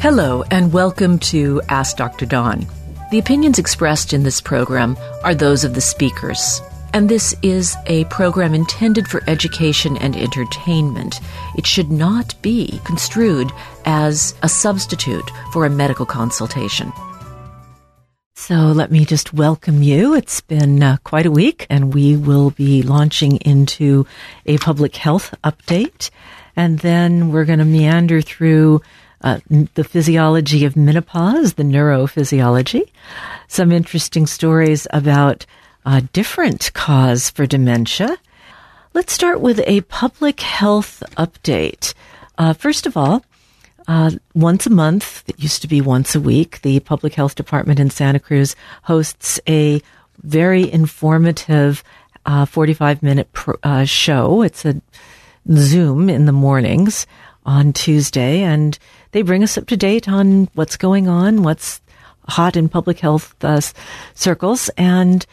Hello, 0.00 0.44
and 0.52 0.72
welcome 0.72 1.18
to 1.18 1.60
Ask 1.68 1.96
Dr. 1.96 2.24
Dawn. 2.24 2.64
The 3.10 3.18
opinions 3.18 3.58
expressed 3.58 4.12
in 4.12 4.22
this 4.22 4.40
program 4.40 4.96
are 5.24 5.34
those 5.34 5.64
of 5.64 5.74
the 5.74 5.80
speakers, 5.80 6.62
and 6.94 7.08
this 7.08 7.34
is 7.42 7.76
a 7.86 8.04
program 8.04 8.54
intended 8.54 9.08
for 9.08 9.24
education 9.26 9.96
and 9.96 10.14
entertainment. 10.14 11.18
It 11.56 11.66
should 11.66 11.90
not 11.90 12.40
be 12.42 12.80
construed 12.84 13.50
as 13.86 14.36
a 14.44 14.48
substitute 14.48 15.28
for 15.52 15.66
a 15.66 15.70
medical 15.70 16.06
consultation. 16.06 16.92
So 18.36 18.54
let 18.54 18.92
me 18.92 19.04
just 19.04 19.34
welcome 19.34 19.82
you. 19.82 20.14
It's 20.14 20.40
been 20.40 20.80
uh, 20.80 20.98
quite 21.02 21.26
a 21.26 21.32
week, 21.32 21.66
and 21.68 21.92
we 21.92 22.16
will 22.16 22.50
be 22.50 22.82
launching 22.82 23.38
into 23.38 24.06
a 24.46 24.58
public 24.58 24.94
health 24.94 25.34
update. 25.42 26.10
And 26.54 26.78
then 26.78 27.32
we're 27.32 27.44
going 27.44 27.58
to 27.58 27.64
meander 27.64 28.22
through 28.22 28.80
uh, 29.22 29.40
the 29.74 29.84
physiology 29.84 30.64
of 30.64 30.76
menopause, 30.76 31.54
the 31.54 31.62
neurophysiology, 31.62 32.88
some 33.48 33.72
interesting 33.72 34.26
stories 34.26 34.86
about 34.92 35.46
a 35.84 36.00
different 36.00 36.72
cause 36.74 37.30
for 37.30 37.46
dementia. 37.46 38.16
Let's 38.94 39.12
start 39.12 39.40
with 39.40 39.60
a 39.66 39.82
public 39.82 40.40
health 40.40 41.02
update. 41.16 41.94
Uh, 42.36 42.52
first 42.52 42.86
of 42.86 42.96
all, 42.96 43.24
uh, 43.88 44.10
once 44.34 44.66
a 44.66 44.70
month, 44.70 45.24
it 45.26 45.40
used 45.40 45.62
to 45.62 45.68
be 45.68 45.80
once 45.80 46.14
a 46.14 46.20
week, 46.20 46.60
the 46.60 46.78
Public 46.80 47.14
Health 47.14 47.34
Department 47.34 47.80
in 47.80 47.88
Santa 47.88 48.20
Cruz 48.20 48.54
hosts 48.82 49.40
a 49.48 49.80
very 50.22 50.70
informative 50.70 51.82
uh, 52.26 52.44
45 52.44 53.02
minute 53.02 53.28
uh, 53.62 53.84
show. 53.84 54.42
It's 54.42 54.66
a 54.66 54.80
Zoom 55.50 56.10
in 56.10 56.26
the 56.26 56.32
mornings 56.32 57.06
on 57.46 57.72
Tuesday, 57.72 58.42
and 58.42 58.78
they 59.12 59.22
bring 59.22 59.42
us 59.42 59.58
up 59.58 59.66
to 59.68 59.76
date 59.76 60.08
on 60.08 60.48
what's 60.54 60.76
going 60.76 61.08
on, 61.08 61.42
what's 61.42 61.80
hot 62.28 62.56
in 62.56 62.68
public 62.68 63.00
health 63.00 63.34
uh, 63.42 63.60
circles, 64.14 64.68
and 64.76 65.26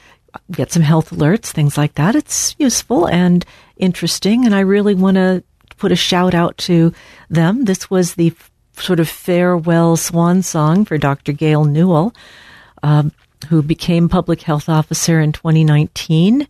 get 0.52 0.72
some 0.72 0.82
health 0.82 1.12
alerts, 1.12 1.48
things 1.48 1.78
like 1.78 1.96
that. 1.96 2.16
It's 2.16 2.56
useful 2.58 3.08
and 3.08 3.46
interesting, 3.78 4.46
and 4.46 4.56
I 4.56 4.62
really 4.62 4.96
want 4.96 5.16
to 5.16 5.44
put 5.78 5.92
a 5.92 5.96
shout 5.96 6.34
out 6.34 6.58
to 6.58 6.94
them. 7.30 7.66
This 7.66 7.90
was 7.90 8.16
the 8.16 8.28
f- 8.28 8.52
sort 8.78 9.00
of 9.00 9.10
farewell 9.10 9.98
swan 9.98 10.42
song 10.42 10.86
for 10.86 10.98
Dr. 10.98 11.32
Gail 11.32 11.66
Newell, 11.66 12.14
um, 12.84 13.12
who 13.50 13.62
became 13.62 14.10
public 14.10 14.42
health 14.42 14.70
officer 14.70 15.20
in 15.20 15.32
2019 15.32 16.48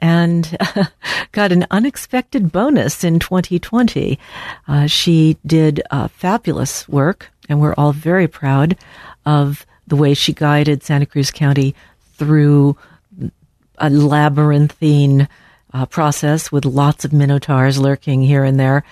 and 0.00 0.56
got 1.32 1.52
an 1.52 1.66
unexpected 1.70 2.50
bonus 2.52 3.04
in 3.04 3.18
2020. 3.18 4.18
Uh, 4.66 4.86
she 4.86 5.36
did 5.46 5.82
uh, 5.90 6.08
fabulous 6.08 6.88
work, 6.88 7.30
and 7.48 7.60
we're 7.60 7.74
all 7.74 7.92
very 7.92 8.28
proud 8.28 8.76
of 9.26 9.66
the 9.86 9.96
way 9.96 10.14
she 10.14 10.32
guided 10.32 10.82
Santa 10.82 11.06
Cruz 11.06 11.30
County 11.30 11.74
through 12.16 12.76
a 13.78 13.90
labyrinthine 13.90 15.28
uh, 15.72 15.86
process 15.86 16.50
with 16.50 16.64
lots 16.64 17.04
of 17.04 17.12
minotaurs 17.12 17.78
lurking 17.78 18.22
here 18.22 18.44
and 18.44 18.58
there 18.58 18.84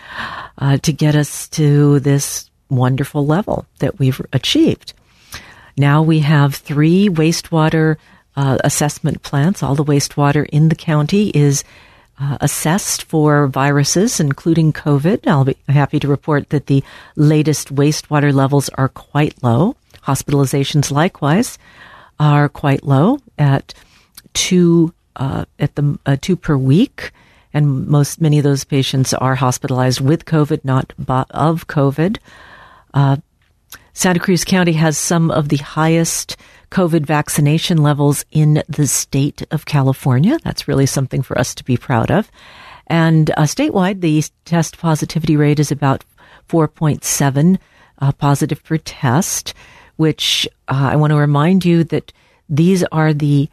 uh, 0.58 0.76
to 0.78 0.92
get 0.92 1.14
us 1.14 1.48
to 1.48 2.00
this 2.00 2.50
wonderful 2.68 3.26
level 3.26 3.66
that 3.78 3.98
we've 3.98 4.20
achieved. 4.32 4.92
Now 5.76 6.02
we 6.02 6.20
have 6.20 6.54
three 6.54 7.08
wastewater 7.08 7.96
uh, 8.36 8.58
assessment 8.62 9.22
plants. 9.22 9.62
All 9.62 9.74
the 9.74 9.84
wastewater 9.84 10.46
in 10.50 10.68
the 10.68 10.74
county 10.74 11.30
is 11.30 11.64
uh, 12.18 12.38
assessed 12.40 13.04
for 13.04 13.46
viruses, 13.46 14.20
including 14.20 14.72
COVID. 14.72 15.26
I'll 15.26 15.44
be 15.44 15.56
happy 15.68 16.00
to 16.00 16.08
report 16.08 16.50
that 16.50 16.66
the 16.66 16.82
latest 17.16 17.74
wastewater 17.74 18.32
levels 18.32 18.68
are 18.70 18.88
quite 18.88 19.42
low. 19.42 19.76
Hospitalizations, 20.04 20.90
likewise, 20.90 21.58
are 22.18 22.48
quite 22.48 22.84
low 22.84 23.18
at 23.38 23.74
two 24.32 24.92
uh, 25.16 25.44
at 25.58 25.74
the 25.74 25.98
uh, 26.06 26.16
two 26.20 26.36
per 26.36 26.56
week, 26.56 27.10
and 27.52 27.86
most 27.86 28.20
many 28.20 28.38
of 28.38 28.44
those 28.44 28.64
patients 28.64 29.12
are 29.14 29.34
hospitalized 29.34 30.00
with 30.00 30.24
COVID, 30.24 30.64
not 30.64 30.92
of 31.30 31.66
COVID. 31.66 32.18
Uh, 32.94 33.16
Santa 33.92 34.20
Cruz 34.20 34.44
County 34.44 34.74
has 34.74 34.98
some 34.98 35.30
of 35.30 35.48
the 35.48 35.56
highest 35.56 36.36
COVID 36.70 37.06
vaccination 37.06 37.78
levels 37.78 38.24
in 38.30 38.62
the 38.68 38.86
state 38.86 39.42
of 39.50 39.66
California. 39.66 40.38
That's 40.42 40.68
really 40.68 40.86
something 40.86 41.22
for 41.22 41.38
us 41.38 41.54
to 41.54 41.64
be 41.64 41.76
proud 41.76 42.10
of. 42.10 42.30
And 42.86 43.30
uh, 43.30 43.42
statewide, 43.42 44.00
the 44.00 44.24
test 44.44 44.78
positivity 44.78 45.36
rate 45.36 45.58
is 45.58 45.72
about 45.72 46.04
4.7 46.48 47.58
uh, 47.98 48.12
positive 48.12 48.62
per 48.62 48.78
test, 48.78 49.54
which 49.96 50.48
uh, 50.68 50.90
I 50.92 50.96
want 50.96 51.12
to 51.12 51.16
remind 51.16 51.64
you 51.64 51.84
that 51.84 52.12
these 52.48 52.84
are 52.84 53.12
the 53.12 53.48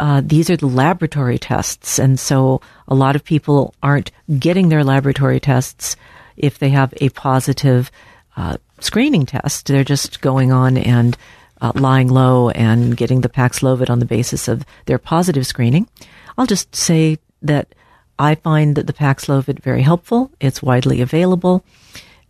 uh, 0.00 0.22
these 0.24 0.48
are 0.48 0.56
the 0.56 0.66
laboratory 0.66 1.38
tests, 1.38 1.98
and 1.98 2.18
so 2.18 2.62
a 2.88 2.94
lot 2.94 3.14
of 3.14 3.22
people 3.22 3.74
aren't 3.82 4.10
getting 4.38 4.70
their 4.70 4.82
laboratory 4.82 5.38
tests 5.38 5.96
if 6.38 6.58
they 6.58 6.70
have 6.70 6.94
a 7.02 7.10
positive 7.10 7.90
uh, 8.36 8.56
screening 8.80 9.26
test. 9.26 9.66
They're 9.66 9.84
just 9.84 10.22
going 10.22 10.50
on 10.50 10.78
and 10.78 11.16
uh, 11.62 11.72
lying 11.76 12.08
low 12.08 12.50
and 12.50 12.96
getting 12.96 13.20
the 13.20 13.28
Paxlovid 13.28 13.88
on 13.88 14.00
the 14.00 14.04
basis 14.04 14.48
of 14.48 14.64
their 14.86 14.98
positive 14.98 15.46
screening. 15.46 15.88
I'll 16.36 16.46
just 16.46 16.74
say 16.74 17.18
that 17.40 17.74
I 18.18 18.34
find 18.34 18.74
that 18.76 18.86
the 18.86 18.92
Paxlovid 18.92 19.60
very 19.60 19.82
helpful. 19.82 20.30
It's 20.40 20.62
widely 20.62 21.00
available, 21.00 21.64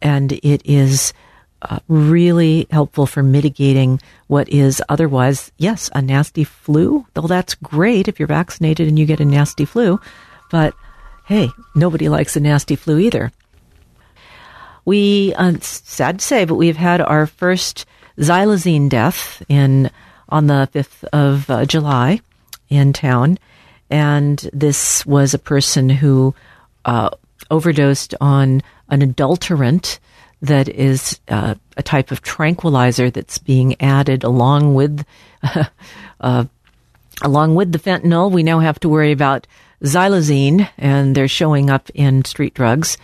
and 0.01 0.33
it 0.33 0.63
is 0.65 1.15
uh, 1.63 1.79
really 1.89 2.67
helpful 2.71 3.07
for 3.07 3.23
mitigating 3.23 4.01
what 4.27 4.49
is 4.49 4.83
otherwise, 4.89 5.51
yes, 5.57 5.89
a 5.95 6.03
nasty 6.03 6.45
flu. 6.45 7.07
Though 7.15 7.23
that's 7.23 7.55
great 7.55 8.09
if 8.09 8.19
you're 8.19 8.27
vaccinated 8.29 8.87
and 8.87 8.99
you 8.99 9.07
get 9.07 9.21
a 9.21 9.25
nasty 9.25 9.65
flu, 9.65 9.99
but 10.51 10.75
hey, 11.27 11.49
nobody 11.75 12.09
likes 12.09 12.37
a 12.37 12.41
nasty 12.41 12.77
flu 12.77 12.99
either. 12.99 13.33
We, 14.85 15.33
uh, 15.35 15.55
sad 15.61 16.19
to 16.19 16.25
say, 16.25 16.45
but 16.45 16.57
we've 16.57 16.77
had 16.77 17.01
our 17.01 17.27
first 17.27 17.87
xylazine 18.23 18.89
death 18.89 19.43
in 19.49 19.91
on 20.29 20.47
the 20.47 20.69
5th 20.73 21.05
of 21.13 21.51
uh, 21.51 21.65
July 21.67 22.21
in 22.69 22.93
town. 22.93 23.39
And 23.91 24.39
this 24.53 25.05
was 25.05 25.35
a 25.35 25.39
person 25.39 25.91
who 25.91 26.35
uh, 26.85 27.11
overdosed 27.51 28.15
on 28.21 28.63
an 28.89 29.03
adulterant 29.03 30.01
that 30.41 30.69
is 30.69 31.21
uh, 31.29 31.55
a 31.77 31.83
type 31.83 32.11
of 32.11 32.23
tranquilizer 32.23 33.11
that's 33.11 33.39
being 33.39 33.81
added 33.81 34.25
along 34.25 34.75
with 34.75 35.05
uh, 36.21 36.45
along 37.23 37.55
with 37.55 37.73
the 37.73 37.79
fentanyl. 37.79 38.31
We 38.31 38.43
now 38.43 38.61
have 38.61 38.81
to 38.81 38.89
worry 38.89 39.13
about 39.13 39.47
xylazine, 39.83 40.69
and 40.79 41.15
they're 41.15 41.29
showing 41.29 41.71
up 41.71 41.91
in 41.95 42.25
street 42.25 42.55
drugs. 42.55 42.97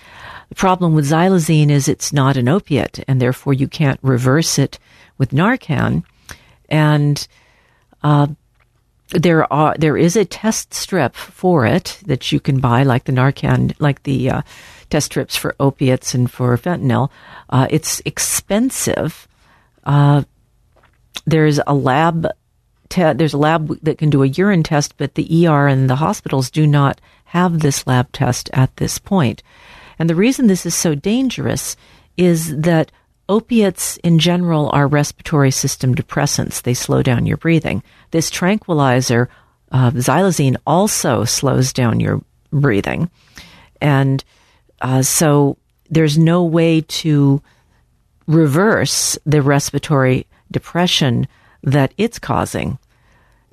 The 0.48 0.54
problem 0.54 0.94
with 0.94 1.10
xylazine 1.10 1.70
is 1.70 1.88
it's 1.88 2.12
not 2.12 2.36
an 2.36 2.48
opiate, 2.48 3.04
and 3.06 3.20
therefore 3.20 3.52
you 3.52 3.68
can't 3.68 4.00
reverse 4.02 4.58
it 4.58 4.78
with 5.18 5.30
Narcan, 5.30 6.04
and 6.68 7.26
uh, 8.02 8.28
there 9.10 9.50
are 9.52 9.74
there 9.78 9.96
is 9.96 10.16
a 10.16 10.24
test 10.24 10.74
strip 10.74 11.14
for 11.14 11.66
it 11.66 12.00
that 12.06 12.30
you 12.30 12.40
can 12.40 12.60
buy, 12.60 12.82
like 12.82 13.04
the 13.04 13.12
Narcan, 13.12 13.74
like 13.78 14.02
the 14.04 14.30
uh, 14.30 14.42
test 14.90 15.06
strips 15.06 15.36
for 15.36 15.54
opiates 15.60 16.14
and 16.14 16.30
for 16.30 16.56
fentanyl. 16.56 17.10
Uh, 17.48 17.66
it's 17.70 18.00
expensive. 18.04 19.26
Uh, 19.84 20.22
there's 21.26 21.60
a 21.66 21.74
lab. 21.74 22.26
Te- 22.88 23.12
there's 23.12 23.34
a 23.34 23.38
lab 23.38 23.78
that 23.82 23.98
can 23.98 24.08
do 24.10 24.22
a 24.22 24.28
urine 24.28 24.62
test, 24.62 24.96
but 24.96 25.14
the 25.14 25.46
ER 25.46 25.66
and 25.66 25.90
the 25.90 25.96
hospitals 25.96 26.50
do 26.50 26.66
not 26.66 27.00
have 27.26 27.60
this 27.60 27.86
lab 27.86 28.10
test 28.12 28.48
at 28.52 28.74
this 28.76 28.98
point. 28.98 29.42
And 29.98 30.08
the 30.08 30.14
reason 30.14 30.46
this 30.46 30.64
is 30.64 30.74
so 30.74 30.94
dangerous 30.94 31.76
is 32.16 32.56
that 32.56 32.90
Opiates 33.28 33.98
in 33.98 34.18
general 34.18 34.70
are 34.72 34.86
respiratory 34.86 35.50
system 35.50 35.94
depressants. 35.94 36.62
They 36.62 36.74
slow 36.74 37.02
down 37.02 37.26
your 37.26 37.36
breathing. 37.36 37.82
This 38.10 38.30
tranquilizer, 38.30 39.28
uh, 39.70 39.90
xylazine, 39.90 40.56
also 40.66 41.24
slows 41.24 41.72
down 41.72 42.00
your 42.00 42.22
breathing. 42.50 43.10
And 43.80 44.24
uh, 44.80 45.02
so 45.02 45.58
there's 45.90 46.16
no 46.16 46.42
way 46.44 46.80
to 46.80 47.42
reverse 48.26 49.18
the 49.26 49.42
respiratory 49.42 50.26
depression 50.50 51.26
that 51.62 51.92
it's 51.98 52.18
causing. 52.18 52.78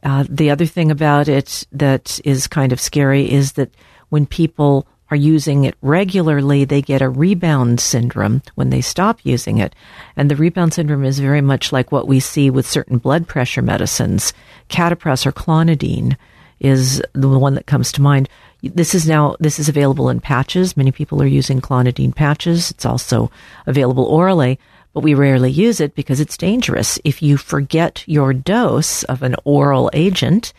Uh, 0.04 0.24
the 0.30 0.51
other 0.51 0.66
thing 0.66 0.92
about 0.92 1.27
it 1.27 1.66
that 1.72 2.19
is 2.24 2.48
kind 2.48 2.72
of 2.72 2.80
scary 2.80 3.30
is 3.31 3.54
that 3.54 3.72
when 4.10 4.25
people 4.25 4.88
are 5.12 5.18
using 5.18 5.66
it 5.66 5.75
regularly, 5.81 6.66
they 6.66 6.81
get 6.81 7.02
a 7.02 7.10
rebound 7.10 7.80
syndrome 7.80 8.42
when 8.56 8.72
they 8.72 8.81
stop 8.81 9.19
using 9.24 9.60
it. 9.60 9.75
And 10.16 10.31
the 10.31 10.36
rebound 10.36 10.74
syndrome 10.74 11.04
is 11.06 11.19
very 11.19 11.42
much 11.42 11.72
like 11.72 11.92
what 11.92 12.07
we 12.07 12.19
see 12.19 12.50
with 12.50 12.66
certain 12.66 12.98
blood 12.98 13.28
pressure 13.28 13.62
medicines. 13.62 14.34
Catapres 14.69 15.25
or 15.25 15.31
clonidine 15.31 16.18
is 16.60 17.04
the 17.13 17.30
one 17.30 17.54
that 17.54 17.68
comes 17.68 17.92
to 17.92 18.02
mind. 18.02 18.30
This 18.63 18.96
is 18.96 19.07
now 19.07 19.36
this 19.40 19.60
is 19.60 19.69
available 19.69 20.10
in 20.10 20.19
patches. 20.22 20.75
Many 20.75 20.92
people 20.92 21.22
are 21.22 21.28
using 21.28 21.62
clonidine 21.62 22.16
patches. 22.16 22.72
It's 22.72 22.86
also 22.86 23.30
available 23.68 24.06
orally. 24.06 24.60
but 24.96 25.04
we 25.04 25.13
rarely 25.13 25.51
use 25.51 25.81
it 25.81 25.94
because 25.94 26.22
it's 26.22 26.38
dangerous. 26.38 26.98
If 27.04 27.22
you 27.22 27.36
forget 27.36 28.04
your 28.08 28.34
dose 28.34 29.04
of 29.04 29.24
an 29.24 29.36
oral 29.44 29.92
agent, 29.94 30.54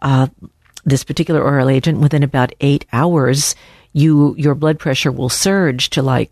uh, 0.00 0.28
this 0.86 1.04
particular 1.04 1.42
oral 1.42 1.68
agent, 1.68 2.00
within 2.00 2.22
about 2.22 2.54
eight 2.60 2.86
hours, 2.94 3.54
you 3.94 4.34
your 4.36 4.54
blood 4.54 4.78
pressure 4.78 5.10
will 5.10 5.30
surge 5.30 5.88
to 5.90 6.02
like 6.02 6.30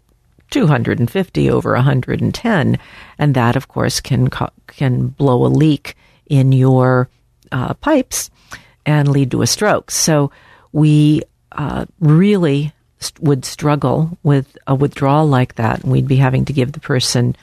250 0.51 1.51
over 1.51 1.73
110, 1.73 2.79
and 3.19 3.35
that, 3.35 3.57
of 3.57 3.69
course, 3.69 4.01
can 4.01 4.29
can 4.67 5.07
blow 5.09 5.47
a 5.47 5.49
leak 5.49 5.97
in 6.27 6.53
your 6.53 7.09
uh, 7.51 7.73
pipes 7.75 8.31
and 8.85 9.09
lead 9.09 9.31
to 9.31 9.43
a 9.43 9.47
stroke. 9.47 9.91
So 9.91 10.31
we 10.73 11.23
uh, 11.53 11.87
really 12.01 12.73
st- 12.99 13.23
would 13.23 13.45
struggle 13.45 14.19
with 14.23 14.59
a 14.67 14.75
withdrawal 14.75 15.27
like 15.27 15.55
that, 15.55 15.83
and 15.83 15.91
we'd 15.91 16.09
be 16.09 16.17
having 16.17 16.45
to 16.47 16.53
give 16.53 16.73
the 16.73 16.81
person 16.81 17.35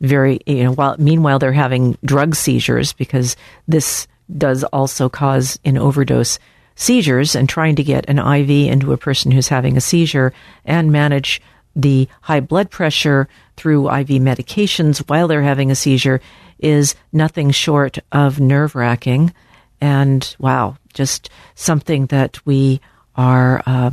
very, 0.00 0.40
you 0.46 0.64
know, 0.64 0.72
while 0.72 0.96
meanwhile 0.98 1.38
they're 1.38 1.52
having 1.52 1.98
drug 2.04 2.34
seizures 2.34 2.92
because 2.92 3.36
this 3.68 4.06
does 4.38 4.64
also 4.64 5.08
cause 5.08 5.58
an 5.64 5.76
overdose 5.76 6.38
seizures 6.74 7.34
and 7.34 7.48
trying 7.48 7.76
to 7.76 7.82
get 7.82 8.08
an 8.08 8.18
IV 8.18 8.50
into 8.50 8.92
a 8.92 8.98
person 8.98 9.30
who's 9.30 9.48
having 9.48 9.76
a 9.76 9.80
seizure 9.80 10.32
and 10.64 10.92
manage 10.92 11.40
the 11.76 12.08
high 12.22 12.40
blood 12.40 12.70
pressure 12.70 13.28
through 13.56 13.88
IV 13.88 14.08
medications 14.08 14.98
while 15.08 15.28
they're 15.28 15.42
having 15.42 15.70
a 15.70 15.74
seizure 15.74 16.20
is 16.58 16.94
nothing 17.12 17.50
short 17.50 17.98
of 18.12 18.40
nerve 18.40 18.74
wracking. 18.74 19.32
And 19.80 20.34
wow, 20.38 20.76
just 20.92 21.30
something 21.54 22.06
that 22.06 22.44
we 22.46 22.80
are 23.16 23.62
uh, 23.66 23.90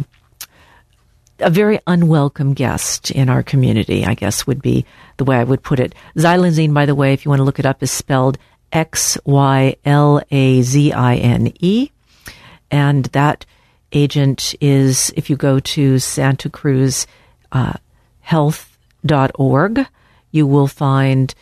a 1.39 1.49
very 1.49 1.79
unwelcome 1.87 2.53
guest 2.53 3.11
in 3.11 3.29
our 3.29 3.43
community, 3.43 4.05
I 4.05 4.13
guess 4.13 4.45
would 4.47 4.61
be 4.61 4.85
the 5.17 5.25
way 5.25 5.37
I 5.37 5.43
would 5.43 5.63
put 5.63 5.79
it. 5.79 5.93
Xylazine, 6.15 6.73
by 6.73 6.85
the 6.85 6.95
way, 6.95 7.13
if 7.13 7.25
you 7.25 7.29
want 7.29 7.39
to 7.39 7.43
look 7.43 7.59
it 7.59 7.65
up, 7.65 7.81
is 7.83 7.91
spelled 7.91 8.37
X 8.71 9.17
Y 9.25 9.75
L 9.83 10.21
A 10.31 10.61
Z 10.61 10.93
I 10.93 11.15
N 11.15 11.51
E. 11.59 11.91
And 12.71 13.05
that 13.07 13.45
agent 13.91 14.55
is, 14.61 15.11
if 15.15 15.29
you 15.29 15.35
go 15.35 15.59
to 15.59 15.99
Santa 15.99 16.49
Cruz 16.49 17.05
uh, 17.51 17.73
health.org, 18.21 19.85
you 20.31 20.47
will 20.47 20.67
find 20.67 21.35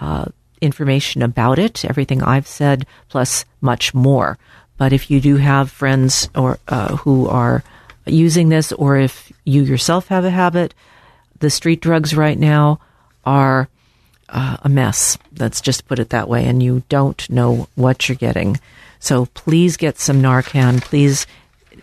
uh, 0.00 0.26
information 0.60 1.22
about 1.22 1.58
it, 1.58 1.84
everything 1.84 2.22
I've 2.22 2.46
said, 2.46 2.86
plus 3.08 3.44
much 3.60 3.92
more. 3.92 4.38
But 4.78 4.92
if 4.92 5.10
you 5.10 5.20
do 5.20 5.36
have 5.36 5.70
friends 5.70 6.28
or 6.34 6.58
uh, 6.68 6.96
who 6.96 7.28
are 7.28 7.64
using 8.04 8.48
this, 8.48 8.72
or 8.72 8.96
if 8.96 9.32
you 9.44 9.62
yourself 9.62 10.08
have 10.08 10.24
a 10.24 10.30
habit, 10.30 10.74
the 11.40 11.50
street 11.50 11.80
drugs 11.80 12.14
right 12.14 12.38
now 12.38 12.78
are 13.24 13.68
uh, 14.28 14.58
a 14.62 14.68
mess. 14.68 15.18
Let's 15.38 15.60
just 15.60 15.86
put 15.88 15.98
it 15.98 16.10
that 16.10 16.28
way. 16.28 16.46
And 16.46 16.62
you 16.62 16.82
don't 16.88 17.28
know 17.28 17.68
what 17.74 18.08
you're 18.08 18.16
getting. 18.16 18.60
So 19.00 19.26
please 19.26 19.76
get 19.76 19.98
some 19.98 20.22
Narcan. 20.22 20.80
Please, 20.80 21.26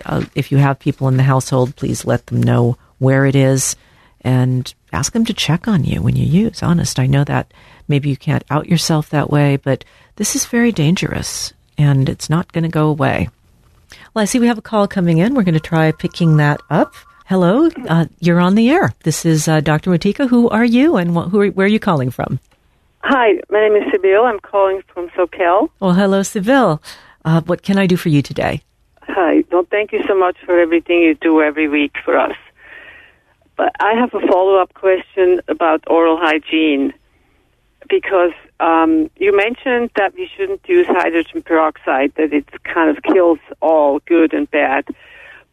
uh, 0.05 0.25
if 0.35 0.51
you 0.51 0.57
have 0.57 0.79
people 0.79 1.07
in 1.07 1.17
the 1.17 1.23
household, 1.23 1.75
please 1.75 2.05
let 2.05 2.27
them 2.27 2.41
know 2.41 2.77
where 2.99 3.25
it 3.25 3.35
is 3.35 3.75
and 4.21 4.73
ask 4.91 5.13
them 5.13 5.25
to 5.25 5.33
check 5.33 5.67
on 5.67 5.83
you 5.83 6.01
when 6.01 6.15
you 6.15 6.25
use. 6.25 6.63
Honest, 6.63 6.99
I 6.99 7.07
know 7.07 7.23
that 7.25 7.51
maybe 7.87 8.09
you 8.09 8.17
can't 8.17 8.43
out 8.49 8.67
yourself 8.67 9.09
that 9.09 9.29
way, 9.29 9.57
but 9.57 9.83
this 10.15 10.35
is 10.35 10.45
very 10.45 10.71
dangerous 10.71 11.53
and 11.77 12.07
it's 12.07 12.29
not 12.29 12.51
going 12.53 12.63
to 12.63 12.69
go 12.69 12.87
away. 12.87 13.29
Well, 14.13 14.21
I 14.21 14.25
see 14.25 14.39
we 14.39 14.47
have 14.47 14.57
a 14.57 14.61
call 14.61 14.87
coming 14.87 15.17
in. 15.17 15.33
We're 15.33 15.43
going 15.43 15.53
to 15.53 15.59
try 15.59 15.91
picking 15.91 16.37
that 16.37 16.61
up. 16.69 16.93
Hello, 17.25 17.69
uh, 17.87 18.05
you're 18.19 18.39
on 18.39 18.55
the 18.55 18.69
air. 18.69 18.93
This 19.03 19.25
is 19.25 19.47
uh, 19.47 19.61
Dr. 19.61 19.89
Motyka. 19.91 20.27
Who 20.29 20.49
are 20.49 20.65
you 20.65 20.97
and 20.97 21.15
wh- 21.15 21.29
who 21.29 21.41
are, 21.41 21.47
where 21.47 21.65
are 21.65 21.69
you 21.69 21.79
calling 21.79 22.11
from? 22.11 22.39
Hi, 23.05 23.33
my 23.49 23.59
name 23.59 23.75
is 23.75 23.83
Sibyl. 23.91 24.23
I'm 24.23 24.39
calling 24.39 24.81
from 24.93 25.09
SoCal. 25.09 25.69
Well, 25.81 25.91
hello, 25.93 26.23
Sibyl. 26.23 26.81
Uh, 27.25 27.41
what 27.41 27.61
can 27.61 27.77
I 27.77 27.85
do 27.85 27.97
for 27.97 28.07
you 28.07 28.21
today? 28.21 28.61
Hi. 29.01 29.43
Well, 29.51 29.67
thank 29.69 29.91
you 29.91 30.01
so 30.07 30.17
much 30.17 30.37
for 30.45 30.57
everything 30.57 30.99
you 30.99 31.15
do 31.15 31.41
every 31.41 31.67
week 31.67 31.95
for 32.05 32.17
us. 32.17 32.37
But 33.57 33.73
I 33.81 33.93
have 33.95 34.13
a 34.13 34.25
follow 34.25 34.55
up 34.55 34.73
question 34.73 35.41
about 35.49 35.83
oral 35.87 36.17
hygiene 36.17 36.93
because 37.89 38.31
um, 38.61 39.11
you 39.17 39.35
mentioned 39.35 39.91
that 39.97 40.13
we 40.15 40.29
shouldn't 40.37 40.61
use 40.69 40.87
hydrogen 40.87 41.41
peroxide, 41.41 42.13
that 42.15 42.31
it 42.31 42.47
kind 42.63 42.95
of 42.95 43.03
kills 43.03 43.39
all 43.61 43.99
good 44.05 44.33
and 44.33 44.49
bad. 44.49 44.85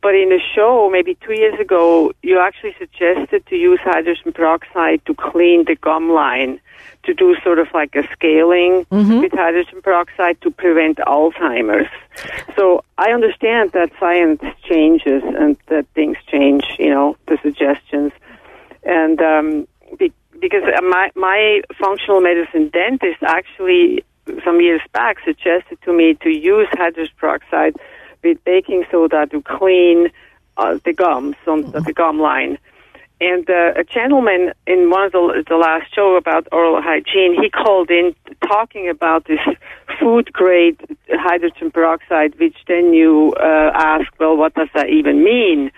But 0.02 0.14
in 0.14 0.32
a 0.32 0.38
show, 0.55 0.88
maybe 0.91 1.17
two 1.26 1.35
years 1.35 1.58
ago, 1.58 2.12
you 2.23 2.38
actually 2.38 2.75
suggested 2.79 3.44
to 3.47 3.56
use 3.56 3.81
hydrogen 3.82 4.32
peroxide 4.32 5.05
to 5.06 5.14
clean 5.14 5.64
the 5.67 5.75
gum 5.75 6.11
line, 6.11 6.61
to 7.05 7.14
do 7.14 7.35
sort 7.43 7.58
of 7.58 7.69
like 7.73 7.94
a 7.97 8.06
scaling 8.12 8.85
mm-hmm. 8.87 9.20
with 9.20 9.32
hydrogen 9.32 9.81
peroxide 9.82 10.41
to 10.43 10.50
prevent 10.50 10.99
Alzheimer's. 10.99 11.91
So 12.56 12.85
I 12.99 13.12
understand 13.12 13.73
that 13.73 13.91
science 13.99 14.43
changes 14.69 15.23
and 15.25 15.56
that 15.69 15.87
things 15.94 16.19
change, 16.26 16.64
you 16.79 16.91
know, 16.91 17.17
the 17.26 17.38
suggestions. 17.43 18.12
And 18.82 19.20
um, 19.20 19.69
be- 19.99 20.12
because 20.41 20.62
my, 20.82 21.11
my 21.14 21.62
functional 21.79 22.20
medicine 22.20 22.69
dentist 22.69 23.23
actually 23.23 24.05
some 24.44 24.61
years 24.61 24.81
back 24.93 25.17
suggested 25.25 25.79
to 25.82 25.93
me 25.93 26.14
to 26.23 26.31
use 26.31 26.69
hydrogen 26.73 27.12
peroxide 27.19 27.75
with 28.23 28.43
baking 28.44 28.85
soda 28.91 29.26
to 29.26 29.43
clean 29.43 30.08
uh, 30.56 30.79
the 30.85 30.93
gums 30.93 31.37
on 31.47 31.70
the, 31.70 31.81
the 31.81 31.93
gum 31.93 32.20
line. 32.20 32.58
And 33.20 33.49
uh, 33.50 33.72
a 33.76 33.84
gentleman 33.84 34.52
in 34.67 34.88
one 34.88 35.05
of 35.05 35.12
the, 35.12 35.44
the 35.46 35.56
last 35.56 35.94
show 35.94 36.17
about 36.17 36.49
oral 36.52 36.81
hygiene, 36.81 37.37
he 37.40 37.50
called 37.50 37.90
in 37.90 38.14
talking 38.46 38.88
about 38.88 39.26
this 39.26 39.40
food 40.00 40.32
grade 40.32 40.81
hydrogen 41.11 41.70
peroxide, 41.70 42.38
which 42.38 42.56
then 42.67 42.94
you 42.94 43.34
uh, 43.38 43.72
ask, 43.75 44.06
well, 44.19 44.37
what 44.37 44.55
does 44.55 44.69
that 44.75 44.88
even 44.88 45.22
mean? 45.22 45.70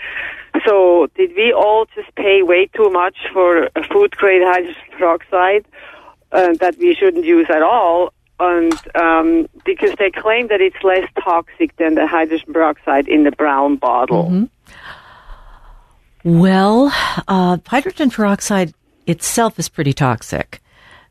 So 0.65 1.09
did 1.17 1.35
we 1.35 1.53
all 1.53 1.87
just 1.97 2.15
pay 2.15 2.43
way 2.43 2.67
too 2.77 2.91
much 2.91 3.17
for 3.33 3.69
food 3.91 4.13
grade 4.13 4.43
hydrogen 4.45 4.83
peroxide 4.97 5.65
uh, 6.31 6.55
that 6.61 6.77
we 6.79 6.95
shouldn't 6.95 7.25
use 7.25 7.47
at 7.51 7.63
all? 7.63 8.13
and 8.41 8.75
um, 8.97 9.49
because 9.65 9.95
they 10.01 10.11
claim 10.11 10.49
that 10.49 10.61
it's 10.61 10.83
less 10.83 11.09
toxic 11.23 11.77
than 11.77 11.95
the 11.95 12.09
hydrogen 12.09 12.53
peroxide 12.53 13.07
in 13.07 13.23
the 13.23 13.31
brown 13.31 13.77
bottle. 13.77 14.25
Mm-hmm. 14.25 14.45
Well, 16.25 16.93
uh, 17.27 17.59
hydrogen 17.67 18.11
peroxide 18.11 18.75
itself 19.07 19.59
is 19.59 19.69
pretty 19.69 19.93
toxic. 19.93 20.61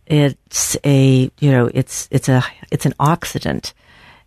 It's 0.06 0.78
a 0.86 1.32
you 1.40 1.52
know 1.52 1.70
it's 1.74 2.08
it's 2.12 2.30
a 2.30 2.44
it's 2.72 2.86
an 2.86 2.94
oxidant, 3.00 3.74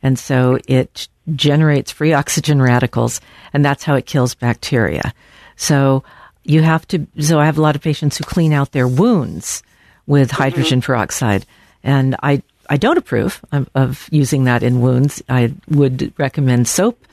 and 0.02 0.18
so 0.18 0.58
it 0.68 1.08
generates 1.34 1.90
free 1.90 2.12
oxygen 2.12 2.60
radicals, 2.60 3.20
and 3.52 3.64
that's 3.64 3.84
how 3.84 3.94
it 3.94 4.06
kills 4.06 4.34
bacteria. 4.34 5.12
So 5.56 6.04
you 6.44 6.62
have 6.62 6.86
to. 6.88 7.06
So 7.18 7.40
I 7.40 7.46
have 7.46 7.58
a 7.58 7.62
lot 7.62 7.76
of 7.76 7.82
patients 7.82 8.18
who 8.18 8.24
clean 8.24 8.52
out 8.52 8.72
their 8.72 8.88
wounds 8.88 9.62
with 10.06 10.30
mm-hmm. 10.30 10.42
hydrogen 10.42 10.80
peroxide, 10.80 11.46
and 11.82 12.16
I 12.22 12.42
I 12.68 12.76
don't 12.76 12.98
approve 12.98 13.44
of, 13.52 13.68
of, 13.74 14.08
using 14.10 14.44
that 14.44 14.62
in 14.62 14.80
wounds. 14.80 15.22
I 15.28 15.52
would 15.68 16.12
recommend 16.18 16.68
soap, 16.68 17.06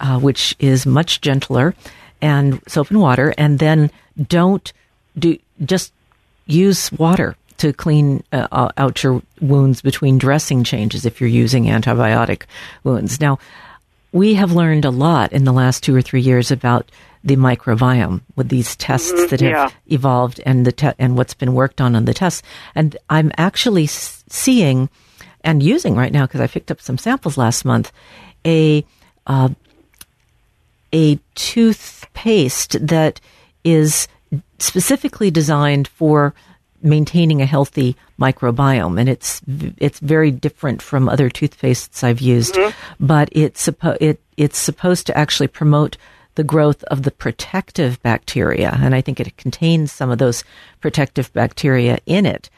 uh, 0.00 0.18
which 0.18 0.56
is 0.58 0.86
much 0.86 1.20
gentler, 1.20 1.74
and 2.20 2.60
soap 2.68 2.90
and 2.90 3.00
water, 3.00 3.34
and 3.36 3.58
then 3.58 3.90
don't 4.28 4.72
do 5.18 5.38
just 5.64 5.92
use 6.46 6.92
water 6.92 7.36
to 7.58 7.72
clean 7.72 8.22
uh, 8.32 8.70
out 8.76 9.02
your 9.02 9.22
wounds 9.40 9.80
between 9.80 10.18
dressing 10.18 10.64
changes 10.64 11.06
if 11.06 11.20
you're 11.20 11.28
using 11.28 11.64
antibiotic 11.64 12.42
wounds. 12.84 13.20
Now, 13.20 13.38
we 14.12 14.34
have 14.34 14.52
learned 14.52 14.84
a 14.84 14.90
lot 14.90 15.32
in 15.32 15.44
the 15.44 15.52
last 15.52 15.82
two 15.82 15.94
or 15.94 16.02
three 16.02 16.20
years 16.20 16.50
about 16.50 16.90
the 17.24 17.36
microbiome 17.36 18.20
with 18.36 18.48
these 18.48 18.76
tests 18.76 19.12
mm-hmm, 19.12 19.28
that 19.28 19.40
have 19.40 19.50
yeah. 19.50 19.70
evolved 19.88 20.40
and 20.46 20.64
the 20.64 20.72
te- 20.72 20.92
and 20.98 21.16
what's 21.16 21.34
been 21.34 21.54
worked 21.54 21.80
on 21.80 21.96
on 21.96 22.04
the 22.04 22.14
tests. 22.14 22.42
And 22.74 22.96
I'm 23.10 23.32
actually 23.36 23.86
seeing 23.86 24.88
and 25.42 25.62
using 25.62 25.96
right 25.96 26.12
now 26.12 26.26
because 26.26 26.40
I 26.40 26.46
picked 26.46 26.70
up 26.70 26.80
some 26.80 26.98
samples 26.98 27.36
last 27.36 27.64
month 27.64 27.92
a 28.44 28.84
uh, 29.26 29.48
a 30.92 31.18
toothpaste 31.34 32.86
that 32.86 33.20
is 33.64 34.08
specifically 34.58 35.30
designed 35.30 35.88
for 35.88 36.34
maintaining 36.82 37.40
a 37.40 37.46
healthy 37.46 37.96
microbiome 38.20 38.98
and 39.00 39.08
it's 39.08 39.40
it's 39.78 39.98
very 39.98 40.30
different 40.30 40.80
from 40.80 41.08
other 41.08 41.28
toothpastes 41.28 42.04
I've 42.04 42.20
used 42.20 42.54
mm-hmm. 42.54 43.04
but 43.04 43.28
it's 43.32 43.66
suppo- 43.66 43.96
it 44.00 44.20
it's 44.36 44.58
supposed 44.58 45.06
to 45.06 45.16
actually 45.16 45.48
promote 45.48 45.96
the 46.36 46.44
growth 46.44 46.84
of 46.84 47.02
the 47.02 47.10
protective 47.10 48.00
bacteria. 48.02 48.78
And 48.80 48.94
I 48.94 49.00
think 49.00 49.18
it 49.18 49.36
contains 49.36 49.90
some 49.90 50.10
of 50.10 50.18
those 50.18 50.44
protective 50.80 51.32
bacteria 51.32 51.98
in 52.06 52.24
it. 52.24 52.48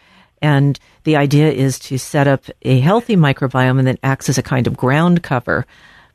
And 0.42 0.78
the 1.04 1.16
idea 1.16 1.50
is 1.50 1.78
to 1.80 1.98
set 1.98 2.28
up 2.28 2.44
a 2.62 2.80
healthy 2.80 3.16
microbiome 3.16 3.78
and 3.78 3.86
then 3.86 3.98
acts 4.02 4.28
as 4.28 4.38
a 4.38 4.42
kind 4.42 4.66
of 4.66 4.76
ground 4.76 5.22
cover 5.22 5.66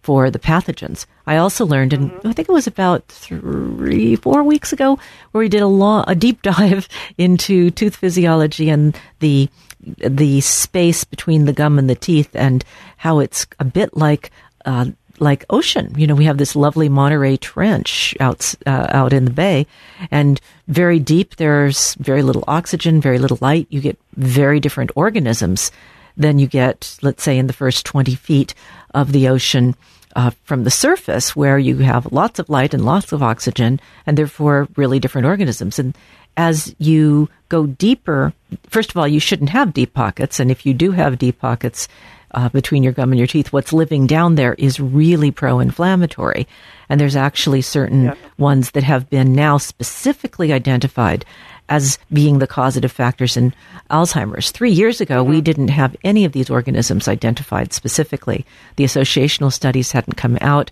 for 0.03 0.29
the 0.29 0.37
pathogens. 0.39 1.05
I 1.25 1.37
also 1.37 1.65
learned, 1.65 1.93
and 1.93 2.11
mm-hmm. 2.11 2.27
I 2.27 2.33
think 2.33 2.49
it 2.49 2.51
was 2.51 2.67
about 2.67 3.07
three, 3.07 4.15
four 4.17 4.43
weeks 4.43 4.73
ago, 4.73 4.99
where 5.31 5.39
we 5.39 5.49
did 5.49 5.61
a 5.61 5.67
long, 5.67 6.03
a 6.07 6.13
deep 6.13 6.41
dive 6.43 6.87
into 7.17 7.71
tooth 7.71 7.95
physiology 7.95 8.69
and 8.69 8.95
the 9.19 9.49
the 9.97 10.39
space 10.39 11.03
between 11.03 11.43
the 11.43 11.51
gum 11.51 11.77
and 11.79 11.89
the 11.89 11.95
teeth, 11.95 12.35
and 12.35 12.63
how 12.97 13.19
it's 13.19 13.47
a 13.59 13.65
bit 13.65 13.97
like. 13.97 14.29
Uh, 14.65 14.85
like 15.19 15.45
ocean, 15.51 15.93
you 15.95 16.07
know, 16.07 16.15
we 16.15 16.25
have 16.25 16.39
this 16.39 16.55
lovely 16.55 16.89
Monterey 16.89 17.37
Trench 17.37 18.15
out 18.19 18.55
uh, 18.65 18.87
out 18.89 19.13
in 19.13 19.25
the 19.25 19.31
bay, 19.31 19.67
and 20.09 20.41
very 20.67 20.99
deep. 20.99 21.35
There's 21.35 21.93
very 21.95 22.23
little 22.23 22.43
oxygen, 22.47 22.99
very 22.99 23.19
little 23.19 23.37
light. 23.39 23.67
You 23.69 23.79
get 23.79 23.97
very 24.15 24.59
different 24.59 24.91
organisms 24.95 25.71
than 26.17 26.39
you 26.39 26.47
get, 26.47 26.97
let's 27.01 27.23
say, 27.23 27.37
in 27.37 27.47
the 27.47 27.53
first 27.53 27.85
20 27.85 28.15
feet 28.15 28.53
of 28.93 29.11
the 29.11 29.27
ocean 29.27 29.75
uh, 30.15 30.31
from 30.43 30.63
the 30.63 30.71
surface, 30.71 31.35
where 31.35 31.57
you 31.57 31.77
have 31.77 32.11
lots 32.11 32.39
of 32.39 32.49
light 32.49 32.73
and 32.73 32.85
lots 32.85 33.11
of 33.11 33.23
oxygen, 33.23 33.79
and 34.05 34.17
therefore 34.17 34.67
really 34.75 34.99
different 34.99 35.27
organisms. 35.27 35.79
And 35.79 35.95
as 36.37 36.75
you 36.79 37.29
go 37.49 37.67
deeper, 37.67 38.33
first 38.69 38.89
of 38.89 38.97
all, 38.97 39.07
you 39.07 39.19
shouldn't 39.19 39.49
have 39.51 39.73
deep 39.73 39.93
pockets. 39.93 40.39
And 40.39 40.49
if 40.49 40.65
you 40.65 40.73
do 40.73 40.91
have 40.91 41.19
deep 41.19 41.39
pockets 41.39 41.87
uh, 42.31 42.49
between 42.49 42.83
your 42.83 42.93
gum 42.93 43.11
and 43.11 43.19
your 43.19 43.27
teeth, 43.27 43.53
what's 43.53 43.73
living 43.73 44.07
down 44.07 44.35
there 44.35 44.55
is 44.55 44.79
really 44.79 45.31
pro 45.31 45.59
inflammatory. 45.59 46.47
And 46.89 46.99
there's 46.99 47.15
actually 47.15 47.61
certain 47.61 48.13
ones 48.37 48.71
that 48.71 48.83
have 48.83 49.09
been 49.09 49.33
now 49.33 49.57
specifically 49.57 50.51
identified 50.51 51.25
as 51.69 51.97
being 52.11 52.39
the 52.39 52.47
causative 52.47 52.91
factors 52.91 53.37
in 53.37 53.53
Alzheimer's. 53.89 54.51
Three 54.51 54.71
years 54.71 55.01
ago, 55.01 55.21
mm-hmm. 55.21 55.31
we 55.31 55.41
didn't 55.41 55.69
have 55.69 55.95
any 56.03 56.25
of 56.25 56.31
these 56.31 56.49
organisms 56.49 57.07
identified 57.07 57.73
specifically. 57.73 58.45
The 58.75 58.83
associational 58.83 59.51
studies 59.51 59.91
hadn't 59.91 60.15
come 60.15 60.37
out. 60.41 60.71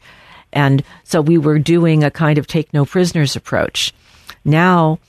And 0.54 0.84
so 1.04 1.22
we 1.22 1.38
were 1.38 1.60
doing 1.60 2.04
a 2.04 2.12
kind 2.12 2.38
of 2.38 2.48
take 2.48 2.74
no 2.74 2.86
prisoners 2.86 3.36
approach. 3.36 3.94
Now, 4.44 5.00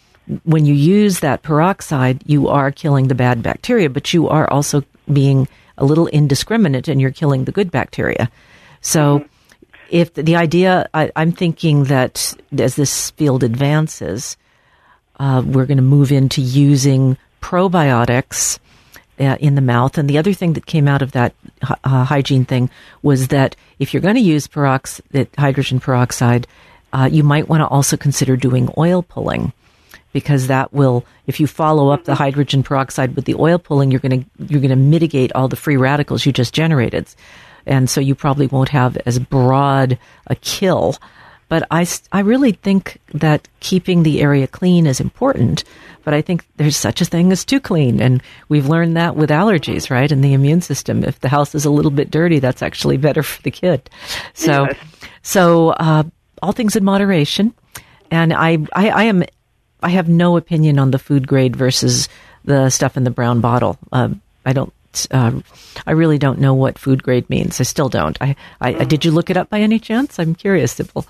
when 0.44 0.66
you 0.66 0.74
use 0.74 1.20
that 1.20 1.42
peroxide, 1.42 2.22
you 2.26 2.48
are 2.48 2.70
killing 2.70 3.08
the 3.08 3.14
bad 3.14 3.42
bacteria, 3.42 3.90
but 3.90 4.14
you 4.14 4.28
are 4.28 4.48
also 4.50 4.84
being 5.12 5.48
a 5.78 5.84
little 5.84 6.06
indiscriminate 6.06 6.88
and 6.88 7.00
you're 7.00 7.10
killing 7.10 7.44
the 7.44 7.52
good 7.52 7.70
bacteria. 7.70 8.30
So, 8.82 9.18
mm-hmm. 9.18 9.28
if 9.90 10.14
the, 10.14 10.22
the 10.22 10.36
idea, 10.36 10.88
I, 10.94 11.10
am 11.16 11.32
thinking 11.32 11.84
that 11.84 12.34
as 12.56 12.76
this 12.76 13.10
field 13.12 13.42
advances, 13.42 14.36
uh, 15.19 15.42
we're 15.45 15.66
going 15.66 15.76
to 15.76 15.83
move 15.83 16.12
into 16.12 16.40
using 16.40 17.16
probiotics 17.40 18.59
uh, 19.21 19.37
in 19.40 19.54
the 19.54 19.61
mouth. 19.61 19.99
And 19.99 20.09
the 20.09 20.19
other 20.19 20.33
thing 20.33 20.54
that 20.54 20.66
came 20.66 20.88
out 20.88 21.02
of 21.02 21.12
that 21.12 21.35
uh, 21.85 22.04
hygiene 22.04 22.45
thing 22.45 22.71
was 23.02 23.28
that 23.28 23.57
if 23.78 23.92
you're 23.92 24.00
going 24.00 24.16
to 24.16 24.21
use 24.21 24.49
perox- 24.49 25.00
hydrogen 25.38 25.81
peroxide, 25.81 26.47
uh, 26.92 27.09
you 27.11 27.23
might 27.23 27.49
want 27.49 27.61
to 27.61 27.66
also 27.66 27.97
consider 27.97 28.37
doing 28.37 28.69
oil 28.76 29.02
pulling 29.02 29.52
because 30.12 30.47
that 30.47 30.73
will 30.73 31.04
if 31.26 31.40
you 31.40 31.47
follow 31.47 31.88
up 31.88 32.04
the 32.04 32.14
hydrogen 32.14 32.62
peroxide 32.62 33.16
with 33.16 33.25
the 33.25 33.35
oil 33.35 33.59
pulling 33.59 33.90
you're 33.90 34.00
going 34.00 34.23
to 34.23 34.45
you're 34.47 34.61
going 34.61 34.69
to 34.69 34.76
mitigate 34.76 35.33
all 35.33 35.49
the 35.49 35.57
free 35.57 35.76
radicals 35.76 36.26
you 36.26 36.33
just 36.33 36.52
generated 36.52 37.09
and 37.64 37.88
so 37.88 38.00
you 38.00 38.14
probably 38.14 38.47
won't 38.47 38.69
have 38.69 38.97
as 39.07 39.19
broad 39.19 39.99
a 40.26 40.35
kill 40.37 40.97
but 41.52 41.66
I, 41.71 41.87
I 42.12 42.21
really 42.21 42.52
think 42.52 42.99
that 43.12 43.47
keeping 43.61 44.04
the 44.04 44.23
area 44.23 44.47
clean 44.47 44.87
is 44.87 45.00
important. 45.00 45.64
But 46.02 46.14
I 46.14 46.23
think 46.23 46.47
there's 46.56 46.78
such 46.78 47.02
a 47.02 47.04
thing 47.04 47.30
as 47.30 47.44
too 47.44 47.61
clean. 47.61 48.00
And 48.00 48.23
we've 48.49 48.71
learned 48.71 48.97
that 48.97 49.16
with 49.16 49.28
allergies, 49.28 49.90
right? 49.90 50.11
And 50.11 50.25
the 50.25 50.32
immune 50.32 50.62
system. 50.62 51.04
If 51.04 51.21
the 51.21 51.28
house 51.28 51.54
is 51.54 51.66
a 51.66 51.71
little 51.71 51.90
bit 51.90 52.11
dirty, 52.11 52.38
that's 52.38 52.62
actually 52.62 52.97
better 52.97 53.23
for 53.23 53.42
the 53.42 53.50
kid. 53.50 53.90
So, 54.32 54.64
yes. 54.64 54.78
so, 55.21 55.68
uh, 55.73 56.04
all 56.40 56.52
things 56.52 56.75
in 56.75 56.85
moderation. 56.85 57.52
And 58.11 58.32
I, 58.32 58.56
I, 58.75 58.88
I 58.88 59.02
am, 59.02 59.23
I 59.82 59.90
have 59.90 60.09
no 60.09 60.38
opinion 60.38 60.78
on 60.78 60.90
the 60.90 60.99
food 60.99 61.28
grade 61.28 61.54
versus 61.54 62.09
the 62.47 62.71
stuff 62.71 62.97
in 62.97 63.04
the 63.04 63.11
brown 63.11 63.42
bottle. 63.42 63.76
Um, 63.92 64.23
I 64.47 64.54
don't 64.54 64.73
uh, 65.11 65.40
I 65.87 65.92
really 65.92 66.18
don't 66.18 66.38
know 66.38 66.54
what 66.54 66.78
food 66.78 67.02
grade 67.02 67.28
means. 67.30 67.61
I 67.61 67.64
still 67.64 67.88
don't. 67.88 68.16
I, 68.21 68.37
I 68.61 68.73
mm. 68.75 68.88
did 68.88 69.04
you 69.04 69.11
look 69.11 69.30
it 69.30 69.37
up 69.37 69.49
by 69.49 69.61
any 69.61 69.78
chance? 69.78 70.18
I'm 70.18 70.35
curious, 70.35 70.73
Sybil. 70.73 71.06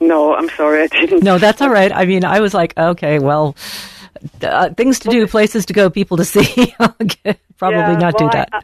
No, 0.00 0.34
I'm 0.34 0.48
sorry, 0.50 0.82
I 0.82 0.86
didn't. 0.86 1.22
No, 1.22 1.38
that's 1.38 1.60
all 1.60 1.70
right. 1.70 1.92
I 1.92 2.04
mean, 2.04 2.24
I 2.24 2.40
was 2.40 2.54
like, 2.54 2.76
okay, 2.76 3.18
well, 3.18 3.56
uh, 4.42 4.70
things 4.70 4.98
to 5.00 5.08
do, 5.08 5.26
places 5.26 5.66
to 5.66 5.72
go, 5.72 5.90
people 5.90 6.16
to 6.16 6.24
see. 6.24 6.74
Probably 7.58 7.78
yeah, 7.78 7.98
not 7.98 8.20
well, 8.20 8.28
do 8.30 8.36
that. 8.36 8.48
I, 8.52 8.62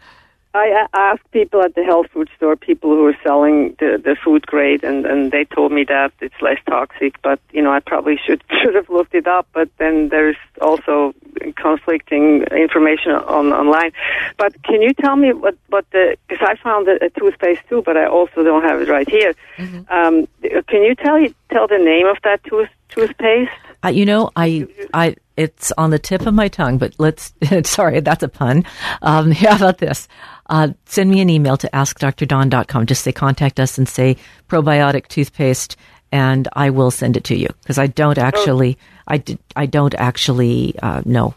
I 0.55 0.87
asked 0.95 1.31
people 1.31 1.62
at 1.62 1.75
the 1.75 1.85
health 1.85 2.07
food 2.12 2.28
store, 2.37 2.57
people 2.57 2.90
who 2.90 3.07
are 3.07 3.17
selling 3.23 3.76
the, 3.78 4.00
the 4.02 4.17
food 4.25 4.47
grade, 4.47 4.83
and, 4.83 5.05
and 5.05 5.31
they 5.31 5.45
told 5.45 5.73
me 5.73 5.85
that 5.85 6.12
it's 6.21 6.40
less 6.40 6.59
toxic. 6.67 7.21
But 7.23 7.38
you 7.52 7.62
know, 7.62 7.73
I 7.73 7.81
probably 7.81 8.19
should 8.25 8.43
should 8.62 8.75
have 8.75 8.88
looked 8.88 9.14
it 9.14 9.26
up. 9.26 9.47
But 9.52 9.69
then 9.78 10.09
there's 10.09 10.37
also 10.61 11.14
conflicting 11.57 12.43
information 12.45 13.12
on 13.12 13.52
online. 13.52 13.93
But 14.38 14.62
can 14.62 14.81
you 14.81 14.95
tell 14.95 15.17
me 15.17 15.33
what 15.33 15.57
what 15.69 15.85
the? 15.93 16.17
Because 16.28 16.47
I 16.49 16.57
found 16.57 16.88
a, 16.88 17.05
a 17.05 17.11
toothpaste 17.11 17.62
too, 17.69 17.83
but 17.83 17.97
I 17.97 18.07
also 18.07 18.43
don't 18.43 18.62
have 18.62 18.81
it 18.81 18.88
right 18.88 19.09
here. 19.09 19.35
Mm-hmm. 19.59 19.93
Um, 19.93 20.28
can 20.67 20.83
you 20.83 20.95
tell 20.95 21.19
you 21.19 21.35
tell 21.52 21.69
the 21.69 21.78
name 21.78 22.07
of 22.07 22.17
that 22.25 22.43
tooth 22.45 22.71
toothpaste? 22.88 23.52
Uh, 23.85 23.88
you 23.88 24.04
know, 24.04 24.30
I 24.35 24.66
I 24.92 25.16
it's 25.37 25.73
on 25.78 25.90
the 25.90 25.99
tip 26.00 26.26
of 26.26 26.35
my 26.35 26.49
tongue, 26.49 26.78
but 26.78 26.94
let's. 26.99 27.32
sorry, 27.62 28.00
that's 28.00 28.23
a 28.23 28.28
pun. 28.28 28.64
Um, 29.02 29.30
how 29.32 29.56
about 29.56 29.78
this? 29.78 30.08
Uh, 30.47 30.70
send 30.87 31.11
me 31.11 31.20
an 31.20 31.30
email 31.30 31.56
to 31.56 31.68
askdrdawn.com. 31.70 32.87
Just 32.87 33.04
say 33.04 33.12
contact 33.12 33.61
us 33.61 33.78
and 33.78 33.88
say 33.88 34.16
probiotic 34.49 35.06
toothpaste, 35.06 35.76
and 36.11 36.49
I 36.54 36.70
will 36.70 36.90
send 36.90 37.16
it 37.16 37.25
to 37.25 37.37
you 37.37 37.49
because 37.62 37.78
I 37.78 37.87
don't 37.87 38.18
actually. 38.18 38.78
I 39.06 39.18
did, 39.18 39.38
I 39.56 39.66
don't 39.66 39.94
actually 39.94 40.75
uh, 40.82 41.02
know 41.04 41.35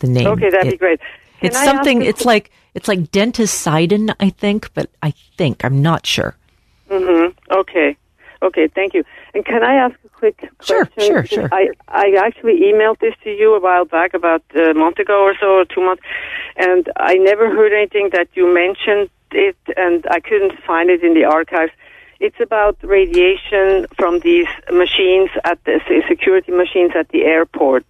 the 0.00 0.08
name. 0.08 0.26
Okay, 0.26 0.50
that'd 0.50 0.66
it, 0.66 0.72
be 0.72 0.76
great. 0.76 1.00
Can 1.40 1.48
it's 1.48 1.56
I 1.56 1.64
something. 1.64 2.02
It's 2.02 2.24
like 2.24 2.50
it's 2.74 2.88
like 2.88 3.12
denticidin, 3.12 4.14
I 4.18 4.30
think, 4.30 4.72
but 4.74 4.90
I 5.00 5.12
think 5.36 5.64
I'm 5.64 5.80
not 5.80 6.06
sure. 6.06 6.34
Mm-hmm. 6.90 7.52
Okay. 7.52 7.96
Okay. 8.42 8.68
Thank 8.68 8.94
you. 8.94 9.04
And 9.34 9.44
can 9.44 9.64
I 9.64 9.74
ask 9.74 9.96
a 10.04 10.08
quick 10.10 10.38
question? 10.38 10.54
Sure, 10.62 10.88
sure, 10.98 11.26
sure. 11.26 11.48
I, 11.52 11.70
I 11.88 12.14
actually 12.24 12.60
emailed 12.60 13.00
this 13.00 13.14
to 13.24 13.30
you 13.30 13.54
a 13.54 13.60
while 13.60 13.84
back, 13.84 14.14
about 14.14 14.42
a 14.54 14.72
month 14.74 14.98
ago 15.00 15.22
or 15.24 15.34
so, 15.40 15.58
or 15.58 15.64
two 15.64 15.84
months, 15.84 16.04
and 16.56 16.88
I 16.96 17.14
never 17.14 17.50
heard 17.50 17.72
anything 17.72 18.10
that 18.12 18.28
you 18.34 18.52
mentioned 18.54 19.10
it, 19.32 19.56
and 19.76 20.06
I 20.08 20.20
couldn't 20.20 20.62
find 20.64 20.88
it 20.88 21.02
in 21.02 21.14
the 21.14 21.24
archives. 21.24 21.72
It's 22.20 22.38
about 22.40 22.76
radiation 22.82 23.86
from 23.98 24.20
these 24.20 24.46
machines 24.72 25.30
at 25.42 25.62
the 25.64 25.80
security 26.08 26.52
machines 26.52 26.92
at 26.94 27.08
the 27.08 27.24
airport. 27.24 27.84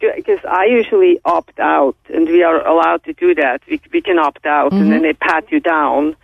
Because 0.00 0.38
I 0.48 0.66
usually 0.66 1.18
opt 1.24 1.58
out, 1.58 1.96
and 2.14 2.28
we 2.28 2.44
are 2.44 2.64
allowed 2.64 3.02
to 3.02 3.12
do 3.14 3.34
that. 3.34 3.62
We, 3.68 3.80
we 3.92 4.00
can 4.00 4.16
opt 4.16 4.46
out, 4.46 4.70
mm-hmm. 4.70 4.82
and 4.82 4.92
then 4.92 5.02
they 5.02 5.12
pat 5.12 5.50
you 5.50 5.58
down 5.58 6.14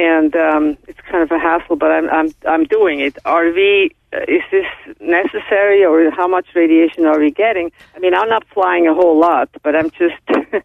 and 0.00 0.34
um, 0.34 0.78
it's 0.88 1.00
kind 1.02 1.22
of 1.22 1.30
a 1.30 1.38
hassle, 1.38 1.76
but 1.76 1.90
I'm 1.90 2.08
I'm 2.08 2.30
I'm 2.46 2.64
doing 2.64 3.00
it. 3.00 3.18
Are 3.24 3.50
we? 3.52 3.94
Uh, 4.12 4.20
is 4.26 4.42
this 4.50 4.66
necessary, 4.98 5.84
or 5.84 6.10
how 6.10 6.26
much 6.26 6.46
radiation 6.54 7.04
are 7.04 7.18
we 7.18 7.30
getting? 7.30 7.70
I 7.94 7.98
mean, 7.98 8.14
I'm 8.14 8.28
not 8.28 8.44
flying 8.48 8.86
a 8.88 8.94
whole 8.94 9.18
lot, 9.20 9.50
but 9.62 9.76
I'm 9.76 9.90
just 9.90 10.20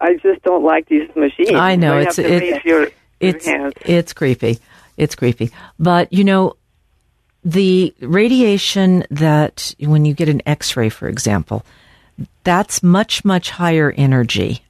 I 0.00 0.14
just 0.22 0.42
don't 0.42 0.64
like 0.64 0.86
these 0.88 1.08
machines. 1.16 1.54
I 1.54 1.74
know 1.74 1.98
it's 1.98 2.18
it, 2.18 2.64
your, 2.64 2.88
it's 3.20 3.46
your 3.46 3.72
it's 3.80 4.12
creepy. 4.12 4.58
It's 4.96 5.14
creepy, 5.14 5.50
but 5.78 6.12
you 6.12 6.24
know. 6.24 6.54
The 7.44 7.94
radiation 8.00 9.04
that 9.10 9.74
when 9.78 10.04
you 10.04 10.12
get 10.12 10.28
an 10.28 10.42
X-ray, 10.44 10.88
for 10.90 11.08
example, 11.08 11.64
that's 12.42 12.82
much 12.82 13.24
much 13.24 13.48
higher 13.48 13.94
energy 13.96 14.62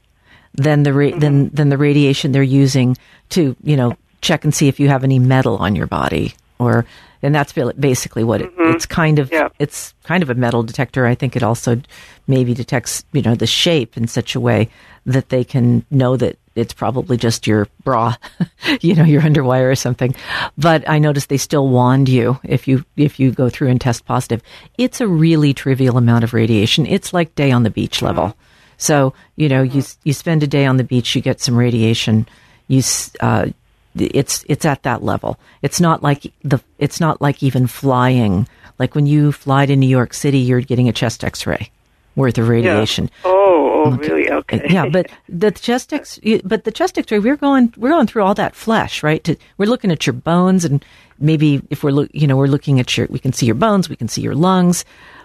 than 0.54 0.82
the 0.82 0.92
ra- 0.92 1.06
mm-hmm. 1.06 1.18
than 1.18 1.48
than 1.50 1.68
the 1.68 1.78
radiation 1.78 2.32
they're 2.32 2.42
using 2.42 2.96
to 3.30 3.56
you 3.62 3.76
know 3.76 3.96
check 4.20 4.44
and 4.44 4.54
see 4.54 4.68
if 4.68 4.80
you 4.80 4.88
have 4.88 5.04
any 5.04 5.18
metal 5.18 5.56
on 5.56 5.76
your 5.76 5.86
body 5.86 6.34
or 6.58 6.84
and 7.22 7.34
that's 7.34 7.52
basically 7.52 8.22
what 8.22 8.40
it, 8.40 8.56
mm-hmm. 8.56 8.74
it's 8.74 8.86
kind 8.86 9.18
of 9.18 9.30
yeah. 9.32 9.48
it's 9.58 9.94
kind 10.04 10.22
of 10.22 10.30
a 10.30 10.34
metal 10.34 10.62
detector 10.62 11.06
i 11.06 11.14
think 11.14 11.36
it 11.36 11.42
also 11.42 11.80
maybe 12.26 12.54
detects 12.54 13.04
you 13.12 13.22
know 13.22 13.34
the 13.34 13.46
shape 13.46 13.96
in 13.96 14.06
such 14.06 14.34
a 14.34 14.40
way 14.40 14.68
that 15.06 15.28
they 15.30 15.44
can 15.44 15.84
know 15.90 16.16
that 16.16 16.38
it's 16.54 16.74
probably 16.74 17.16
just 17.16 17.46
your 17.46 17.68
bra 17.84 18.14
you 18.80 18.94
know 18.94 19.04
your 19.04 19.22
underwire 19.22 19.70
or 19.70 19.76
something 19.76 20.14
but 20.56 20.88
i 20.88 20.98
noticed 20.98 21.28
they 21.28 21.36
still 21.36 21.68
wand 21.68 22.08
you 22.08 22.38
if 22.44 22.66
you 22.66 22.84
if 22.96 23.20
you 23.20 23.30
go 23.30 23.48
through 23.48 23.68
and 23.68 23.80
test 23.80 24.04
positive 24.04 24.42
it's 24.76 25.00
a 25.00 25.08
really 25.08 25.54
trivial 25.54 25.96
amount 25.96 26.24
of 26.24 26.34
radiation 26.34 26.86
it's 26.86 27.12
like 27.12 27.34
day 27.34 27.50
on 27.50 27.62
the 27.62 27.70
beach 27.70 28.02
level 28.02 28.28
mm-hmm. 28.28 28.42
So 28.78 29.12
you 29.36 29.48
know, 29.48 29.62
you 29.62 29.82
you 30.04 30.12
spend 30.12 30.42
a 30.42 30.46
day 30.46 30.64
on 30.64 30.78
the 30.78 30.84
beach, 30.84 31.14
you 31.14 31.20
get 31.20 31.40
some 31.40 31.56
radiation. 31.56 32.26
You 32.68 32.82
uh, 33.20 33.48
it's 33.94 34.44
it's 34.48 34.64
at 34.64 34.82
that 34.84 35.02
level. 35.02 35.38
It's 35.62 35.80
not 35.80 36.02
like 36.02 36.32
the 36.42 36.60
it's 36.78 37.00
not 37.00 37.20
like 37.20 37.42
even 37.42 37.66
flying. 37.66 38.48
Like 38.78 38.94
when 38.94 39.06
you 39.06 39.32
fly 39.32 39.66
to 39.66 39.76
New 39.76 39.88
York 39.88 40.14
City, 40.14 40.38
you're 40.38 40.60
getting 40.60 40.88
a 40.88 40.92
chest 40.92 41.24
X-ray, 41.24 41.70
worth 42.14 42.38
of 42.38 42.48
radiation. 42.48 43.10
Yeah. 43.24 43.30
Oh, 43.32 43.84
oh, 43.86 43.90
really? 43.96 44.30
Okay. 44.30 44.66
yeah, 44.70 44.88
but 44.88 45.10
the 45.28 45.50
chest 45.50 45.92
X, 45.92 46.20
but 46.44 46.64
the 46.64 46.70
chest 46.70 46.96
X-ray, 46.96 47.18
we're 47.18 47.36
going, 47.36 47.74
we're 47.76 47.88
going 47.90 48.06
through 48.06 48.22
all 48.22 48.34
that 48.34 48.54
flesh, 48.54 49.02
right? 49.02 49.22
To, 49.24 49.36
we're 49.56 49.66
looking 49.66 49.90
at 49.90 50.06
your 50.06 50.14
bones, 50.14 50.64
and 50.64 50.84
maybe 51.18 51.60
if 51.70 51.82
we're, 51.82 51.90
look, 51.90 52.10
you 52.12 52.26
know, 52.26 52.36
we're 52.36 52.46
looking 52.46 52.78
at 52.78 52.96
your, 52.96 53.06
we 53.10 53.18
can 53.18 53.32
see 53.32 53.46
your 53.46 53.54
bones, 53.54 53.88
we 53.88 53.96
can 53.96 54.08
see 54.08 54.22
your 54.22 54.34
lungs, 54.34 54.84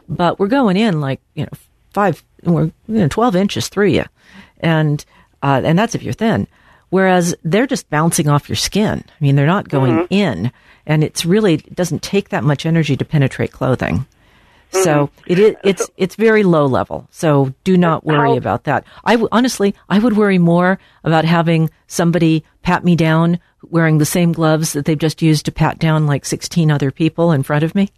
but 0.09 0.39
we're 0.39 0.47
going 0.47 0.77
in 0.77 0.99
like, 0.99 1.21
you 1.35 1.43
know, 1.43 1.51
five, 1.93 2.23
we're 2.43 2.65
you 2.65 2.73
know, 2.87 3.07
twelve 3.07 3.35
inches 3.35 3.69
through 3.69 3.87
you, 3.87 4.05
and 4.59 5.03
uh, 5.41 5.61
and 5.63 5.77
that's 5.77 5.95
if 5.95 6.03
you're 6.03 6.13
thin. 6.13 6.47
Whereas 6.89 7.35
they're 7.43 7.65
just 7.65 7.89
bouncing 7.89 8.27
off 8.29 8.47
your 8.47 8.55
skin. 8.55 9.03
I 9.07 9.23
mean, 9.23 9.35
they're 9.35 9.47
not 9.47 9.67
going 9.67 9.93
mm-hmm. 9.93 10.13
in, 10.13 10.51
and 10.85 11.03
it's 11.03 11.25
really 11.25 11.55
it 11.55 11.75
doesn't 11.75 12.03
take 12.03 12.29
that 12.29 12.43
much 12.43 12.65
energy 12.65 12.95
to 12.95 13.05
penetrate 13.05 13.51
clothing. 13.51 14.05
So 14.73 15.07
mm-hmm. 15.07 15.31
it 15.31 15.39
is, 15.39 15.55
it's, 15.63 15.89
it's 15.97 16.15
very 16.15 16.41
low 16.41 16.65
level. 16.65 17.07
So 17.11 17.53
do 17.63 17.77
not 17.77 18.03
worry 18.05 18.35
about 18.37 18.63
that. 18.63 18.85
I 19.05 19.13
w- 19.13 19.29
honestly, 19.31 19.75
I 19.87 19.99
would 19.99 20.17
worry 20.17 20.39
more 20.39 20.79
about 21.03 21.25
having 21.25 21.69
somebody 21.85 22.43
pat 22.63 22.83
me 22.83 22.95
down 22.95 23.39
wearing 23.69 23.99
the 23.99 24.05
same 24.05 24.31
gloves 24.31 24.73
that 24.73 24.85
they've 24.85 24.97
just 24.97 25.21
used 25.21 25.45
to 25.45 25.51
pat 25.51 25.77
down 25.77 26.07
like 26.07 26.25
16 26.25 26.71
other 26.71 26.89
people 26.89 27.31
in 27.31 27.43
front 27.43 27.63
of 27.63 27.75
me. 27.75 27.89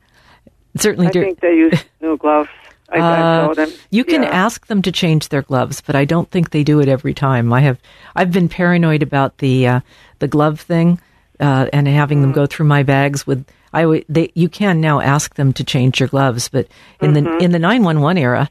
Certainly, 0.75 1.11
do. 1.11 1.19
I 1.19 1.23
do- 1.23 1.25
think 1.27 1.39
they 1.39 1.55
use 1.55 1.83
new 2.01 2.17
gloves. 2.17 2.49
I, 2.89 3.00
uh, 3.00 3.54
them. 3.54 3.72
You 3.89 4.04
can 4.04 4.24
yeah. 4.24 4.30
ask 4.30 4.68
them 4.68 4.82
to 4.84 4.92
change 4.92 5.30
their 5.30 5.42
gloves, 5.42 5.82
but 5.82 5.96
I 5.96 6.06
don't 6.06 6.30
think 6.30 6.51
they 6.51 6.63
do 6.63 6.80
it 6.80 6.88
every 6.88 7.13
time. 7.13 7.51
I 7.51 7.62
have, 7.62 7.80
I've 8.15 8.32
been 8.32 8.48
paranoid 8.48 9.01
about 9.01 9.39
the 9.39 9.68
uh, 9.68 9.80
the 10.20 10.27
glove 10.27 10.60
thing 10.60 11.00
uh, 11.39 11.68
and 11.74 11.88
having 11.88 12.20
mm. 12.20 12.24
them 12.24 12.32
go 12.32 12.46
through 12.46 12.68
my 12.68 12.84
bags 12.84 13.25
with 13.25 13.46
I 13.75 14.06
they, 14.08 14.32
you 14.36 14.48
can 14.48 14.80
now 14.80 15.01
ask 15.01 15.36
them 15.36 15.51
to 15.54 15.63
change 15.63 16.00
your 16.00 16.08
gloves, 16.08 16.48
but 16.48 16.68
in 17.01 17.12
mm-hmm. 17.12 17.38
the 17.38 17.44
in 17.44 17.51
the 17.51 17.60
nine 17.60 17.84
one 17.84 18.00
one 18.00 18.18
era, 18.18 18.50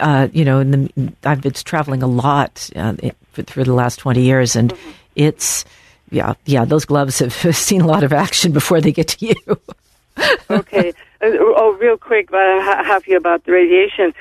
uh, 0.00 0.26
you 0.32 0.44
know, 0.44 0.64
the, 0.64 1.12
I've 1.24 1.42
been 1.42 1.52
traveling 1.52 2.02
a 2.02 2.08
lot 2.08 2.68
uh, 2.74 2.94
for, 3.32 3.44
for, 3.44 3.62
the 3.62 3.72
last 3.72 4.00
twenty 4.00 4.22
years, 4.22 4.56
and 4.56 4.72
mm-hmm. 4.72 4.90
it's 5.14 5.64
yeah, 6.10 6.34
yeah, 6.44 6.64
those 6.64 6.84
gloves 6.84 7.20
have 7.20 7.32
seen 7.56 7.82
a 7.82 7.86
lot 7.86 8.02
of 8.02 8.12
action 8.12 8.50
before 8.50 8.80
they 8.80 8.90
get 8.90 9.08
to 9.08 9.26
you. 9.26 9.60
okay. 10.50 10.92
Uh, 11.94 11.96
real 11.96 11.98
quick, 11.98 12.30
but 12.30 12.40
I 12.40 12.82
have 12.84 13.06
you 13.06 13.16
about 13.16 13.44
the 13.44 13.52
radiation 13.52 14.14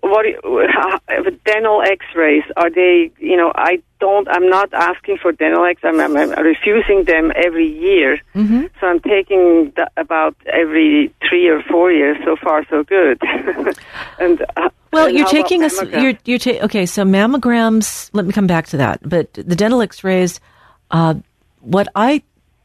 what 0.00 0.26
you, 0.26 1.36
dental 1.44 1.82
X-rays 1.82 2.42
are 2.56 2.70
they? 2.70 3.10
You 3.18 3.36
know, 3.36 3.52
I 3.54 3.82
don't. 4.00 4.28
I'm 4.28 4.48
not 4.48 4.72
asking 4.72 5.18
for 5.18 5.32
dental 5.32 5.64
X. 5.64 5.80
I'm, 5.84 6.00
I'm, 6.00 6.16
I'm 6.16 6.30
refusing 6.30 7.04
them 7.04 7.32
every 7.34 7.66
year. 7.66 8.20
Mm-hmm. 8.34 8.66
So 8.80 8.86
I'm 8.86 9.00
taking 9.00 9.72
the, 9.76 9.90
about 9.96 10.36
every 10.46 11.12
three 11.28 11.48
or 11.48 11.62
four 11.62 11.92
years. 11.92 12.16
So 12.24 12.36
far, 12.36 12.66
so 12.68 12.82
good. 12.84 13.20
and 14.18 14.44
uh, 14.56 14.70
well, 14.92 15.06
and 15.06 15.16
you're 15.16 15.28
taking 15.28 15.62
us. 15.62 15.80
you're 15.82 16.14
you're 16.24 16.38
ta- 16.38 16.64
okay. 16.64 16.86
So 16.86 17.04
mammograms. 17.04 18.10
Let 18.12 18.26
me 18.26 18.32
come 18.32 18.46
back 18.46 18.66
to 18.68 18.78
that. 18.78 19.00
But 19.08 19.32
the 19.32 19.56
dental 19.56 19.80
X-rays. 19.80 20.40
Uh, 20.90 21.14
what 21.60 21.88
I 21.94 22.22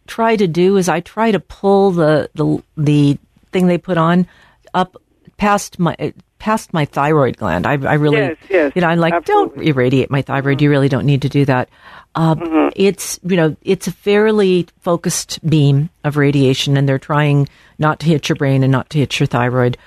try 0.08 0.36
to 0.36 0.48
do 0.48 0.78
is 0.78 0.88
I 0.88 1.02
try 1.02 1.32
to 1.32 1.40
pull 1.40 1.92
the 1.92 2.30
the 2.34 2.64
the 2.78 3.20
thing 3.54 3.68
they 3.68 3.78
put 3.78 3.98
on 3.98 4.28
up 4.74 4.98
past 5.38 5.80
my 5.80 5.96
past 6.44 6.74
my 6.74 6.84
thyroid 6.84 7.38
gland. 7.38 7.66
I, 7.66 7.72
I 7.72 7.94
really, 7.94 8.18
yes, 8.18 8.38
yes, 8.50 8.72
you 8.76 8.82
know, 8.82 8.88
I'm 8.90 9.00
like, 9.00 9.14
absolutely. 9.14 9.56
don't 9.56 9.68
irradiate 9.70 10.12
my 10.12 10.22
thyroid. 10.22 10.62
You 10.62 10.70
really 10.70 10.90
don't 10.90 11.06
need 11.06 11.22
to 11.22 11.30
do 11.30 11.46
that. 11.46 11.70
Uh, 12.16 12.36
mm-hmm. 12.36 12.70
It's, 12.76 13.18
you 13.24 13.38
know, 13.38 13.56
it's 13.62 13.88
a 13.88 13.94
fairly 13.94 14.68
focused 14.82 15.40
beam 15.50 15.90
of 16.04 16.18
radiation, 16.18 16.76
and 16.76 16.88
they're 16.88 17.00
trying 17.00 17.48
not 17.80 18.02
to 18.02 18.08
hit 18.08 18.28
your 18.28 18.36
brain 18.36 18.62
and 18.62 18.74
not 18.74 18.90
to 18.90 19.00
hit 19.00 19.20
your 19.22 19.28
thyroid. 19.28 19.78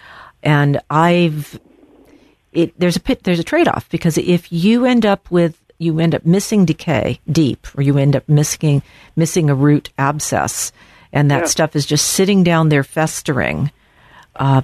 And 0.42 0.80
I've, 0.88 1.60
it, 2.52 2.72
there's 2.78 2.96
a 2.96 3.00
pit, 3.00 3.24
there's 3.24 3.38
a 3.38 3.44
trade 3.44 3.68
off 3.68 3.88
because 3.90 4.16
if 4.16 4.50
you 4.50 4.86
end 4.86 5.04
up 5.04 5.30
with, 5.30 5.60
you 5.78 6.00
end 6.00 6.14
up 6.14 6.24
missing 6.24 6.64
decay 6.64 7.20
deep, 7.30 7.66
or 7.76 7.82
you 7.82 7.98
end 7.98 8.16
up 8.16 8.26
missing 8.30 8.82
missing 9.14 9.50
a 9.50 9.54
root 9.54 9.90
abscess, 9.98 10.72
and 11.16 11.30
that 11.30 11.40
yeah. 11.40 11.46
stuff 11.46 11.74
is 11.74 11.86
just 11.86 12.08
sitting 12.08 12.44
down 12.44 12.68
there 12.68 12.84
festering. 12.84 13.70
Uh, 14.36 14.60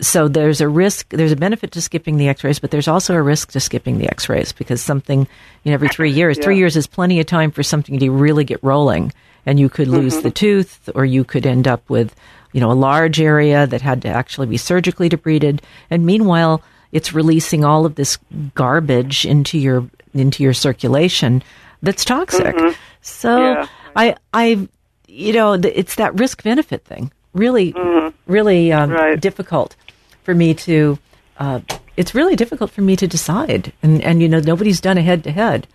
so 0.00 0.28
there's 0.28 0.62
a 0.62 0.68
risk, 0.68 1.10
there's 1.10 1.30
a 1.30 1.36
benefit 1.36 1.72
to 1.72 1.82
skipping 1.82 2.16
the 2.16 2.26
x-rays, 2.26 2.58
but 2.58 2.70
there's 2.70 2.88
also 2.88 3.14
a 3.14 3.20
risk 3.20 3.50
to 3.52 3.60
skipping 3.60 3.98
the 3.98 4.08
x-rays 4.08 4.52
because 4.52 4.80
something, 4.80 5.28
you 5.62 5.70
know, 5.70 5.74
every 5.74 5.88
three 5.88 6.10
years, 6.20 6.38
yeah. 6.38 6.44
three 6.44 6.56
years 6.56 6.74
is 6.74 6.86
plenty 6.86 7.20
of 7.20 7.26
time 7.26 7.50
for 7.50 7.62
something 7.62 7.98
to 7.98 8.10
really 8.10 8.44
get 8.44 8.64
rolling 8.64 9.12
and 9.44 9.60
you 9.60 9.68
could 9.68 9.88
lose 9.88 10.14
mm-hmm. 10.14 10.22
the 10.22 10.30
tooth 10.30 10.88
or 10.94 11.04
you 11.04 11.22
could 11.22 11.44
end 11.44 11.68
up 11.68 11.88
with, 11.90 12.16
you 12.52 12.62
know, 12.62 12.72
a 12.72 12.72
large 12.72 13.20
area 13.20 13.66
that 13.66 13.82
had 13.82 14.00
to 14.00 14.08
actually 14.08 14.46
be 14.46 14.56
surgically 14.56 15.10
debrided. 15.10 15.60
And 15.90 16.06
meanwhile, 16.06 16.62
it's 16.92 17.12
releasing 17.12 17.62
all 17.62 17.84
of 17.84 17.96
this 17.96 18.16
garbage 18.54 19.26
into 19.26 19.58
your, 19.58 19.86
into 20.14 20.42
your 20.42 20.54
circulation 20.54 21.42
that's 21.82 22.06
toxic. 22.06 22.56
Mm-hmm. 22.56 22.74
So 23.02 23.38
yeah. 23.38 23.66
I, 23.94 24.16
I, 24.32 24.66
you 25.10 25.32
know, 25.32 25.54
it's 25.54 25.96
that 25.96 26.18
risk 26.18 26.42
benefit 26.42 26.84
thing. 26.84 27.10
Really, 27.32 27.72
mm-hmm. 27.72 28.16
really 28.30 28.72
um, 28.72 28.90
right. 28.90 29.20
difficult 29.20 29.76
for 30.22 30.34
me 30.34 30.54
to. 30.54 30.98
Uh, 31.38 31.60
it's 31.96 32.14
really 32.14 32.36
difficult 32.36 32.70
for 32.70 32.82
me 32.82 32.96
to 32.96 33.06
decide, 33.06 33.72
and 33.82 34.02
and 34.02 34.22
you 34.22 34.28
know 34.28 34.40
nobody's 34.40 34.80
done 34.80 34.98
a 34.98 35.02
head 35.02 35.24
to 35.24 35.32
head. 35.32 35.66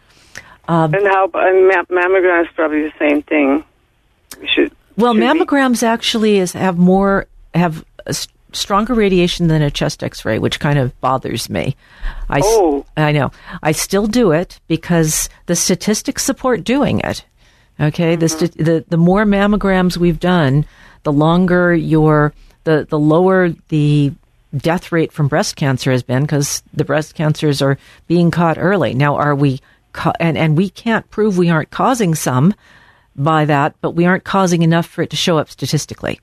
and 0.93 1.07
how 1.07 1.25
and 1.33 1.71
mammogram 1.89 2.43
is 2.43 2.49
probably 2.55 2.81
the 2.81 2.93
same 2.99 3.21
thing. 3.23 3.63
We 4.39 4.47
should. 4.47 4.71
Well, 4.97 5.13
should 5.13 5.23
mammograms 5.23 5.81
be. 5.81 5.87
actually 5.87 6.37
is 6.37 6.53
have 6.53 6.77
more 6.77 7.27
have 7.53 7.85
stronger 8.55 8.93
radiation 8.93 9.47
than 9.47 9.61
a 9.61 9.69
chest 9.69 10.03
X-ray, 10.03 10.39
which 10.39 10.59
kind 10.59 10.79
of 10.79 10.99
bothers 11.01 11.49
me. 11.49 11.75
I 12.29 12.41
oh. 12.43 12.85
I 12.97 13.11
know. 13.11 13.31
I 13.61 13.71
still 13.71 14.07
do 14.07 14.31
it 14.31 14.59
because 14.67 15.29
the 15.45 15.55
statistics 15.55 16.23
support 16.23 16.63
doing 16.63 16.99
it. 16.99 17.25
Okay, 17.79 18.15
mm-hmm. 18.15 18.45
the, 18.57 18.63
the 18.63 18.85
the 18.87 18.97
more 18.97 19.25
mammograms 19.25 19.97
we've 19.97 20.19
done, 20.19 20.65
the 21.03 21.11
longer 21.11 21.75
your 21.75 22.33
the 22.63 22.87
the 22.89 22.99
lower 22.99 23.49
the 23.67 24.13
death 24.57 24.91
rate 24.91 25.11
from 25.11 25.27
breast 25.27 25.55
cancer 25.55 25.91
has 25.91 26.03
been 26.03 26.21
because 26.23 26.63
the 26.73 26.85
breast 26.85 27.15
cancers 27.15 27.61
are 27.61 27.77
being 28.07 28.31
caught 28.31 28.57
early. 28.57 28.93
Now, 28.93 29.15
are 29.15 29.35
we, 29.35 29.59
ca- 29.91 30.13
and, 30.19 30.37
and 30.37 30.55
we 30.55 30.69
can't 30.69 31.09
prove 31.09 31.37
we 31.37 31.49
aren't 31.49 31.71
causing 31.71 32.15
some 32.15 32.53
by 33.17 33.43
that, 33.45 33.75
but 33.81 33.91
we 33.91 34.05
aren't 34.05 34.23
causing 34.23 34.61
enough 34.61 34.85
for 34.85 35.01
it 35.01 35.09
to 35.09 35.17
show 35.17 35.37
up 35.37 35.49
statistically. 35.49 36.21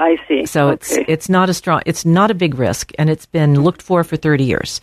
I 0.00 0.16
see. 0.26 0.46
So 0.46 0.70
okay. 0.70 0.72
it's 0.72 0.98
it's 1.08 1.28
not 1.28 1.48
a 1.48 1.54
strong, 1.54 1.82
it's 1.86 2.04
not 2.04 2.30
a 2.30 2.34
big 2.34 2.58
risk, 2.58 2.92
and 2.98 3.08
it's 3.08 3.26
been 3.26 3.62
looked 3.62 3.82
for 3.82 4.04
for 4.04 4.16
thirty 4.16 4.44
years, 4.44 4.80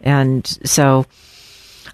and 0.00 0.46
so 0.64 1.04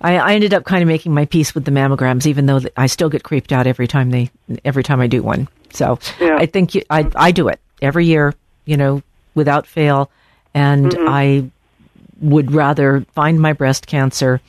I, 0.03 0.19
I 0.19 0.35
ended 0.35 0.53
up 0.53 0.65
kind 0.65 0.83
of 0.83 0.89
making 0.89 1.15
my 1.15 1.25
peace 1.25 1.55
with 1.55 1.65
the 1.65 1.71
mammograms, 1.71 2.27
even 2.27 2.47
though 2.47 2.61
I 2.77 2.87
still 2.87 3.09
get 3.09 3.23
creeped 3.23 3.53
out 3.53 3.67
every 3.67 3.89
time 3.89 4.11
they 4.11 4.31
every 4.65 4.83
time 4.83 5.01
I 5.01 5.07
do 5.07 5.23
one. 5.23 5.49
So 5.73 5.99
yeah. 6.21 6.37
I 6.37 6.47
think 6.47 6.75
you, 6.75 6.83
I 6.91 7.11
I 7.17 7.33
do 7.33 7.49
it 7.49 7.61
every 7.81 8.07
year. 8.07 8.35
You 8.65 8.77
know, 8.77 9.03
without 9.35 9.67
fail. 9.67 10.09
And 10.55 10.93
mm-hmm. 10.93 11.09
I 11.09 11.51
would 12.21 12.53
rather 12.53 13.05
find 13.13 13.41
my 13.41 13.53
breast 13.55 13.89
cancer 13.89 14.41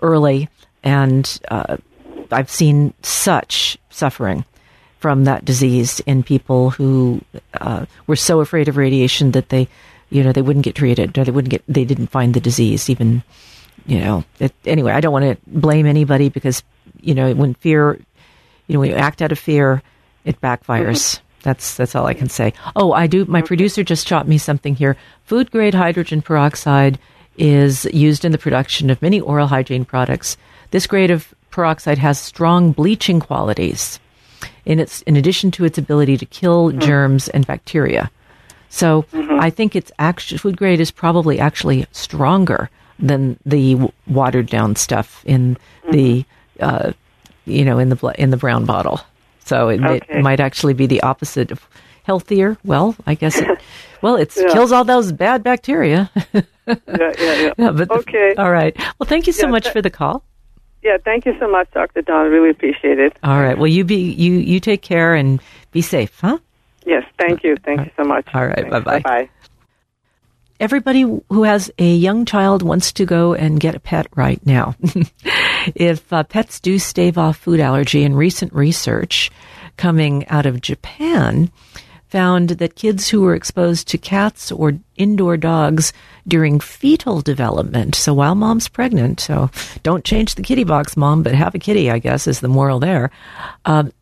early. 0.00 0.48
And 0.84 1.40
uh, 1.48 1.78
I've 2.30 2.48
seen 2.48 2.94
such 3.02 3.76
suffering 3.90 4.44
from 5.00 5.24
that 5.24 5.44
disease 5.44 5.98
in 6.06 6.22
people 6.22 6.70
who 6.70 7.20
uh, 7.60 7.86
were 8.06 8.14
so 8.14 8.38
afraid 8.40 8.68
of 8.68 8.76
radiation 8.76 9.32
that 9.32 9.48
they, 9.48 9.66
you 10.10 10.22
know, 10.22 10.32
they 10.32 10.42
wouldn't 10.42 10.64
get 10.64 10.76
treated 10.76 11.18
or 11.18 11.24
they 11.24 11.32
wouldn't 11.32 11.50
get, 11.50 11.64
they 11.66 11.84
didn't 11.84 12.06
find 12.08 12.34
the 12.34 12.40
disease 12.40 12.88
even, 12.88 13.24
you 13.86 14.00
know. 14.00 14.24
It, 14.38 14.52
anyway, 14.64 14.92
I 14.92 15.00
don't 15.00 15.12
want 15.12 15.24
to 15.24 15.36
blame 15.46 15.86
anybody 15.86 16.28
because, 16.28 16.62
you 17.00 17.14
know, 17.14 17.32
when 17.34 17.54
fear, 17.54 17.98
you 18.66 18.74
know, 18.74 18.80
when 18.80 18.90
you 18.90 18.96
act 18.96 19.22
out 19.22 19.32
of 19.32 19.38
fear, 19.38 19.82
it 20.24 20.40
backfires. 20.40 21.16
Mm-hmm. 21.16 21.22
That's 21.42 21.76
that's 21.76 21.94
all 21.94 22.06
I 22.06 22.14
can 22.14 22.28
say. 22.28 22.52
Oh, 22.74 22.92
I 22.92 23.06
do. 23.06 23.24
My 23.24 23.40
producer 23.40 23.84
just 23.84 24.08
shot 24.08 24.26
me 24.26 24.36
something 24.36 24.74
here. 24.74 24.96
Food 25.24 25.50
grade 25.50 25.74
hydrogen 25.74 26.20
peroxide 26.20 26.98
is 27.38 27.84
used 27.86 28.24
in 28.24 28.32
the 28.32 28.38
production 28.38 28.90
of 28.90 29.00
many 29.00 29.20
oral 29.20 29.46
hygiene 29.46 29.84
products. 29.84 30.36
This 30.72 30.86
grade 30.86 31.10
of 31.10 31.32
peroxide 31.50 31.98
has 31.98 32.18
strong 32.18 32.72
bleaching 32.72 33.20
qualities 33.20 34.00
in 34.64 34.80
its 34.80 35.02
in 35.02 35.16
addition 35.16 35.52
to 35.52 35.64
its 35.64 35.78
ability 35.78 36.16
to 36.18 36.26
kill 36.26 36.70
mm-hmm. 36.70 36.80
germs 36.80 37.28
and 37.28 37.46
bacteria. 37.46 38.10
So 38.68 39.02
mm-hmm. 39.12 39.38
I 39.38 39.50
think 39.50 39.76
it's 39.76 39.92
actually 40.00 40.38
food 40.38 40.56
grade 40.56 40.80
is 40.80 40.90
probably 40.90 41.38
actually 41.38 41.86
stronger 41.92 42.68
than 42.98 43.38
the 43.44 43.90
watered 44.06 44.46
down 44.46 44.76
stuff 44.76 45.22
in 45.24 45.56
mm-hmm. 45.56 45.90
the 45.92 46.24
uh, 46.60 46.92
you 47.44 47.64
know 47.64 47.78
in 47.78 47.88
the 47.88 48.14
in 48.18 48.30
the 48.30 48.36
brown 48.36 48.64
bottle. 48.64 49.00
So 49.44 49.68
it, 49.68 49.82
okay. 49.82 50.18
it 50.18 50.22
might 50.22 50.40
actually 50.40 50.74
be 50.74 50.86
the 50.86 51.02
opposite 51.02 51.52
of 51.52 51.66
healthier. 52.02 52.56
Well, 52.64 52.96
I 53.06 53.14
guess 53.14 53.38
it, 53.38 53.58
well, 54.02 54.16
it 54.16 54.32
yeah. 54.36 54.52
kills 54.52 54.72
all 54.72 54.84
those 54.84 55.12
bad 55.12 55.42
bacteria. 55.42 56.10
yeah, 56.34 56.42
yeah, 56.66 57.12
yeah. 57.18 57.52
yeah 57.58 57.86
okay. 57.90 58.34
The, 58.34 58.42
all 58.42 58.50
right. 58.50 58.76
Well, 58.98 59.06
thank 59.06 59.26
you 59.26 59.32
so 59.32 59.46
yeah, 59.46 59.52
much 59.52 59.64
th- 59.64 59.72
for 59.72 59.82
the 59.82 59.90
call. 59.90 60.24
Yeah, 60.82 60.98
thank 61.04 61.26
you 61.26 61.36
so 61.40 61.50
much, 61.50 61.68
Dr. 61.72 62.02
Dawn. 62.02 62.30
Really 62.30 62.50
appreciate 62.50 62.98
it. 62.98 63.16
All 63.22 63.40
right. 63.40 63.58
Well, 63.58 63.66
you 63.66 63.84
be 63.84 63.96
you 63.96 64.34
you 64.34 64.60
take 64.60 64.82
care 64.82 65.14
and 65.14 65.40
be 65.72 65.82
safe, 65.82 66.20
huh? 66.20 66.38
Yes, 66.84 67.04
thank 67.18 67.42
you. 67.42 67.56
Thank 67.56 67.80
you 67.80 67.90
so 67.96 68.04
much. 68.04 68.28
All 68.32 68.46
right. 68.46 68.70
Bye 68.70 68.80
bye. 68.80 69.00
Bye. 69.00 69.28
Everybody 70.60 71.02
who 71.02 71.42
has 71.42 71.70
a 71.78 71.94
young 71.94 72.24
child 72.24 72.62
wants 72.62 72.92
to 72.92 73.04
go 73.04 73.34
and 73.34 73.60
get 73.60 73.74
a 73.74 73.80
pet 73.80 74.06
right 74.14 74.44
now. 74.46 74.74
if 75.74 76.12
uh, 76.12 76.22
pets 76.24 76.60
do 76.60 76.78
stave 76.78 77.18
off 77.18 77.36
food 77.36 77.60
allergy, 77.60 78.02
in 78.02 78.14
recent 78.14 78.52
research 78.52 79.30
coming 79.76 80.26
out 80.28 80.46
of 80.46 80.60
Japan, 80.60 81.50
found 82.08 82.50
that 82.50 82.76
kids 82.76 83.08
who 83.08 83.20
were 83.20 83.34
exposed 83.34 83.88
to 83.88 83.98
cats 83.98 84.52
or 84.52 84.78
indoor 84.96 85.36
dogs 85.36 85.92
during 86.26 86.60
fetal 86.60 87.20
development, 87.20 87.94
so 87.94 88.14
while 88.14 88.34
mom's 88.34 88.68
pregnant, 88.68 89.20
so 89.20 89.50
don't 89.82 90.04
change 90.04 90.34
the 90.34 90.42
kitty 90.42 90.64
box, 90.64 90.96
mom, 90.96 91.22
but 91.22 91.34
have 91.34 91.54
a 91.54 91.58
kitty, 91.58 91.90
I 91.90 91.98
guess, 91.98 92.26
is 92.26 92.40
the 92.40 92.48
moral 92.48 92.78
there. 92.78 93.10
Um, 93.64 93.92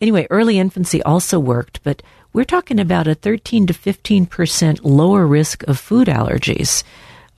anyway, 0.00 0.26
early 0.30 0.58
infancy 0.58 1.02
also 1.02 1.38
worked, 1.38 1.80
but 1.84 2.02
we're 2.32 2.44
talking 2.44 2.80
about 2.80 3.06
a 3.06 3.14
13 3.14 3.66
to 3.66 3.74
15% 3.74 4.80
lower 4.82 5.26
risk 5.26 5.62
of 5.64 5.78
food 5.78 6.08
allergies. 6.08 6.82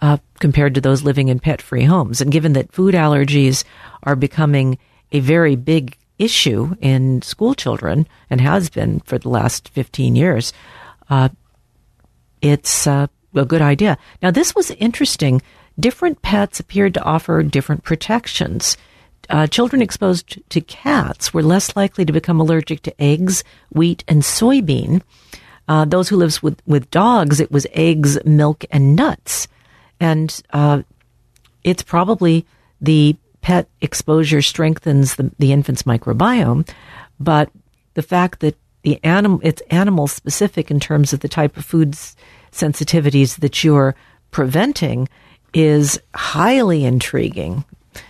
Uh, 0.03 0.19
compared 0.39 0.75
to 0.75 0.83
those 0.83 1.03
living 1.03 1.29
in 1.29 1.39
pet 1.39 1.63
free 1.63 1.85
homes. 1.85 2.21
And 2.21 2.31
given 2.31 2.53
that 2.53 2.71
food 2.73 2.95
allergies 2.95 3.65
are 4.03 4.17
becoming 4.17 4.77
a 5.13 5.21
very 5.21 5.57
big 5.57 5.97
issue 6.19 6.77
in 6.83 7.23
school 7.23 7.55
children 7.55 8.07
and 8.29 8.39
has 8.41 8.69
been 8.69 9.01
for 9.01 9.17
the 9.19 9.31
last 9.31 9.71
15 9.71 10.15
years, 10.15 10.53
uh, 11.09 11.31
it's 12.43 12.87
uh, 12.87 13.07
a 13.35 13.45
good 13.47 13.63
idea. 13.63 13.97
Now, 14.21 14.31
this 14.31 14.55
was 14.55 14.71
interesting. 14.73 15.41
Different 15.81 16.21
pets 16.21 16.61
appeared 16.61 16.93
to 16.95 17.03
offer 17.03 17.43
different 17.43 17.85
protections. 17.85 18.77
Uh, 19.29 19.47
children 19.47 19.83
exposed 19.83 20.39
to 20.51 20.61
cats 20.61 21.33
were 21.33 21.43
less 21.43 21.77
likely 21.77 22.05
to 22.05 22.13
become 22.13 22.41
allergic 22.41 22.83
to 22.83 23.03
eggs, 23.03 23.45
wheat, 23.71 24.05
and 24.09 24.23
soybean. 24.23 25.03
Uh, 25.67 25.85
those 25.85 26.09
who 26.09 26.17
lives 26.17 26.43
with, 26.43 26.61
with 26.67 26.91
dogs, 26.91 27.41
it 27.41 27.51
was 27.51 27.67
eggs, 27.73 28.23
milk, 28.25 28.65
and 28.71 28.95
nuts. 28.95 29.49
And 29.99 30.43
uh, 30.53 30.83
it's 31.63 31.83
probably 31.83 32.45
the 32.81 33.17
pet 33.41 33.69
exposure 33.81 34.43
strengthens 34.43 35.17
the, 35.17 35.31
the 35.39 35.53
infant's 35.53 35.85
microbiome, 35.85 36.69
but 37.19 37.51
the 37.95 38.03
fact 38.03 38.41
that 38.41 38.57
the 38.83 39.01
animal 39.03 39.41
it's 39.43 39.63
animal 39.71 40.07
specific 40.07 40.71
in 40.71 40.79
terms 40.79 41.13
of 41.13 41.21
the 41.21 41.29
type 41.29 41.57
of 41.57 41.65
foods 41.65 42.17
sensitivities 42.53 43.39
that 43.41 43.65
you're 43.65 43.95
preventing 44.31 45.09
is 45.55 45.99
highly 46.15 46.85
intriguing 46.85 47.65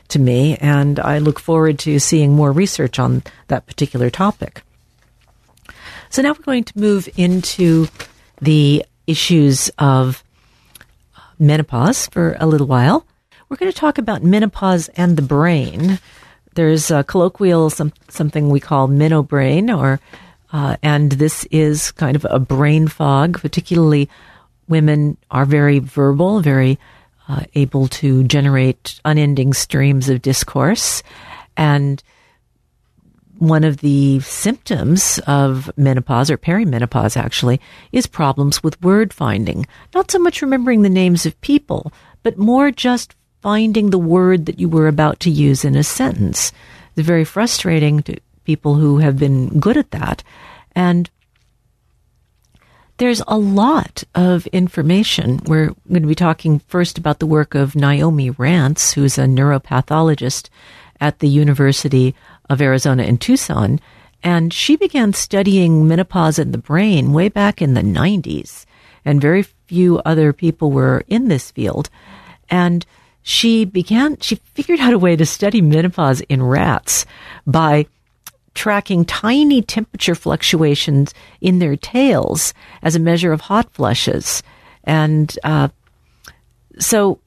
to 0.08 0.18
me, 0.18 0.56
and 0.58 0.98
I 1.00 1.18
look 1.18 1.38
forward 1.38 1.78
to 1.80 1.98
seeing 1.98 2.32
more 2.32 2.52
research 2.52 2.98
on 2.98 3.22
that 3.48 3.66
particular 3.66 4.10
topic. 4.10 4.62
So 6.10 6.22
now 6.22 6.32
we're 6.32 6.44
going 6.44 6.64
to 6.64 6.78
move 6.78 7.08
into 7.16 7.88
the 8.40 8.84
issues 9.06 9.70
of 9.78 10.22
menopause 11.38 12.06
for 12.06 12.36
a 12.38 12.46
little 12.46 12.66
while. 12.66 13.06
We're 13.48 13.56
going 13.56 13.72
to 13.72 13.78
talk 13.78 13.98
about 13.98 14.22
menopause 14.22 14.88
and 14.96 15.16
the 15.16 15.22
brain. 15.22 15.98
There's 16.54 16.90
a 16.90 17.04
colloquial 17.04 17.70
some, 17.70 17.92
something 18.08 18.48
we 18.48 18.60
call 18.60 18.88
menobrain, 18.88 19.76
or 19.76 20.00
uh, 20.52 20.76
and 20.82 21.12
this 21.12 21.44
is 21.46 21.90
kind 21.92 22.16
of 22.16 22.24
a 22.30 22.38
brain 22.38 22.86
fog. 22.86 23.40
Particularly, 23.40 24.08
women 24.68 25.16
are 25.30 25.44
very 25.44 25.80
verbal, 25.80 26.40
very 26.40 26.78
uh, 27.28 27.44
able 27.54 27.88
to 27.88 28.24
generate 28.24 29.00
unending 29.04 29.52
streams 29.52 30.08
of 30.08 30.22
discourse, 30.22 31.02
and 31.56 32.02
one 33.38 33.64
of 33.64 33.78
the 33.78 34.20
symptoms 34.20 35.18
of 35.26 35.70
menopause 35.76 36.30
or 36.30 36.38
perimenopause 36.38 37.16
actually 37.16 37.60
is 37.92 38.06
problems 38.06 38.62
with 38.62 38.80
word 38.80 39.12
finding. 39.12 39.66
Not 39.94 40.10
so 40.10 40.18
much 40.18 40.42
remembering 40.42 40.82
the 40.82 40.88
names 40.88 41.26
of 41.26 41.40
people, 41.40 41.92
but 42.22 42.38
more 42.38 42.70
just 42.70 43.14
finding 43.42 43.90
the 43.90 43.98
word 43.98 44.46
that 44.46 44.58
you 44.58 44.68
were 44.68 44.88
about 44.88 45.20
to 45.20 45.30
use 45.30 45.64
in 45.64 45.76
a 45.76 45.84
sentence. 45.84 46.52
It's 46.96 47.06
very 47.06 47.24
frustrating 47.24 48.02
to 48.04 48.18
people 48.44 48.74
who 48.74 48.98
have 48.98 49.18
been 49.18 49.60
good 49.60 49.76
at 49.76 49.90
that. 49.90 50.22
And 50.74 51.10
there's 52.98 53.22
a 53.26 53.36
lot 53.36 54.04
of 54.14 54.46
information. 54.48 55.40
We're 55.46 55.74
going 55.88 56.02
to 56.02 56.08
be 56.08 56.14
talking 56.14 56.60
first 56.60 56.96
about 56.98 57.18
the 57.18 57.26
work 57.26 57.54
of 57.54 57.74
Naomi 57.74 58.30
Rance, 58.30 58.92
who's 58.92 59.18
a 59.18 59.24
neuropathologist 59.24 60.48
at 61.00 61.18
the 61.18 61.28
University 61.28 62.14
of 62.48 62.62
Arizona 62.62 63.02
in 63.02 63.18
Tucson. 63.18 63.80
And 64.22 64.52
she 64.52 64.76
began 64.76 65.12
studying 65.12 65.86
menopause 65.86 66.38
in 66.38 66.52
the 66.52 66.58
brain 66.58 67.12
way 67.12 67.28
back 67.28 67.60
in 67.60 67.74
the 67.74 67.82
90s. 67.82 68.64
And 69.04 69.20
very 69.20 69.42
few 69.42 69.98
other 70.00 70.32
people 70.32 70.70
were 70.70 71.04
in 71.08 71.28
this 71.28 71.50
field. 71.50 71.90
And 72.48 72.86
she 73.22 73.64
began, 73.64 74.18
she 74.20 74.36
figured 74.54 74.80
out 74.80 74.92
a 74.92 74.98
way 74.98 75.16
to 75.16 75.26
study 75.26 75.60
menopause 75.60 76.20
in 76.22 76.42
rats 76.42 77.06
by 77.46 77.86
tracking 78.54 79.04
tiny 79.04 79.62
temperature 79.62 80.14
fluctuations 80.14 81.12
in 81.40 81.58
their 81.58 81.76
tails 81.76 82.54
as 82.82 82.94
a 82.94 83.00
measure 83.00 83.32
of 83.32 83.42
hot 83.42 83.70
flushes. 83.72 84.42
And 84.84 85.36
uh, 85.44 85.68
so 86.78 87.18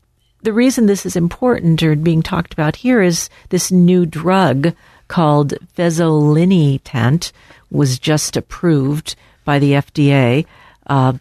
the 0.42 0.54
reason 0.54 0.86
this 0.86 1.06
is 1.06 1.16
important 1.16 1.84
or 1.84 1.96
being 1.96 2.22
talked 2.22 2.54
about 2.54 2.78
here 2.78 3.02
is 3.02 3.30
this 3.50 3.72
new 3.72 4.06
drug 4.06 4.74
called 5.08 5.54
fezolinetant 5.78 7.32
was 7.72 8.00
just 8.00 8.38
approved 8.38 9.16
by 9.46 9.60
the 9.60 9.74
FDA. 9.74 10.46
Uh, 10.86 11.14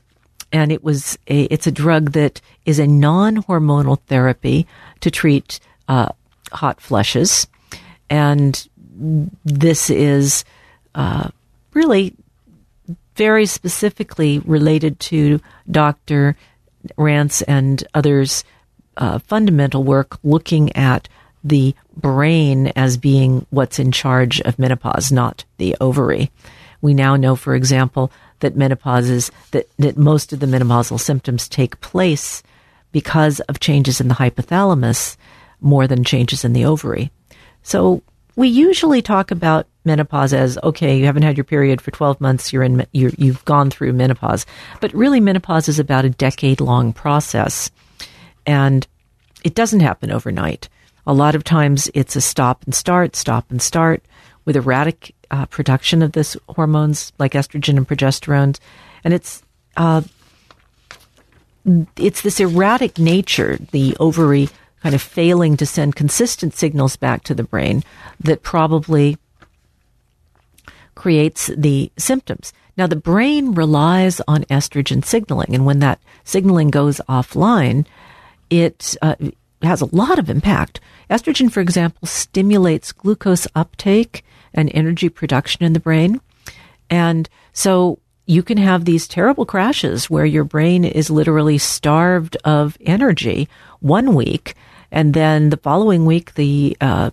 and 0.52 0.70
it 0.70 0.84
was 0.84 1.18
a, 1.28 1.42
it's 1.44 1.66
a 1.66 1.72
drug 1.72 2.12
that 2.12 2.40
is 2.64 2.78
a 2.78 2.86
non-hormonal 2.86 4.00
therapy 4.06 4.66
to 5.00 5.10
treat 5.10 5.60
uh, 5.88 6.08
hot 6.52 6.80
flushes, 6.80 7.46
and 8.08 8.68
this 9.44 9.90
is 9.90 10.44
uh, 10.94 11.28
really 11.74 12.14
very 13.16 13.46
specifically 13.46 14.38
related 14.40 15.00
to 15.00 15.40
Dr. 15.70 16.36
Rance 16.96 17.42
and 17.42 17.82
others' 17.94 18.44
uh, 18.96 19.18
fundamental 19.18 19.82
work 19.82 20.18
looking 20.22 20.74
at 20.76 21.08
the 21.42 21.74
brain 21.96 22.68
as 22.68 22.96
being 22.96 23.46
what's 23.50 23.78
in 23.78 23.92
charge 23.92 24.40
of 24.42 24.58
menopause, 24.58 25.12
not 25.12 25.44
the 25.58 25.76
ovary. 25.80 26.30
We 26.82 26.92
now 26.92 27.16
know, 27.16 27.36
for 27.36 27.54
example, 27.54 28.10
that 28.40 28.56
menopause 28.56 29.08
is 29.08 29.30
that, 29.52 29.68
that 29.78 29.96
most 29.96 30.32
of 30.32 30.40
the 30.40 30.46
menopausal 30.46 31.00
symptoms 31.00 31.48
take 31.48 31.80
place 31.80 32.42
because 32.92 33.40
of 33.40 33.60
changes 33.60 34.00
in 34.00 34.08
the 34.08 34.14
hypothalamus 34.14 35.16
more 35.60 35.86
than 35.86 36.04
changes 36.04 36.44
in 36.44 36.52
the 36.52 36.64
ovary. 36.64 37.10
So 37.62 38.02
we 38.36 38.48
usually 38.48 39.02
talk 39.02 39.30
about 39.30 39.66
menopause 39.84 40.32
as 40.32 40.58
okay, 40.62 40.98
you 40.98 41.06
haven't 41.06 41.22
had 41.22 41.36
your 41.36 41.44
period 41.44 41.80
for 41.80 41.90
12 41.90 42.20
months, 42.20 42.52
you're 42.52 42.62
in 42.62 42.86
you 42.92 43.12
you've 43.18 43.44
gone 43.46 43.70
through 43.70 43.92
menopause. 43.92 44.46
But 44.80 44.92
really 44.92 45.20
menopause 45.20 45.68
is 45.68 45.78
about 45.78 46.04
a 46.04 46.10
decade 46.10 46.60
long 46.60 46.92
process 46.92 47.70
and 48.46 48.86
it 49.42 49.54
doesn't 49.54 49.80
happen 49.80 50.10
overnight. 50.10 50.68
A 51.06 51.14
lot 51.14 51.34
of 51.34 51.44
times 51.44 51.90
it's 51.94 52.16
a 52.16 52.20
stop 52.20 52.62
and 52.64 52.74
start, 52.74 53.16
stop 53.16 53.50
and 53.50 53.60
start 53.62 54.02
with 54.44 54.56
erratic 54.56 55.14
uh, 55.30 55.46
production 55.46 56.02
of 56.02 56.12
this 56.12 56.36
hormones 56.48 57.12
like 57.18 57.32
estrogen 57.32 57.76
and 57.76 57.88
progesterone, 57.88 58.58
and 59.04 59.14
it's 59.14 59.42
uh, 59.76 60.02
it's 61.96 62.22
this 62.22 62.40
erratic 62.40 62.98
nature, 62.98 63.58
the 63.72 63.96
ovary 63.98 64.48
kind 64.86 64.94
of 64.94 65.02
failing 65.02 65.56
to 65.56 65.66
send 65.66 65.96
consistent 65.96 66.54
signals 66.54 66.94
back 66.94 67.24
to 67.24 67.34
the 67.34 67.42
brain 67.42 67.82
that 68.20 68.44
probably 68.44 69.18
creates 70.94 71.50
the 71.56 71.90
symptoms. 71.96 72.52
Now, 72.76 72.86
the 72.86 72.94
brain 72.94 73.52
relies 73.54 74.20
on 74.28 74.44
estrogen 74.44 75.04
signaling, 75.04 75.56
and 75.56 75.66
when 75.66 75.80
that 75.80 75.98
signaling 76.22 76.70
goes 76.70 77.00
offline, 77.08 77.84
it 78.48 78.96
uh, 79.02 79.16
has 79.60 79.80
a 79.80 79.92
lot 79.92 80.20
of 80.20 80.30
impact. 80.30 80.78
Estrogen, 81.10 81.50
for 81.50 81.60
example, 81.60 82.06
stimulates 82.06 82.92
glucose 82.92 83.48
uptake 83.56 84.24
and 84.54 84.70
energy 84.72 85.08
production 85.08 85.64
in 85.64 85.72
the 85.72 85.80
brain. 85.80 86.20
And 86.88 87.28
so 87.52 87.98
you 88.24 88.44
can 88.44 88.58
have 88.58 88.84
these 88.84 89.08
terrible 89.08 89.46
crashes 89.46 90.08
where 90.08 90.24
your 90.24 90.44
brain 90.44 90.84
is 90.84 91.10
literally 91.10 91.58
starved 91.58 92.36
of 92.44 92.78
energy 92.82 93.48
one 93.80 94.14
week, 94.14 94.54
and 94.90 95.14
then 95.14 95.50
the 95.50 95.56
following 95.56 96.06
week, 96.06 96.34
the 96.34 96.76
uh, 96.80 97.10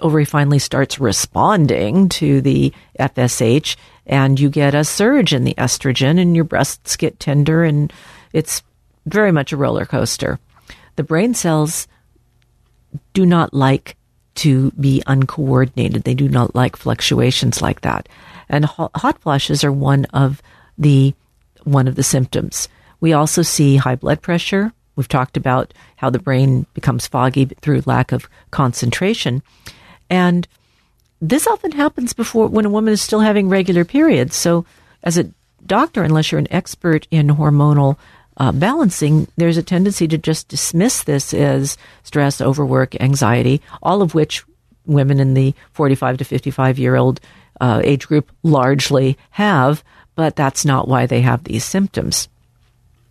ovary 0.00 0.24
finally 0.24 0.58
starts 0.58 0.98
responding 0.98 2.08
to 2.10 2.40
the 2.40 2.72
FSH, 2.98 3.76
and 4.06 4.38
you 4.38 4.50
get 4.50 4.74
a 4.74 4.84
surge 4.84 5.32
in 5.32 5.44
the 5.44 5.54
estrogen, 5.54 6.20
and 6.20 6.34
your 6.34 6.44
breasts 6.44 6.96
get 6.96 7.20
tender, 7.20 7.64
and 7.64 7.92
it's 8.32 8.62
very 9.06 9.32
much 9.32 9.52
a 9.52 9.56
roller 9.56 9.86
coaster. 9.86 10.38
The 10.96 11.04
brain 11.04 11.34
cells 11.34 11.88
do 13.12 13.26
not 13.26 13.52
like 13.52 13.96
to 14.36 14.70
be 14.72 15.02
uncoordinated. 15.06 16.04
They 16.04 16.14
do 16.14 16.28
not 16.28 16.54
like 16.54 16.76
fluctuations 16.76 17.62
like 17.62 17.82
that. 17.82 18.08
And 18.48 18.64
hot 18.64 19.20
flushes 19.20 19.64
are 19.64 19.72
one 19.72 20.04
of 20.06 20.42
the 20.76 21.14
one 21.62 21.88
of 21.88 21.94
the 21.94 22.02
symptoms. 22.02 22.68
We 23.00 23.12
also 23.12 23.42
see 23.42 23.76
high 23.76 23.96
blood 23.96 24.20
pressure. 24.20 24.72
We've 24.96 25.08
talked 25.08 25.36
about 25.36 25.74
how 25.96 26.10
the 26.10 26.18
brain 26.18 26.66
becomes 26.74 27.06
foggy 27.06 27.46
through 27.46 27.82
lack 27.86 28.12
of 28.12 28.28
concentration. 28.50 29.42
And 30.08 30.46
this 31.20 31.46
often 31.46 31.72
happens 31.72 32.12
before 32.12 32.48
when 32.48 32.64
a 32.64 32.70
woman 32.70 32.92
is 32.92 33.02
still 33.02 33.20
having 33.20 33.48
regular 33.48 33.84
periods. 33.84 34.36
So, 34.36 34.64
as 35.02 35.18
a 35.18 35.30
doctor, 35.66 36.02
unless 36.02 36.30
you're 36.30 36.38
an 36.38 36.52
expert 36.52 37.06
in 37.10 37.28
hormonal 37.28 37.96
uh, 38.36 38.52
balancing, 38.52 39.28
there's 39.36 39.56
a 39.56 39.62
tendency 39.62 40.08
to 40.08 40.18
just 40.18 40.48
dismiss 40.48 41.04
this 41.04 41.32
as 41.32 41.76
stress, 42.02 42.40
overwork, 42.40 43.00
anxiety, 43.00 43.60
all 43.82 44.02
of 44.02 44.14
which 44.14 44.44
women 44.86 45.20
in 45.20 45.34
the 45.34 45.54
45 45.72 46.18
to 46.18 46.24
55 46.24 46.78
year 46.78 46.96
old 46.96 47.20
uh, 47.60 47.80
age 47.84 48.06
group 48.06 48.30
largely 48.42 49.16
have, 49.30 49.84
but 50.14 50.36
that's 50.36 50.64
not 50.64 50.88
why 50.88 51.06
they 51.06 51.20
have 51.20 51.44
these 51.44 51.64
symptoms. 51.64 52.28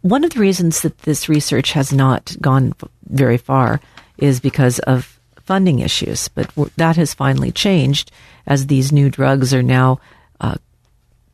One 0.03 0.25
of 0.25 0.31
the 0.31 0.41
reasons 0.41 0.81
that 0.81 0.97
this 0.99 1.29
research 1.29 1.71
has 1.71 1.93
not 1.93 2.35
gone 2.41 2.73
very 3.07 3.37
far 3.37 3.79
is 4.17 4.41
because 4.41 4.79
of 4.79 5.17
funding 5.45 5.79
issues, 5.79 6.27
but 6.27 6.51
that 6.75 6.97
has 6.97 7.13
finally 7.13 7.53
changed 7.53 8.11
as 8.45 8.67
these 8.67 8.91
new 8.91 9.09
drugs 9.09 9.53
are 9.53 9.63
now 9.63 10.01
uh, 10.41 10.55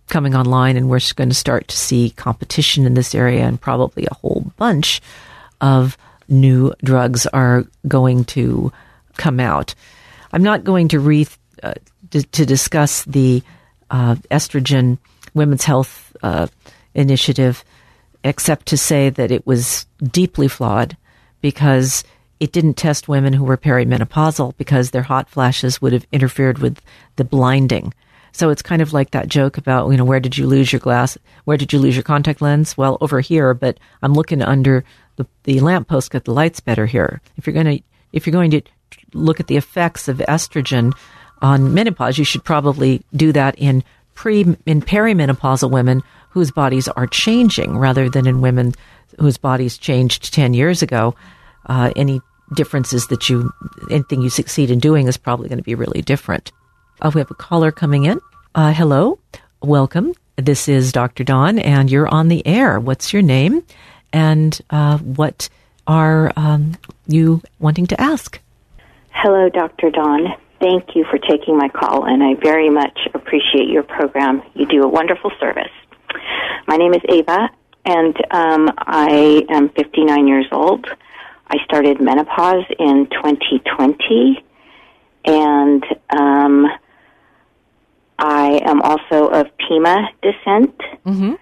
coming 0.07 0.35
online, 0.35 0.77
and 0.77 0.87
we're 0.87 0.99
going 1.15 1.29
to 1.29 1.35
start 1.35 1.67
to 1.69 1.77
see 1.77 2.11
competition 2.11 2.85
in 2.85 2.93
this 2.93 3.15
area, 3.15 3.43
and 3.43 3.59
probably 3.59 4.05
a 4.05 4.13
whole 4.13 4.51
bunch 4.57 5.01
of 5.61 5.97
new 6.27 6.71
drugs 6.83 7.25
are 7.27 7.65
going 7.87 8.23
to 8.25 8.71
come 9.17 9.39
out. 9.39 9.73
I'm 10.31 10.43
not 10.43 10.63
going 10.63 10.89
to 10.89 10.99
re 10.99 11.25
uh, 11.63 11.73
to, 12.11 12.45
discuss 12.45 13.03
the 13.05 13.41
uh, 13.89 14.15
estrogen 14.29 14.99
women's 15.33 15.63
health 15.63 16.15
uh, 16.21 16.45
initiative, 16.93 17.63
except 18.23 18.65
to 18.67 18.77
say 18.77 19.09
that 19.09 19.31
it 19.31 19.45
was 19.45 19.85
deeply 20.03 20.47
flawed 20.47 20.97
because 21.41 22.03
it 22.39 22.51
didn't 22.51 22.75
test 22.75 23.07
women 23.07 23.33
who 23.33 23.43
were 23.43 23.57
perimenopausal 23.57 24.55
because 24.57 24.91
their 24.91 25.03
hot 25.03 25.29
flashes 25.29 25.81
would 25.81 25.93
have 25.93 26.05
interfered 26.11 26.59
with 26.59 26.81
the 27.17 27.23
blinding. 27.23 27.93
So 28.31 28.49
it's 28.49 28.61
kind 28.61 28.81
of 28.81 28.93
like 28.93 29.11
that 29.11 29.27
joke 29.27 29.57
about, 29.57 29.89
you 29.89 29.97
know, 29.97 30.05
where 30.05 30.19
did 30.19 30.37
you 30.37 30.47
lose 30.47 30.71
your 30.71 30.79
glass? 30.79 31.17
Where 31.45 31.57
did 31.57 31.73
you 31.73 31.79
lose 31.79 31.95
your 31.95 32.03
contact 32.03 32.41
lens? 32.41 32.77
Well, 32.77 32.97
over 33.01 33.19
here, 33.19 33.53
but 33.53 33.79
I'm 34.01 34.13
looking 34.13 34.41
under 34.41 34.83
the, 35.15 35.25
the 35.43 35.59
lamppost 35.59 36.11
because 36.11 36.23
the 36.23 36.33
light's 36.33 36.59
better 36.59 36.85
here. 36.85 37.21
If 37.37 37.47
you're 37.47 37.53
going 37.53 37.77
to, 37.77 37.83
if 38.13 38.25
you're 38.25 38.31
going 38.31 38.51
to 38.51 38.61
look 39.13 39.39
at 39.39 39.47
the 39.47 39.57
effects 39.57 40.07
of 40.07 40.17
estrogen 40.17 40.93
on 41.41 41.73
menopause, 41.73 42.17
you 42.17 42.25
should 42.25 42.43
probably 42.43 43.03
do 43.15 43.31
that 43.31 43.55
in 43.57 43.83
pre, 44.13 44.41
in 44.65 44.81
perimenopausal 44.81 45.71
women 45.71 46.03
whose 46.29 46.51
bodies 46.51 46.87
are 46.87 47.07
changing 47.07 47.77
rather 47.77 48.09
than 48.09 48.27
in 48.27 48.41
women 48.41 48.73
whose 49.19 49.37
bodies 49.37 49.77
changed 49.77 50.33
10 50.33 50.53
years 50.53 50.81
ago. 50.81 51.15
Uh, 51.65 51.91
any 51.95 52.21
differences 52.53 53.07
that 53.07 53.29
you, 53.29 53.51
anything 53.91 54.21
you 54.21 54.29
succeed 54.29 54.71
in 54.71 54.79
doing 54.79 55.07
is 55.07 55.17
probably 55.17 55.49
going 55.49 55.57
to 55.57 55.63
be 55.63 55.75
really 55.75 56.01
different. 56.01 56.51
Uh, 57.01 57.11
we 57.13 57.19
have 57.19 57.31
a 57.31 57.35
caller 57.35 57.71
coming 57.71 58.05
in. 58.05 58.19
Uh, 58.55 58.73
hello, 58.73 59.19
welcome. 59.61 60.13
This 60.37 60.67
is 60.67 60.91
Dr. 60.91 61.23
Dawn, 61.23 61.59
and 61.59 61.91
you're 61.91 62.07
on 62.07 62.29
the 62.29 62.45
air. 62.47 62.79
What's 62.79 63.13
your 63.13 63.21
name, 63.21 63.63
and 64.13 64.59
uh, 64.69 64.97
what 64.99 65.49
are 65.85 66.31
um, 66.35 66.73
you 67.07 67.41
wanting 67.59 67.87
to 67.87 67.99
ask? 67.99 68.39
Hello, 69.11 69.49
Dr. 69.49 69.91
Dawn. 69.91 70.27
Thank 70.59 70.95
you 70.95 71.05
for 71.09 71.17
taking 71.17 71.57
my 71.57 71.69
call, 71.69 72.05
and 72.05 72.23
I 72.23 72.35
very 72.35 72.69
much 72.69 72.97
appreciate 73.13 73.69
your 73.69 73.83
program. 73.83 74.41
You 74.55 74.65
do 74.65 74.83
a 74.83 74.87
wonderful 74.87 75.31
service. 75.39 75.71
My 76.67 76.77
name 76.77 76.93
is 76.93 77.01
Ava, 77.09 77.49
and 77.85 78.15
um, 78.31 78.69
I 78.77 79.45
am 79.49 79.69
59 79.69 80.27
years 80.27 80.45
old. 80.51 80.85
I 81.47 81.57
started 81.65 81.99
menopause 81.99 82.65
in 82.77 83.07
2020, 83.11 84.43
and 85.25 85.83
um, 86.09 86.67
I 88.19 88.61
am 88.65 88.81
also 88.81 89.27
of 89.29 89.47
Pima 89.57 90.09
descent. 90.21 90.77
Mm-hmm. 91.05 91.33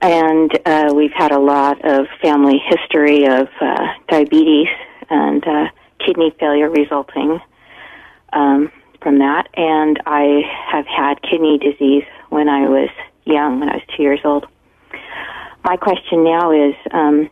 And 0.00 0.58
uh, 0.66 0.92
we've 0.94 1.14
had 1.16 1.32
a 1.32 1.38
lot 1.38 1.84
of 1.84 2.06
family 2.22 2.62
history 2.68 3.24
of 3.26 3.48
uh, 3.60 3.86
diabetes 4.08 4.68
and 5.08 5.46
uh, 5.46 5.68
kidney 6.04 6.32
failure 6.38 6.68
resulting 6.68 7.40
um, 8.32 8.70
from 9.02 9.18
that. 9.18 9.48
And 9.54 9.98
I 10.06 10.42
have 10.70 10.86
had 10.86 11.22
kidney 11.22 11.58
disease 11.58 12.04
when 12.28 12.48
I 12.48 12.68
was 12.68 12.90
young, 13.24 13.60
when 13.60 13.68
I 13.68 13.74
was 13.74 13.82
two 13.96 14.02
years 14.02 14.20
old. 14.24 14.46
My 15.64 15.76
question 15.76 16.24
now 16.24 16.52
is 16.52 16.74
um, 16.92 17.30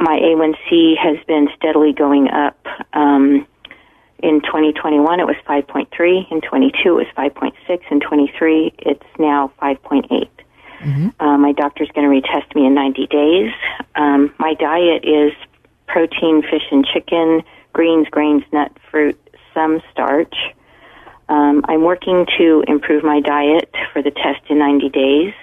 my 0.00 0.18
A1C 0.18 0.96
has 0.96 1.18
been 1.26 1.48
steadily 1.56 1.92
going 1.92 2.28
up. 2.28 2.58
Um, 2.92 3.46
in 4.22 4.40
2021, 4.40 5.20
it 5.20 5.26
was 5.26 5.36
5.3. 5.46 6.30
In 6.30 6.40
22, 6.40 6.78
it 6.84 6.90
was 6.90 7.06
5.6. 7.16 7.80
In 7.90 8.00
23, 8.00 8.72
it's 8.78 9.06
now 9.18 9.52
5.8. 9.60 10.28
Mm-hmm. 10.80 11.08
Uh, 11.20 11.38
my 11.38 11.52
doctor's 11.52 11.88
going 11.94 12.08
to 12.08 12.28
retest 12.28 12.54
me 12.54 12.66
in 12.66 12.74
90 12.74 13.06
days. 13.08 13.52
Um, 13.94 14.32
my 14.38 14.54
diet 14.54 15.04
is 15.04 15.32
protein, 15.86 16.42
fish 16.42 16.66
and 16.70 16.86
chicken, 16.86 17.42
greens, 17.72 18.08
grains, 18.10 18.42
nut, 18.52 18.72
fruit, 18.90 19.18
some 19.54 19.82
starch. 19.92 20.34
Um, 21.28 21.64
I'm 21.66 21.82
working 21.82 22.26
to 22.38 22.64
improve 22.66 23.04
my 23.04 23.20
diet 23.20 23.74
for 23.92 24.02
the 24.02 24.10
test 24.10 24.40
in 24.48 24.58
90 24.58 24.88
days. 24.90 25.34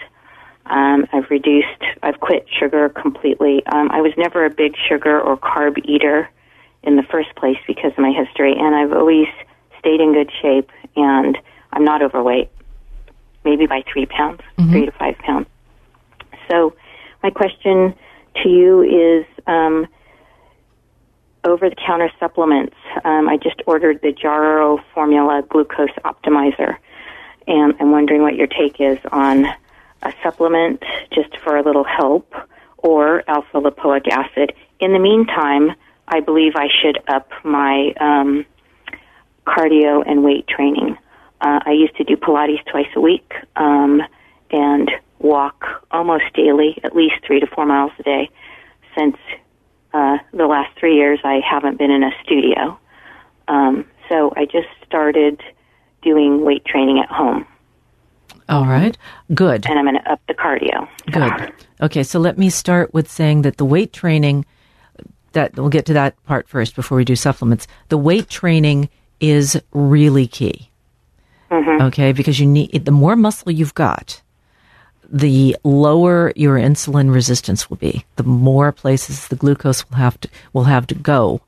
Um, 0.66 1.08
I've 1.12 1.30
reduced, 1.30 1.84
I've 2.04 2.20
quit 2.20 2.46
sugar 2.60 2.90
completely. 2.90 3.66
Um, 3.66 3.90
I 3.92 4.02
was 4.02 4.14
never 4.18 4.46
a 4.46 4.50
big 4.50 4.76
sugar 4.88 5.20
or 5.20 5.38
carb 5.38 5.84
eater 5.84 6.30
in 6.84 6.96
the 6.96 7.04
first 7.04 7.36
place 7.36 7.58
because 7.68 7.92
of 7.92 8.00
my 8.00 8.12
history, 8.12 8.54
and 8.58 8.76
I've 8.76 8.94
always 8.94 9.28
stayed 9.80 10.00
in 10.00 10.14
good 10.14 10.32
shape, 10.42 10.70
and 10.96 11.38
I'm 11.74 11.84
not 11.84 12.02
overweight, 12.02 12.50
maybe 13.44 13.66
by 13.66 13.84
three 13.92 14.06
pounds, 14.06 14.42
mm-hmm. 14.58 14.72
three 14.72 14.86
to 14.86 14.92
five 14.92 15.18
pounds. 15.18 15.48
So, 16.50 16.76
my 17.24 17.32
question 17.32 17.96
to 18.44 18.50
you 18.50 18.82
is 18.82 19.26
um, 19.48 19.88
over 21.44 21.70
the 21.70 21.76
counter 21.76 22.12
supplements. 22.20 22.76
Um, 23.04 23.30
I 23.30 23.38
just 23.38 23.62
ordered 23.66 24.02
the 24.02 24.12
Jarrow 24.12 24.80
Formula 24.94 25.44
Glucose 25.48 25.90
Optimizer, 26.04 26.78
and 27.48 27.74
I'm 27.80 27.92
wondering 27.92 28.22
what 28.22 28.36
your 28.36 28.48
take 28.48 28.80
is 28.80 29.00
on 29.12 29.46
a 30.02 30.14
supplement 30.24 30.84
just 31.14 31.38
for 31.40 31.58
a 31.58 31.64
little 31.64 31.84
help 31.84 32.34
or 32.78 33.24
alpha 33.28 33.60
lipoic 33.60 34.08
acid. 34.10 34.54
In 34.80 34.94
the 34.94 35.00
meantime, 35.00 35.72
I 36.08 36.22
believe 36.22 36.54
I 36.56 36.68
should 36.82 37.00
up 37.08 37.30
my 37.44 37.94
um, 38.00 38.46
cardio 39.46 40.04
and 40.06 40.24
weight 40.24 40.48
training. 40.48 40.98
Uh, 41.42 41.60
I 41.66 41.72
used 41.72 41.96
to 41.98 42.04
do 42.04 42.16
Pilates 42.16 42.66
twice 42.66 42.88
a 42.96 43.02
week 43.02 43.34
um, 43.56 44.02
and 44.52 44.92
walk 45.20 45.86
almost 45.92 46.26
daily, 46.34 46.80
at 46.84 46.96
least 46.96 47.16
three 47.26 47.40
to 47.40 47.48
four 47.48 47.66
miles 47.66 47.92
a 48.00 48.04
day. 48.04 48.30
Since 48.98 49.18
uh, 49.94 50.18
the 50.34 50.48
last 50.48 50.78
three 50.78 50.96
years, 50.96 51.20
I 51.24 51.42
haven't 51.48 51.78
been 51.78 51.92
in 51.92 52.04
a 52.04 52.12
studio. 52.24 52.80
Um, 53.48 53.86
so 54.08 54.34
I 54.36 54.46
just 54.46 54.68
started 54.86 55.42
doing 56.02 56.44
weight 56.46 56.66
training 56.66 57.00
at 57.00 57.10
home. 57.10 57.46
All 58.48 58.66
right, 58.66 58.98
good. 59.34 59.68
And 59.68 59.78
I'm 59.78 59.86
going 59.86 60.02
to 60.02 60.12
up 60.12 60.22
the 60.28 60.34
cardio. 60.34 60.88
Good. 61.12 61.54
Okay, 61.82 62.04
so 62.04 62.20
let 62.20 62.38
me 62.38 62.50
start 62.50 62.94
with 62.94 63.10
saying 63.10 63.44
that 63.44 63.58
the 63.58 63.66
weight 63.66 63.94
training 63.94 64.46
that 65.34 65.56
we'll 65.56 65.70
get 65.70 65.86
to 65.86 65.94
that 65.94 66.22
part 66.26 66.48
first 66.48 66.76
before 66.76 66.98
we 66.98 67.06
do 67.06 67.16
supplements. 67.16 67.68
The 67.90 67.98
weight 67.98 68.30
training 68.30 68.90
is 69.20 69.62
really 69.72 70.28
key. 70.28 70.70
Mm-hmm. 71.52 71.84
Okay, 71.84 72.12
because 72.12 72.40
you 72.40 72.46
need 72.46 72.86
the 72.86 72.92
more 72.92 73.16
muscle 73.16 73.52
you've 73.52 73.74
got, 73.74 74.22
the 75.12 75.56
lower 75.64 76.32
your 76.36 76.58
insulin 76.58 77.14
resistance 77.14 77.70
will 77.70 77.78
be. 77.78 78.06
The 78.16 78.24
more 78.24 78.72
places 78.72 79.28
the 79.28 79.36
glucose 79.36 79.90
will 79.90 79.98
have 79.98 80.20
to 80.22 80.30
will 80.54 80.66
have 80.66 80.88
to 80.88 80.96
go. 80.96 81.42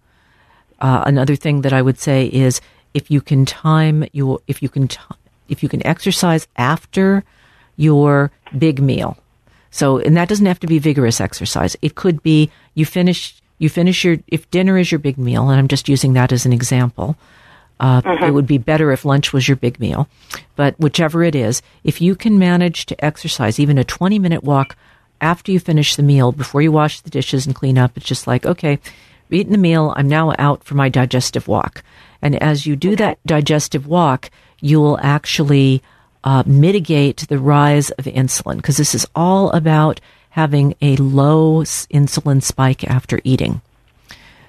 Uh, 0.80 1.04
another 1.06 1.36
thing 1.36 1.62
that 1.62 1.74
I 1.74 1.82
would 1.82 2.00
say 2.00 2.26
is 2.28 2.60
if 2.94 3.12
you 3.12 3.22
can 3.22 3.46
time 3.46 4.06
your 4.14 4.40
if 4.48 4.64
you 4.64 4.70
can 4.70 4.88
t- 4.88 5.00
if 5.48 5.62
you 5.62 5.70
can 5.70 5.86
exercise 5.86 6.48
after 6.58 7.24
your 7.76 8.32
big 8.58 8.82
meal. 8.82 9.18
So, 9.70 10.00
and 10.00 10.18
that 10.18 10.28
doesn't 10.28 10.46
have 10.46 10.60
to 10.60 10.68
be 10.68 10.80
vigorous 10.80 11.22
exercise. 11.22 11.78
It 11.82 11.96
could 11.96 12.22
be 12.24 12.52
you 12.74 12.86
finish 12.86 13.42
you 13.62 13.70
finish 13.70 14.04
your, 14.04 14.18
if 14.28 14.50
dinner 14.50 14.78
is 14.80 14.92
your 14.92 14.98
big 14.98 15.20
meal, 15.20 15.50
and 15.50 15.60
I'm 15.60 15.68
just 15.68 15.88
using 15.88 16.14
that 16.14 16.32
as 16.32 16.48
an 16.48 16.52
example, 16.52 17.16
uh, 17.82 18.02
uh-huh. 18.06 18.26
it 18.26 18.32
would 18.32 18.48
be 18.48 18.60
better 18.60 18.92
if 18.92 19.04
lunch 19.04 19.34
was 19.34 19.48
your 19.48 19.58
big 19.58 19.80
meal. 19.80 20.08
But 20.56 20.80
whichever 20.80 21.24
it 21.24 21.36
is, 21.36 21.62
if 21.84 22.00
you 22.00 22.16
can 22.16 22.38
manage 22.38 22.86
to 22.86 23.06
exercise 23.06 23.60
even 23.60 23.78
a 23.78 23.84
20 23.84 24.20
minute 24.20 24.44
walk 24.44 24.78
after 25.20 25.52
you 25.52 25.60
finish 25.60 25.96
the 25.96 26.04
meal, 26.04 26.32
before 26.32 26.62
you 26.62 26.72
wash 26.72 27.02
the 27.02 27.10
dishes 27.10 27.46
and 27.46 27.56
clean 27.56 27.78
up, 27.78 27.98
it's 27.98 28.06
just 28.06 28.28
like, 28.28 28.46
okay, 28.46 28.80
eaten 29.32 29.52
the 29.52 29.58
meal, 29.58 29.94
I'm 29.96 30.08
now 30.08 30.34
out 30.38 30.64
for 30.64 30.76
my 30.76 30.90
digestive 30.90 31.48
walk. 31.48 31.84
And 32.22 32.42
as 32.42 32.68
you 32.68 32.76
do 32.76 32.96
that 32.98 33.18
digestive 33.26 33.88
walk, 33.88 34.30
you 34.60 34.80
will 34.80 35.00
actually 35.02 35.82
uh, 36.24 36.44
mitigate 36.46 37.28
the 37.30 37.40
rise 37.40 37.90
of 37.92 38.06
insulin 38.06 38.58
because 38.58 38.78
this 38.78 38.94
is 38.94 39.08
all 39.16 39.50
about 39.52 40.00
having 40.30 40.76
a 40.82 40.96
low 40.98 41.64
insulin 41.64 42.44
spike 42.44 42.84
after 42.84 43.20
eating. 43.24 43.62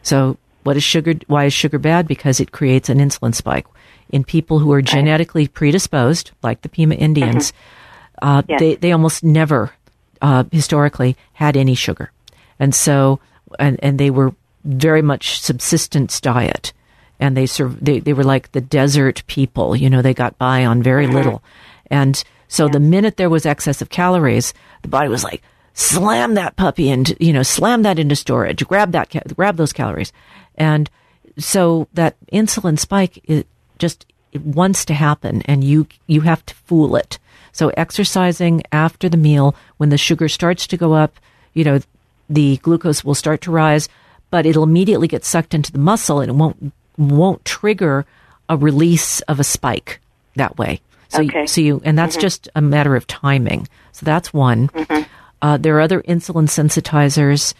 So, 0.03 0.37
what 0.62 0.77
is 0.77 0.85
sugar? 0.85 1.14
Why 1.27 1.46
is 1.46 1.53
sugar 1.53 1.79
bad? 1.79 2.07
Because 2.07 2.40
it 2.40 2.53
creates 2.53 2.88
an 2.88 2.98
insulin 2.98 3.35
spike 3.35 3.66
in 4.11 4.25
people 4.25 4.59
who 4.59 4.72
are 4.72 4.83
genetically 4.83 5.48
predisposed, 5.48 6.31
like 6.42 6.62
the 6.62 6.68
Pima 6.68 6.94
Indians. 6.94 7.53
Mm-hmm. 7.53 8.29
Uh, 8.29 8.42
yes. 8.48 8.61
They 8.61 8.75
they 8.77 8.92
almost 8.92 9.25
never 9.25 9.72
uh, 10.20 10.44
historically 10.53 11.16
had 11.33 11.57
any 11.57 11.75
sugar, 11.75 12.12
and 12.59 12.75
so 12.75 13.20
and 13.59 13.79
and 13.83 13.98
they 13.98 14.11
were 14.11 14.35
very 14.64 15.03
much 15.03 15.40
subsistence 15.40 16.20
diet, 16.20 16.72
and 17.18 17.37
they 17.37 17.46
they 17.81 17.98
they 17.98 18.12
were 18.12 18.25
like 18.25 18.53
the 18.53 18.61
desert 18.61 19.25
people. 19.27 19.75
You 19.75 19.90
know, 19.90 20.03
they 20.03 20.14
got 20.14 20.38
by 20.38 20.64
on 20.64 20.83
very 20.83 21.07
mm-hmm. 21.07 21.16
little, 21.16 21.42
and 21.90 22.22
so 22.46 22.66
yeah. 22.66 22.72
the 22.72 22.81
minute 22.81 23.16
there 23.16 23.31
was 23.31 23.46
excess 23.46 23.83
of 23.83 23.88
calories, 23.88 24.55
the 24.83 24.88
body 24.88 25.09
was 25.09 25.25
like, 25.25 25.42
slam 25.75 26.35
that 26.35 26.57
puppy 26.57 26.90
and 26.90 27.16
you 27.18 27.33
know 27.33 27.42
slam 27.42 27.83
that 27.83 27.98
into 27.98 28.14
storage 28.14 28.66
grab 28.66 28.92
that 28.92 29.11
grab 29.35 29.57
those 29.57 29.72
calories 29.72 30.12
and 30.57 30.91
so 31.38 31.88
that 31.95 32.17
insulin 32.33 32.79
spike 32.79 33.19
it 33.25 33.47
just 33.79 34.07
it 34.33 34.43
wants 34.43 34.85
to 34.85 34.95
happen 34.95 35.43
and 35.43 35.65
you 35.65 35.87
you 36.07 36.23
have 36.23 36.45
to 36.47 36.55
fool 36.55 36.97
it 36.97 37.19
so 37.53 37.69
exercising 37.71 38.62
after 38.73 39.09
the 39.09 39.17
meal 39.17 39.55
when 39.77 39.88
the 39.88 39.99
sugar 39.99 40.29
starts 40.29 40.67
to 40.67 40.77
go 40.77 40.93
up 40.93 41.19
you 41.55 41.65
know 41.65 41.81
the 42.29 42.57
glucose 42.59 43.05
will 43.05 43.15
start 43.15 43.41
to 43.41 43.51
rise 43.51 43.88
but 44.31 44.47
it'll 44.47 44.62
immediately 44.62 45.09
get 45.09 45.25
sucked 45.25 45.55
into 45.55 45.73
the 45.73 45.79
muscle 45.79 46.21
and 46.21 46.31
it 46.31 46.35
won't 46.35 46.73
won't 46.97 47.45
trigger 47.45 48.05
a 48.49 48.57
release 48.57 49.21
of 49.23 49.41
a 49.41 49.45
spike 49.45 50.01
that 50.37 50.57
way 50.59 50.81
so 51.09 51.23
okay. 51.23 51.43
you, 51.43 51.47
so 51.47 51.61
you 51.61 51.83
and 51.85 51.99
that's 51.99 52.15
mm-hmm. 52.17 52.23
just 52.23 52.49
a 52.55 52.61
matter 52.61 52.97
of 52.97 53.07
timing 53.07 53.67
so 53.93 54.05
that's 54.05 54.33
one 54.33 54.69
mm-hmm. 54.69 55.03
Uh, 55.43 55.57
there 55.57 55.77
are 55.77 55.81
other 55.81 56.01
insulin 56.03 56.47
sensitizers. 56.47 57.53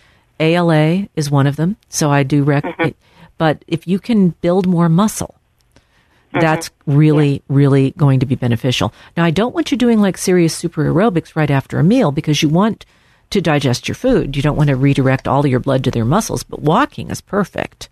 ALA 0.43 1.09
is 1.15 1.31
one 1.31 1.47
of 1.47 1.57
them, 1.57 1.77
so 1.89 2.11
I 2.11 2.25
do 2.25 2.43
recommend. 2.43 2.79
Mm-hmm. 2.79 3.25
But 3.39 3.65
if 3.69 3.87
you 3.87 3.99
can 3.99 4.31
build 4.41 4.67
more 4.67 4.89
muscle, 4.89 5.37
mm-hmm. 5.75 6.41
that's 6.41 6.71
really, 6.85 7.35
yeah. 7.35 7.41
really 7.49 7.91
going 7.93 8.21
to 8.21 8.27
be 8.27 8.35
beneficial. 8.35 8.93
Now, 9.17 9.25
I 9.25 9.31
don't 9.31 9.55
want 9.55 9.71
you 9.71 9.79
doing 9.79 10.01
like 10.01 10.19
serious 10.19 10.55
super 10.55 10.85
aerobics 10.85 11.37
right 11.37 11.51
after 11.51 11.79
a 11.79 11.85
meal 11.85 12.11
because 12.11 12.43
you 12.43 12.49
want 12.49 12.85
to 13.31 13.41
digest 13.41 13.89
your 13.89 13.95
food. 13.95 14.37
You 14.37 14.43
don't 14.43 14.57
want 14.57 14.69
to 14.69 14.77
redirect 14.77 15.29
all 15.29 15.41
of 15.41 15.51
your 15.51 15.61
blood 15.61 15.85
to 15.85 15.91
their 15.91 16.05
muscles, 16.05 16.43
but 16.43 16.61
walking 16.61 17.09
is 17.09 17.21
perfect. 17.21 17.89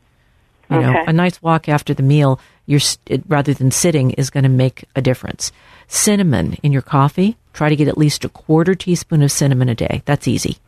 You 0.68 0.76
okay. 0.76 0.86
know, 0.86 1.04
a 1.06 1.12
nice 1.12 1.40
walk 1.42 1.68
after 1.68 1.94
the 1.94 2.02
meal, 2.02 2.40
you're 2.66 2.80
rather 3.26 3.54
than 3.54 3.70
sitting, 3.70 4.10
is 4.12 4.30
going 4.30 4.44
to 4.44 4.50
make 4.50 4.84
a 4.94 5.02
difference. 5.02 5.50
Cinnamon 5.88 6.58
in 6.62 6.72
your 6.72 6.82
coffee. 6.82 7.36
Try 7.52 7.68
to 7.68 7.76
get 7.76 7.88
at 7.88 7.98
least 7.98 8.24
a 8.24 8.28
quarter 8.28 8.76
teaspoon 8.76 9.22
of 9.22 9.32
cinnamon 9.32 9.68
a 9.68 9.74
day. 9.74 10.02
That's 10.04 10.28
easy. 10.28 10.58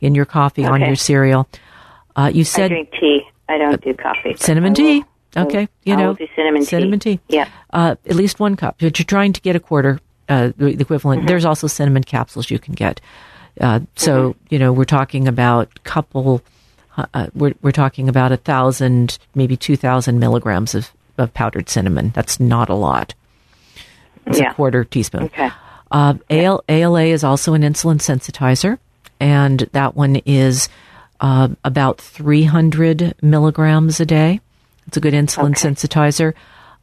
In 0.00 0.14
your 0.14 0.24
coffee, 0.24 0.62
okay. 0.62 0.72
on 0.72 0.80
your 0.80 0.96
cereal. 0.96 1.48
Uh, 2.14 2.30
you 2.32 2.44
said 2.44 2.66
I 2.66 2.68
drink 2.68 2.90
tea. 2.92 3.22
I 3.48 3.58
don't 3.58 3.80
do 3.82 3.94
coffee. 3.94 4.34
Cinnamon 4.36 4.74
tea. 4.74 5.04
okay, 5.36 5.68
you 5.84 5.94
I 5.94 5.96
know 5.96 6.16
cinnamon, 6.34 6.62
cinnamon 6.62 6.98
tea. 6.98 7.16
tea. 7.16 7.36
Yeah. 7.36 7.48
Uh, 7.70 7.96
at 8.06 8.16
least 8.16 8.40
one 8.40 8.56
cup. 8.56 8.76
But 8.78 8.98
you're 8.98 9.04
trying 9.04 9.32
to 9.34 9.40
get 9.40 9.56
a 9.56 9.60
quarter, 9.60 10.00
uh, 10.28 10.52
the 10.56 10.68
equivalent. 10.68 11.20
Mm-hmm. 11.20 11.28
There's 11.28 11.44
also 11.44 11.66
cinnamon 11.66 12.04
capsules 12.04 12.50
you 12.50 12.58
can 12.58 12.74
get. 12.74 13.00
Uh, 13.60 13.80
so 13.96 14.30
mm-hmm. 14.30 14.46
you 14.50 14.58
know 14.58 14.72
we're 14.72 14.84
talking 14.84 15.28
about 15.28 15.82
couple. 15.84 16.42
Uh, 16.96 17.06
uh, 17.14 17.26
we're 17.34 17.54
we're 17.62 17.72
talking 17.72 18.08
about 18.08 18.32
a 18.32 18.36
thousand, 18.36 19.18
maybe 19.34 19.56
two 19.56 19.76
thousand 19.76 20.18
milligrams 20.18 20.74
of, 20.74 20.90
of 21.18 21.32
powdered 21.34 21.68
cinnamon. 21.68 22.10
That's 22.14 22.40
not 22.40 22.68
a 22.68 22.74
lot. 22.74 23.14
It's 24.26 24.40
yeah. 24.40 24.50
a 24.50 24.54
quarter 24.54 24.84
teaspoon. 24.84 25.24
Okay. 25.24 25.50
Uh, 25.90 26.14
AL, 26.30 26.64
ALA 26.68 27.04
is 27.04 27.22
also 27.22 27.54
an 27.54 27.62
insulin 27.62 27.98
sensitizer, 27.98 28.78
and 29.20 29.60
that 29.72 29.94
one 29.94 30.16
is 30.26 30.68
uh, 31.20 31.48
about 31.64 32.00
300 32.00 33.14
milligrams 33.22 34.00
a 34.00 34.06
day. 34.06 34.40
It's 34.86 34.96
a 34.96 35.00
good 35.00 35.14
insulin 35.14 35.50
okay. 35.50 35.68
sensitizer. 35.68 36.34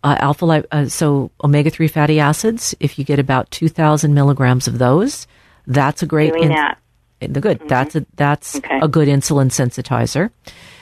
Uh, 0.03 0.17
alpha, 0.19 0.65
uh, 0.71 0.87
so 0.87 1.31
omega 1.43 1.69
three 1.69 1.87
fatty 1.87 2.19
acids. 2.19 2.75
If 2.79 2.99
you 2.99 3.05
get 3.05 3.19
about 3.19 3.49
2,000 3.51 4.13
milligrams 4.13 4.67
of 4.67 4.77
those, 4.77 5.27
that's 5.65 6.03
a 6.03 6.05
great. 6.05 6.33
Doing 6.33 6.43
in- 6.43 6.49
that. 6.49 6.77
The 7.21 7.39
good. 7.39 7.59
Mm-hmm. 7.59 7.67
That's 7.69 7.95
a 7.95 8.05
that's 8.17 8.57
okay. 8.57 8.79
a 8.81 8.87
good 8.89 9.07
insulin 9.07 9.47
sensitizer. 9.47 10.29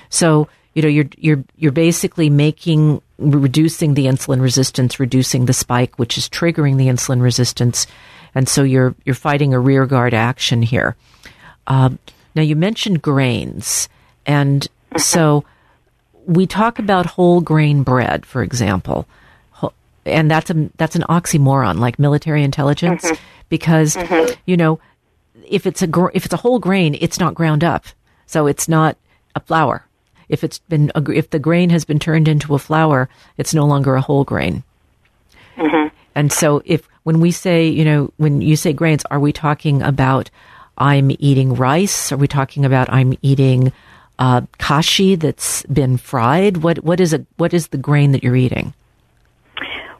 So 0.09 0.47
you 0.73 0.81
know 0.81 0.87
you're 0.87 1.09
you're 1.17 1.43
you're 1.55 1.71
basically 1.71 2.31
making 2.31 2.99
reducing 3.19 3.93
the 3.93 4.07
insulin 4.07 4.41
resistance, 4.41 4.99
reducing 4.99 5.45
the 5.45 5.53
spike, 5.53 5.99
which 5.99 6.17
is 6.17 6.27
triggering 6.27 6.77
the 6.77 6.87
insulin 6.87 7.21
resistance, 7.21 7.85
and 8.33 8.49
so 8.49 8.63
you're 8.63 8.95
you're 9.05 9.13
fighting 9.13 9.53
a 9.53 9.59
rear 9.59 9.85
guard 9.85 10.15
action 10.15 10.63
here. 10.63 10.95
Uh, 11.67 11.89
now 12.35 12.41
you 12.41 12.55
mentioned 12.55 13.01
grains, 13.01 13.89
and 14.25 14.67
so 14.97 15.43
we 16.25 16.47
talk 16.47 16.79
about 16.79 17.05
whole 17.05 17.41
grain 17.41 17.83
bread, 17.83 18.25
for 18.25 18.43
example, 18.43 19.07
and 20.05 20.29
that's 20.29 20.49
a 20.49 20.69
that's 20.77 20.95
an 20.95 21.03
oxymoron, 21.03 21.79
like 21.79 21.99
military 21.99 22.43
intelligence, 22.43 23.03
mm-hmm. 23.03 23.23
because 23.49 23.95
mm-hmm. 23.95 24.33
you 24.45 24.57
know 24.57 24.79
if 25.47 25.65
it's 25.65 25.81
a 25.81 25.87
gr- 25.87 26.11
if 26.13 26.25
it's 26.25 26.33
a 26.33 26.37
whole 26.37 26.59
grain, 26.59 26.97
it's 26.99 27.19
not 27.19 27.35
ground 27.35 27.63
up, 27.63 27.85
so 28.25 28.47
it's 28.47 28.67
not 28.67 28.97
a 29.35 29.39
flour 29.39 29.85
if 30.31 30.45
it's 30.45 30.59
been 30.59 30.91
if 30.95 31.29
the 31.29 31.39
grain 31.39 31.69
has 31.69 31.83
been 31.83 31.99
turned 31.99 32.27
into 32.27 32.55
a 32.55 32.59
flour, 32.59 33.09
it's 33.37 33.53
no 33.53 33.65
longer 33.65 33.95
a 33.95 34.01
whole 34.01 34.23
grain. 34.23 34.63
Mm-hmm. 35.57 35.93
And 36.15 36.31
so, 36.31 36.61
if 36.65 36.87
when 37.03 37.19
we 37.19 37.31
say, 37.31 37.67
you 37.67 37.83
know, 37.83 38.13
when 38.15 38.41
you 38.41 38.55
say 38.55 38.71
grains, 38.71 39.03
are 39.11 39.19
we 39.19 39.33
talking 39.33 39.81
about 39.81 40.31
I'm 40.81 41.11
eating 41.19 41.53
rice? 41.55 42.11
Are 42.11 42.17
we 42.17 42.27
talking 42.27 42.65
about 42.65 42.91
I'm 42.91 43.17
eating 43.21 43.71
uh, 44.19 44.41
kashi 44.57 45.15
that's 45.15 45.63
been 45.63 45.97
fried? 45.97 46.57
What 46.57 46.83
what 46.83 46.99
is 46.99 47.13
it? 47.13 47.25
What 47.37 47.53
is 47.53 47.67
the 47.67 47.77
grain 47.77 48.11
that 48.11 48.23
you're 48.23 48.35
eating? 48.35 48.73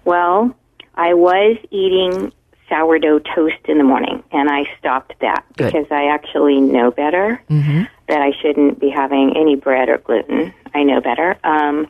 Well, 0.04 0.56
I 0.96 1.14
was 1.14 1.58
eating 1.70 2.34
sourdough 2.68 3.20
toast 3.36 3.64
in 3.66 3.78
the 3.78 3.84
morning, 3.84 4.24
and 4.32 4.50
I 4.50 4.64
stopped 4.80 5.14
that 5.22 5.46
Good. 5.58 5.72
because 5.72 5.88
I 5.92 6.08
actually 6.08 6.60
know 6.60 6.90
better. 6.92 7.42
Mm-hmm 7.50 7.84
that 8.12 8.22
I 8.22 8.34
shouldn't 8.42 8.78
be 8.78 8.90
having 8.90 9.38
any 9.38 9.56
bread 9.56 9.88
or 9.88 9.98
gluten. 9.98 10.54
I 10.76 10.84
know 10.84 11.00
better. 11.00 11.38
Um, 11.46 11.88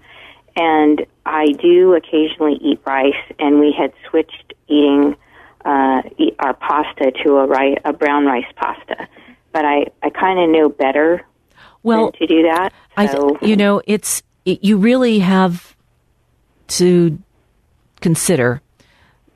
and 0.55 1.03
I 1.25 1.47
do 1.47 1.95
occasionally 1.95 2.59
eat 2.61 2.79
rice, 2.85 3.15
and 3.39 3.59
we 3.59 3.73
had 3.75 3.91
switched 4.07 4.53
eating 4.67 5.15
uh, 5.65 6.01
eat 6.17 6.35
our 6.39 6.53
pasta 6.53 7.11
to 7.23 7.37
a, 7.37 7.47
rice, 7.47 7.77
a 7.85 7.93
brown 7.93 8.25
rice 8.25 8.51
pasta. 8.55 9.07
But 9.51 9.65
I, 9.65 9.87
I 10.01 10.09
kind 10.09 10.39
of 10.39 10.49
know 10.49 10.69
better 10.69 11.25
well, 11.83 12.11
to 12.11 12.27
do 12.27 12.43
that. 12.43 12.73
So. 13.11 13.37
I, 13.41 13.45
you 13.45 13.55
know, 13.55 13.81
it's 13.85 14.23
it, 14.45 14.63
you 14.63 14.77
really 14.77 15.19
have 15.19 15.75
to 16.67 17.19
consider 17.99 18.61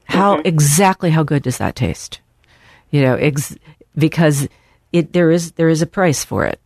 how 0.05 0.37
mm-hmm. 0.37 0.47
exactly 0.47 1.09
how 1.09 1.23
good 1.23 1.43
does 1.43 1.57
that 1.57 1.75
taste. 1.75 2.19
You 2.91 3.01
know, 3.01 3.15
ex- 3.15 3.57
because 3.97 4.47
it 4.93 5.13
there 5.13 5.31
is 5.31 5.53
there 5.53 5.69
is 5.69 5.81
a 5.81 5.87
price 5.87 6.23
for 6.23 6.45
it. 6.45 6.59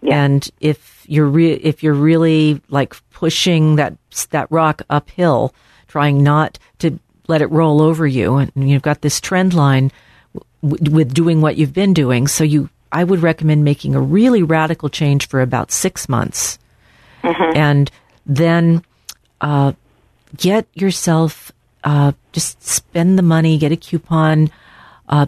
Yeah. 0.00 0.24
And 0.24 0.48
if 0.60 1.04
you're 1.08 1.26
re- 1.26 1.52
if 1.52 1.82
you're 1.82 1.94
really 1.94 2.60
like 2.68 2.96
pushing 3.10 3.76
that 3.76 3.96
that 4.30 4.50
rock 4.50 4.82
uphill, 4.88 5.54
trying 5.88 6.22
not 6.22 6.58
to 6.78 6.98
let 7.26 7.42
it 7.42 7.50
roll 7.50 7.80
over 7.80 8.06
you, 8.06 8.36
and 8.36 8.52
you've 8.56 8.82
got 8.82 9.00
this 9.00 9.20
trend 9.20 9.54
line 9.54 9.90
w- 10.62 10.92
with 10.92 11.14
doing 11.14 11.40
what 11.40 11.56
you've 11.56 11.72
been 11.72 11.94
doing, 11.94 12.26
so 12.26 12.44
you 12.44 12.70
I 12.92 13.02
would 13.04 13.22
recommend 13.22 13.64
making 13.64 13.94
a 13.94 14.00
really 14.00 14.42
radical 14.42 14.88
change 14.88 15.28
for 15.28 15.40
about 15.40 15.72
six 15.72 16.08
months, 16.08 16.58
mm-hmm. 17.22 17.56
and 17.56 17.90
then 18.26 18.84
uh, 19.40 19.72
get 20.36 20.66
yourself 20.74 21.50
uh, 21.82 22.12
just 22.32 22.62
spend 22.62 23.18
the 23.18 23.22
money, 23.22 23.58
get 23.58 23.72
a 23.72 23.76
coupon. 23.76 24.50
Uh, 25.08 25.26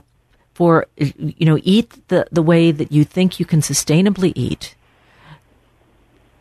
for 0.54 0.86
you 0.96 1.44
know 1.44 1.58
eat 1.64 2.08
the 2.08 2.26
the 2.32 2.40
way 2.40 2.70
that 2.70 2.90
you 2.90 3.04
think 3.04 3.38
you 3.38 3.44
can 3.44 3.60
sustainably 3.60 4.32
eat 4.34 4.75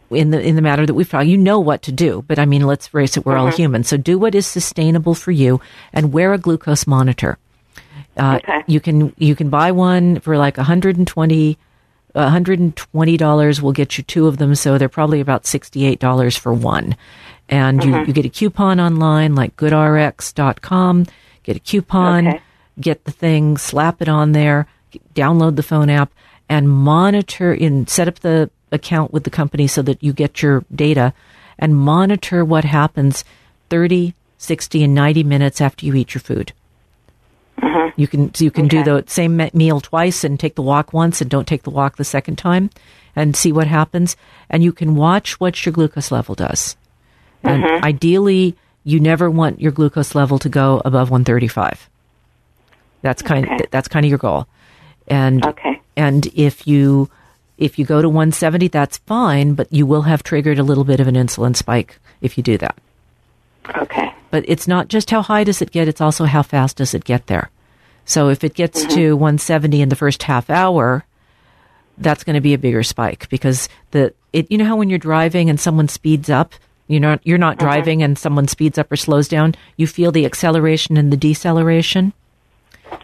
in 0.09 0.31
the 0.31 0.41
in 0.41 0.55
the 0.55 0.61
matter 0.61 0.85
that 0.85 0.93
we've 0.93 1.09
talked 1.09 1.27
you 1.27 1.37
know 1.37 1.59
what 1.59 1.81
to 1.81 1.91
do 1.91 2.23
but 2.27 2.39
i 2.39 2.45
mean 2.45 2.65
let's 2.65 2.87
face 2.87 3.17
it 3.17 3.25
we're 3.25 3.33
mm-hmm. 3.33 3.45
all 3.45 3.51
human 3.51 3.83
so 3.83 3.97
do 3.97 4.17
what 4.17 4.35
is 4.35 4.45
sustainable 4.45 5.15
for 5.15 5.31
you 5.31 5.59
and 5.93 6.13
wear 6.13 6.33
a 6.33 6.37
glucose 6.37 6.87
monitor 6.87 7.37
uh, 8.17 8.39
okay. 8.41 8.63
you 8.67 8.79
can 8.79 9.13
you 9.17 9.35
can 9.35 9.49
buy 9.49 9.71
one 9.71 10.19
for 10.19 10.37
like 10.37 10.57
120 10.57 11.57
$120 12.15 13.61
will 13.61 13.71
get 13.73 13.97
you 13.97 14.03
two 14.05 14.25
of 14.27 14.37
them 14.37 14.55
so 14.55 14.77
they're 14.77 14.87
probably 14.87 15.19
about 15.19 15.43
$68 15.43 16.37
for 16.37 16.53
one 16.53 16.95
and 17.49 17.81
mm-hmm. 17.81 17.93
you, 17.93 18.05
you 18.05 18.13
get 18.13 18.25
a 18.25 18.29
coupon 18.29 18.79
online 18.79 19.35
like 19.35 19.55
goodrx.com 19.57 21.05
get 21.43 21.57
a 21.57 21.59
coupon 21.59 22.27
okay 22.27 22.41
get 22.79 23.05
the 23.05 23.11
thing, 23.11 23.57
slap 23.57 24.01
it 24.01 24.09
on 24.09 24.31
there, 24.31 24.67
download 25.13 25.55
the 25.55 25.63
phone 25.63 25.89
app, 25.89 26.11
and 26.49 26.69
monitor 26.69 27.53
and 27.53 27.89
set 27.89 28.07
up 28.07 28.19
the 28.19 28.49
account 28.71 29.13
with 29.13 29.23
the 29.23 29.29
company 29.29 29.67
so 29.67 29.81
that 29.81 30.03
you 30.03 30.13
get 30.13 30.41
your 30.41 30.65
data 30.73 31.13
and 31.57 31.75
monitor 31.75 32.43
what 32.43 32.65
happens 32.65 33.23
30, 33.69 34.13
60, 34.37 34.83
and 34.83 34.93
90 34.93 35.23
minutes 35.23 35.61
after 35.61 35.85
you 35.85 35.95
eat 35.95 36.13
your 36.13 36.21
food. 36.21 36.51
Uh-huh. 37.61 37.91
You 37.95 38.07
can 38.07 38.33
so 38.33 38.43
you 38.43 38.51
can 38.51 38.65
okay. 38.65 38.83
do 38.83 38.83
the 38.83 39.03
same 39.07 39.41
meal 39.53 39.79
twice 39.79 40.23
and 40.23 40.39
take 40.39 40.55
the 40.55 40.61
walk 40.61 40.91
once 40.91 41.21
and 41.21 41.29
don't 41.29 41.47
take 41.47 41.63
the 41.63 41.69
walk 41.69 41.95
the 41.95 42.03
second 42.03 42.37
time 42.37 42.69
and 43.15 43.35
see 43.35 43.51
what 43.51 43.67
happens. 43.67 44.17
And 44.49 44.63
you 44.63 44.73
can 44.73 44.95
watch 44.95 45.39
what 45.39 45.65
your 45.65 45.71
glucose 45.71 46.11
level 46.11 46.35
does. 46.35 46.75
And 47.43 47.63
mm-hmm. 47.63 47.85
ideally, 47.85 48.57
you 48.83 48.99
never 48.99 49.31
want 49.31 49.61
your 49.61 49.71
glucose 49.71 50.15
level 50.15 50.37
to 50.39 50.49
go 50.49 50.81
above 50.83 51.09
135. 51.09 51.89
That's 53.01 53.21
kind 53.21 53.45
okay. 53.45 53.63
of, 53.63 53.71
that's 53.71 53.87
kind 53.87 54.05
of 54.05 54.09
your 54.09 54.19
goal. 54.19 54.47
And 55.07 55.45
okay. 55.45 55.81
and 55.95 56.25
if 56.33 56.67
you 56.67 57.09
if 57.57 57.79
you 57.79 57.85
go 57.85 58.01
to 58.01 58.09
170, 58.09 58.67
that's 58.67 58.97
fine, 58.99 59.53
but 59.53 59.71
you 59.71 59.85
will 59.85 60.03
have 60.03 60.23
triggered 60.23 60.59
a 60.59 60.63
little 60.63 60.83
bit 60.83 60.99
of 60.99 61.07
an 61.07 61.15
insulin 61.15 61.55
spike 61.55 61.99
if 62.21 62.37
you 62.37 62.43
do 62.43 62.57
that. 62.57 62.77
Okay. 63.77 64.13
But 64.29 64.43
it's 64.47 64.67
not 64.67 64.89
just 64.89 65.09
how 65.09 65.21
high 65.21 65.43
does 65.43 65.61
it 65.61 65.71
get, 65.71 65.87
it's 65.87 66.01
also 66.01 66.25
how 66.25 66.43
fast 66.43 66.77
does 66.77 66.93
it 66.93 67.03
get 67.03 67.27
there. 67.27 67.49
So 68.05 68.29
if 68.29 68.43
it 68.43 68.53
gets 68.53 68.81
mm-hmm. 68.81 68.95
to 68.95 69.13
170 69.13 69.81
in 69.81 69.89
the 69.89 69.95
first 69.95 70.23
half 70.23 70.49
hour, 70.49 71.05
that's 71.97 72.23
going 72.23 72.35
to 72.35 72.41
be 72.41 72.53
a 72.53 72.59
bigger 72.59 72.83
spike 72.83 73.29
because 73.29 73.69
the 73.91 74.13
it 74.33 74.51
you 74.51 74.57
know 74.57 74.65
how 74.65 74.75
when 74.75 74.89
you're 74.89 74.99
driving 74.99 75.49
and 75.49 75.59
someone 75.59 75.87
speeds 75.87 76.29
up, 76.29 76.53
you're 76.87 76.99
not 76.99 77.21
you're 77.23 77.37
not 77.37 77.57
mm-hmm. 77.57 77.65
driving 77.65 78.03
and 78.03 78.17
someone 78.17 78.47
speeds 78.47 78.77
up 78.77 78.91
or 78.91 78.95
slows 78.95 79.27
down, 79.27 79.55
you 79.77 79.87
feel 79.87 80.11
the 80.11 80.25
acceleration 80.25 80.97
and 80.97 81.11
the 81.11 81.17
deceleration? 81.17 82.13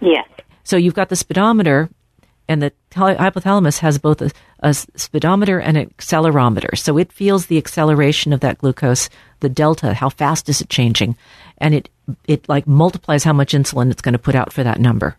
Yes. 0.02 0.28
So 0.64 0.78
you've 0.78 0.94
got 0.94 1.10
the 1.10 1.16
speedometer 1.16 1.90
and 2.48 2.62
the 2.62 2.72
hypothalamus 2.92 3.80
has 3.80 3.98
both 3.98 4.22
a, 4.22 4.32
a, 4.60 4.74
speedometer 4.74 5.60
and 5.60 5.78
an 5.78 5.90
accelerometer. 5.90 6.78
So 6.78 6.98
it 6.98 7.12
feels 7.12 7.46
the 7.46 7.58
acceleration 7.58 8.34
of 8.34 8.42
that 8.42 8.58
glucose, 8.58 9.10
the 9.40 9.50
delta, 9.50 9.94
how 9.94 10.10
fast 10.10 10.50
is 10.50 10.62
it 10.62 10.70
changing, 10.70 11.16
and 11.58 11.74
it 11.74 11.90
it 12.28 12.48
like 12.50 12.68
multiplies 12.68 13.24
how 13.24 13.34
much 13.34 13.54
insulin 13.54 13.92
it's 13.92 14.02
going 14.02 14.14
to 14.14 14.20
put 14.20 14.36
out 14.36 14.52
for 14.52 14.64
that 14.64 14.80
number. 14.80 15.16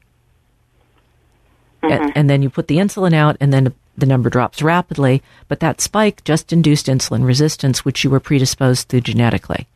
Mm-hmm. 1.82 1.92
And, 1.92 2.12
and 2.16 2.30
then 2.30 2.42
you 2.42 2.50
put 2.50 2.68
the 2.68 2.76
insulin 2.76 3.14
out, 3.14 3.36
and 3.40 3.52
then 3.52 3.72
the 3.96 4.06
number 4.06 4.30
drops 4.30 4.62
rapidly. 4.62 5.22
But 5.48 5.60
that 5.60 5.80
spike 5.80 6.24
just 6.24 6.52
induced 6.52 6.86
insulin 6.86 7.24
resistance, 7.24 7.84
which 7.84 8.04
you 8.04 8.10
were 8.10 8.20
predisposed 8.20 8.88
to 8.90 9.00
genetically. 9.00 9.66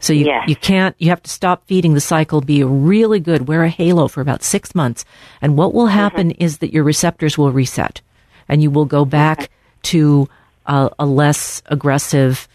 So 0.00 0.12
you, 0.12 0.26
yes. 0.26 0.48
you 0.48 0.56
can't, 0.56 0.94
you 0.98 1.08
have 1.10 1.22
to 1.22 1.30
stop 1.30 1.66
feeding 1.66 1.94
the 1.94 2.00
cycle, 2.00 2.40
be 2.40 2.62
really 2.62 3.20
good, 3.20 3.48
wear 3.48 3.64
a 3.64 3.68
halo 3.68 4.08
for 4.08 4.20
about 4.20 4.42
six 4.42 4.74
months. 4.74 5.04
And 5.42 5.56
what 5.56 5.74
will 5.74 5.86
happen 5.86 6.30
mm-hmm. 6.30 6.42
is 6.42 6.58
that 6.58 6.72
your 6.72 6.84
receptors 6.84 7.36
will 7.36 7.52
reset 7.52 8.00
and 8.48 8.62
you 8.62 8.70
will 8.70 8.84
go 8.84 9.04
back 9.04 9.38
okay. 9.38 9.48
to 9.82 10.28
a, 10.66 10.90
a 10.98 11.06
less 11.06 11.62
aggressive, 11.66 12.46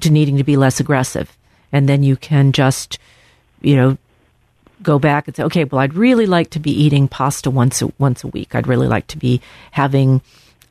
to 0.00 0.10
needing 0.10 0.38
to 0.38 0.44
be 0.44 0.56
less 0.56 0.80
aggressive. 0.80 1.36
And 1.72 1.88
then 1.88 2.02
you 2.02 2.16
can 2.16 2.52
just, 2.52 2.98
you 3.60 3.76
know, 3.76 3.98
go 4.82 4.98
back 4.98 5.26
and 5.26 5.36
say, 5.36 5.42
okay, 5.42 5.64
well, 5.64 5.80
I'd 5.80 5.94
really 5.94 6.26
like 6.26 6.50
to 6.50 6.60
be 6.60 6.70
eating 6.70 7.08
pasta 7.08 7.50
once 7.50 7.82
a, 7.82 7.92
once 7.98 8.24
a 8.24 8.28
week. 8.28 8.54
I'd 8.54 8.66
really 8.66 8.88
like 8.88 9.06
to 9.08 9.18
be 9.18 9.40
having, 9.72 10.22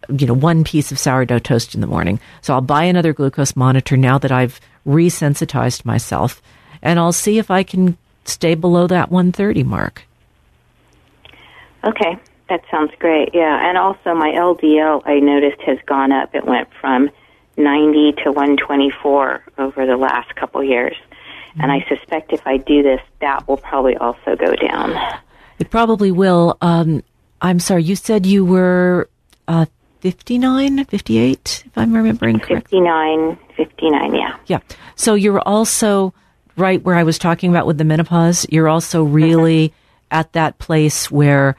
you 0.09 0.27
know, 0.27 0.33
one 0.33 0.63
piece 0.63 0.91
of 0.91 0.99
sourdough 0.99 1.39
toast 1.39 1.75
in 1.75 1.81
the 1.81 1.87
morning. 1.87 2.19
So 2.41 2.53
I'll 2.53 2.61
buy 2.61 2.83
another 2.83 3.13
glucose 3.13 3.55
monitor 3.55 3.97
now 3.97 4.17
that 4.17 4.31
I've 4.31 4.59
resensitized 4.85 5.85
myself, 5.85 6.41
and 6.81 6.99
I'll 6.99 7.13
see 7.13 7.37
if 7.37 7.51
I 7.51 7.63
can 7.63 7.97
stay 8.25 8.55
below 8.55 8.87
that 8.87 9.11
130 9.11 9.63
mark. 9.63 10.03
Okay, 11.83 12.17
that 12.49 12.61
sounds 12.71 12.91
great. 12.99 13.29
Yeah, 13.33 13.69
and 13.69 13.77
also 13.77 14.13
my 14.13 14.31
LDL 14.31 15.03
I 15.05 15.19
noticed 15.19 15.61
has 15.61 15.77
gone 15.85 16.11
up. 16.11 16.33
It 16.35 16.45
went 16.45 16.69
from 16.79 17.09
90 17.57 18.13
to 18.23 18.31
124 18.31 19.43
over 19.57 19.85
the 19.85 19.97
last 19.97 20.35
couple 20.35 20.63
years. 20.63 20.95
Mm-hmm. 20.95 21.61
And 21.61 21.71
I 21.71 21.85
suspect 21.87 22.33
if 22.33 22.45
I 22.45 22.57
do 22.57 22.83
this, 22.83 23.01
that 23.21 23.47
will 23.47 23.57
probably 23.57 23.97
also 23.97 24.35
go 24.35 24.55
down. 24.55 24.95
It 25.59 25.69
probably 25.69 26.11
will. 26.11 26.57
Um, 26.61 27.03
I'm 27.41 27.59
sorry, 27.59 27.83
you 27.83 27.95
said 27.95 28.25
you 28.25 28.45
were 28.45 29.09
uh, 29.47 29.65
59, 29.99 30.85
58, 30.85 31.63
if 31.65 31.77
I'm 31.77 31.93
remembering 31.93 32.39
correctly. 32.39 32.79
59, 32.79 33.37
59, 33.55 34.15
yeah. 34.15 34.37
Yeah. 34.47 34.59
So 34.95 35.15
you're 35.15 35.41
also 35.41 36.13
right 36.55 36.81
where 36.83 36.95
I 36.95 37.03
was 37.03 37.17
talking 37.17 37.49
about 37.49 37.67
with 37.67 37.77
the 37.77 37.83
menopause. 37.83 38.45
You're 38.49 38.67
also 38.67 39.03
really 39.03 39.69
mm-hmm. 39.69 39.75
at 40.11 40.33
that 40.33 40.59
place 40.59 41.09
where 41.09 41.55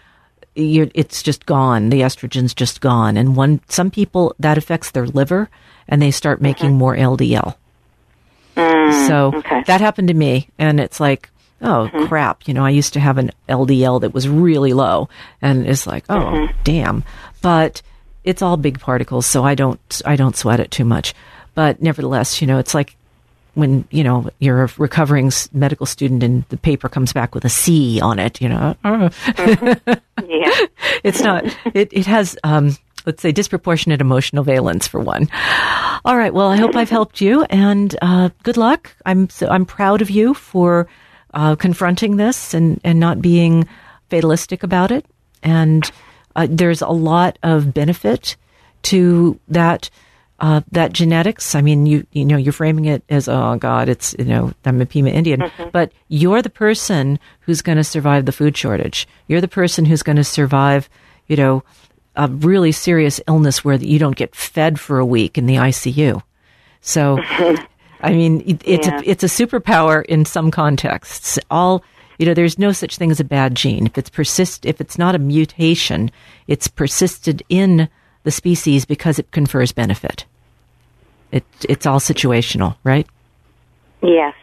it's 0.54 1.22
just 1.22 1.46
gone. 1.46 1.90
The 1.90 2.00
estrogen's 2.00 2.52
just 2.52 2.80
gone. 2.80 3.16
And 3.16 3.36
one, 3.36 3.60
some 3.68 3.90
people 3.90 4.34
that 4.40 4.58
affects 4.58 4.90
their 4.90 5.06
liver 5.06 5.48
and 5.88 6.02
they 6.02 6.10
start 6.10 6.40
making 6.40 6.70
mm-hmm. 6.70 6.78
more 6.78 6.96
LDL. 6.96 7.54
Mm, 8.56 9.06
so 9.06 9.32
okay. 9.36 9.62
that 9.66 9.80
happened 9.80 10.08
to 10.08 10.14
me. 10.14 10.48
And 10.58 10.80
it's 10.80 10.98
like, 10.98 11.30
oh 11.62 11.88
mm-hmm. 11.92 12.06
crap. 12.06 12.48
You 12.48 12.54
know, 12.54 12.64
I 12.64 12.70
used 12.70 12.92
to 12.94 13.00
have 13.00 13.18
an 13.18 13.30
LDL 13.48 14.00
that 14.00 14.14
was 14.14 14.28
really 14.28 14.72
low 14.72 15.08
and 15.40 15.66
it's 15.66 15.86
like, 15.86 16.04
oh, 16.08 16.18
mm-hmm. 16.18 16.58
damn. 16.64 17.04
But 17.40 17.82
it's 18.28 18.42
all 18.42 18.58
big 18.58 18.78
particles, 18.78 19.24
so 19.24 19.42
I 19.42 19.54
don't 19.54 20.02
I 20.04 20.14
don't 20.14 20.36
sweat 20.36 20.60
it 20.60 20.70
too 20.70 20.84
much. 20.84 21.14
But 21.54 21.80
nevertheless, 21.80 22.42
you 22.42 22.46
know, 22.46 22.58
it's 22.58 22.74
like 22.74 22.94
when 23.54 23.88
you 23.90 24.04
know 24.04 24.28
you're 24.38 24.64
a 24.64 24.72
recovering 24.76 25.32
medical 25.52 25.86
student 25.86 26.22
and 26.22 26.44
the 26.50 26.58
paper 26.58 26.90
comes 26.90 27.14
back 27.14 27.34
with 27.34 27.46
a 27.46 27.48
C 27.48 28.00
on 28.02 28.18
it. 28.18 28.38
You 28.42 28.50
know, 28.50 28.76
mm-hmm. 28.84 29.92
yeah, 30.30 30.66
it's 31.02 31.22
not. 31.22 31.44
It 31.74 31.88
it 31.92 32.06
has. 32.06 32.36
Um, 32.44 32.76
let's 33.06 33.22
say 33.22 33.32
disproportionate 33.32 34.02
emotional 34.02 34.44
valence 34.44 34.86
for 34.86 35.00
one. 35.00 35.28
All 36.04 36.18
right. 36.18 36.34
Well, 36.34 36.48
I 36.48 36.56
hope 36.56 36.76
I've 36.76 36.90
helped 36.90 37.22
you, 37.22 37.44
and 37.44 37.96
uh, 38.02 38.28
good 38.42 38.58
luck. 38.58 38.94
I'm 39.06 39.30
so, 39.30 39.48
I'm 39.48 39.64
proud 39.64 40.02
of 40.02 40.10
you 40.10 40.34
for 40.34 40.86
uh, 41.32 41.56
confronting 41.56 42.16
this 42.16 42.52
and 42.52 42.78
and 42.84 43.00
not 43.00 43.22
being 43.22 43.66
fatalistic 44.10 44.62
about 44.62 44.92
it. 44.92 45.06
And 45.42 45.90
uh, 46.38 46.46
there's 46.48 46.82
a 46.82 46.88
lot 46.88 47.36
of 47.42 47.74
benefit 47.74 48.36
to 48.82 49.38
that 49.48 49.90
uh, 50.38 50.60
that 50.70 50.92
genetics. 50.92 51.56
I 51.56 51.62
mean, 51.62 51.84
you 51.84 52.06
you 52.12 52.24
know, 52.24 52.36
you're 52.36 52.52
framing 52.52 52.84
it 52.84 53.02
as 53.08 53.28
oh 53.28 53.56
God, 53.56 53.88
it's 53.88 54.14
you 54.16 54.24
know, 54.24 54.52
I'm 54.64 54.80
a 54.80 54.86
Pima 54.86 55.10
Indian, 55.10 55.40
mm-hmm. 55.40 55.70
but 55.72 55.90
you're 56.06 56.40
the 56.40 56.48
person 56.48 57.18
who's 57.40 57.60
going 57.60 57.76
to 57.76 57.82
survive 57.82 58.24
the 58.24 58.30
food 58.30 58.56
shortage. 58.56 59.08
You're 59.26 59.40
the 59.40 59.48
person 59.48 59.84
who's 59.84 60.04
going 60.04 60.14
to 60.14 60.22
survive, 60.22 60.88
you 61.26 61.34
know, 61.36 61.64
a 62.14 62.28
really 62.28 62.70
serious 62.70 63.20
illness 63.26 63.64
where 63.64 63.74
you 63.74 63.98
don't 63.98 64.16
get 64.16 64.36
fed 64.36 64.78
for 64.78 65.00
a 65.00 65.06
week 65.06 65.38
in 65.38 65.46
the 65.46 65.56
ICU. 65.56 66.22
So, 66.82 67.18
I 68.00 68.12
mean, 68.12 68.42
it, 68.46 68.62
it's 68.64 68.86
yeah. 68.86 69.00
a, 69.00 69.02
it's 69.04 69.24
a 69.24 69.26
superpower 69.26 70.04
in 70.04 70.24
some 70.24 70.52
contexts. 70.52 71.40
All 71.50 71.82
you 72.18 72.26
know, 72.26 72.34
there's 72.34 72.58
no 72.58 72.72
such 72.72 72.96
thing 72.96 73.10
as 73.10 73.20
a 73.20 73.24
bad 73.24 73.54
gene. 73.54 73.86
If 73.86 73.96
it's 73.96 74.10
persist, 74.10 74.66
if 74.66 74.80
it's 74.80 74.98
not 74.98 75.14
a 75.14 75.18
mutation, 75.18 76.10
it's 76.46 76.68
persisted 76.68 77.42
in 77.48 77.88
the 78.24 78.30
species 78.30 78.84
because 78.84 79.18
it 79.18 79.30
confers 79.30 79.72
benefit. 79.72 80.26
It, 81.30 81.44
it's 81.68 81.86
all 81.86 82.00
situational, 82.00 82.76
right? 82.84 83.06
Yes. 84.02 84.34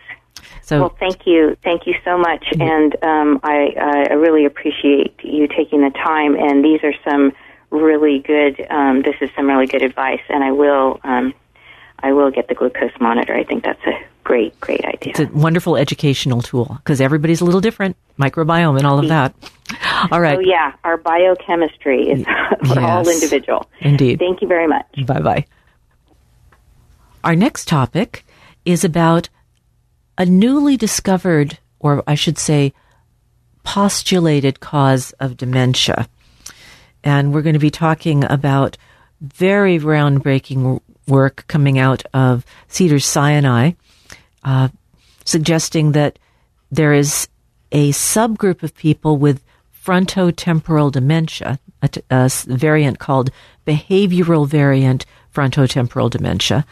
So, 0.62 0.80
well, 0.80 0.96
thank 1.00 1.28
you, 1.28 1.56
thank 1.64 1.86
you 1.86 1.94
so 2.04 2.18
much, 2.18 2.44
mm-hmm. 2.46 2.62
and 2.62 3.04
um, 3.04 3.40
I, 3.44 4.08
I 4.10 4.14
really 4.14 4.46
appreciate 4.46 5.14
you 5.24 5.48
taking 5.48 5.82
the 5.82 5.92
time. 5.92 6.36
And 6.36 6.66
these 6.66 6.80
are 6.84 6.94
some 7.08 7.34
really 7.70 8.20
good. 8.20 8.66
Um, 8.70 9.04
this 9.04 9.16
is 9.22 9.30
some 9.36 9.48
really 9.48 9.68
good 9.68 9.84
advice, 9.84 10.22
and 10.30 10.44
I 10.44 10.52
will, 10.52 11.00
um, 11.04 11.34
I 12.00 12.14
will 12.14 12.32
get 12.32 12.48
the 12.48 12.56
glucose 12.56 12.92
monitor. 13.00 13.34
I 13.34 13.44
think 13.44 13.64
that's 13.64 13.84
a 13.86 13.98
great, 14.24 14.60
great 14.60 14.84
idea. 14.86 15.14
It's 15.16 15.20
a 15.20 15.28
wonderful 15.28 15.78
educational 15.78 16.42
tool 16.42 16.78
because 16.84 17.00
everybody's 17.00 17.42
a 17.42 17.46
little 17.46 17.62
different, 17.62 17.96
microbiome 18.20 18.78
and 18.78 18.86
all 18.86 19.00
of 19.00 19.08
that. 19.08 19.34
All 20.12 20.20
right. 20.20 20.38
Oh, 20.38 20.42
yeah. 20.42 20.74
Our 20.84 20.98
biochemistry 20.98 22.10
is 22.10 22.26
yes, 22.64 22.78
all 22.78 23.08
individual. 23.08 23.70
Indeed. 23.80 24.20
Thank 24.20 24.42
you 24.42 24.48
very 24.48 24.68
much. 24.68 24.86
Bye 25.06 25.22
bye. 25.22 25.46
Our 27.24 27.36
next 27.36 27.68
topic 27.68 28.26
is 28.66 28.84
about 28.84 29.30
a 30.18 30.26
newly 30.26 30.78
discovered, 30.78 31.58
or 31.80 32.04
I 32.06 32.16
should 32.16 32.38
say, 32.38 32.74
postulated 33.64 34.60
cause 34.60 35.12
of 35.20 35.38
dementia. 35.38 36.08
And 37.04 37.34
we're 37.34 37.42
going 37.42 37.54
to 37.54 37.60
be 37.60 37.72
talking 37.72 38.24
about 38.24 38.78
very 39.22 39.80
groundbreaking 39.80 40.82
work 41.08 41.46
coming 41.48 41.78
out 41.78 42.04
of 42.14 42.46
Cedars 42.68 43.06
Sinai 43.06 43.72
uh, 44.44 44.70
suggesting 45.26 45.92
that 45.94 46.20
there 46.72 46.94
is 46.94 47.28
a 47.72 47.92
subgroup 47.92 48.64
of 48.64 48.76
people 48.76 49.18
with 49.18 49.44
frontotemporal 49.84 50.92
dementia, 50.92 51.60
a, 51.82 51.90
a 52.10 52.30
variant 52.46 53.00
called 53.00 53.32
behavioral 53.68 54.48
variant 54.48 55.06
frontotemporal 55.34 56.10
dementia. 56.10 56.66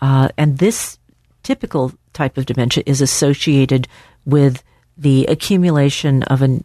Uh, 0.00 0.28
and 0.38 0.58
this 0.58 0.98
typical 1.42 1.92
type 2.12 2.38
of 2.38 2.46
dementia 2.46 2.82
is 2.86 3.00
associated 3.00 3.86
with 4.24 4.62
the 4.96 5.26
accumulation 5.26 6.22
of 6.24 6.42
a 6.42 6.60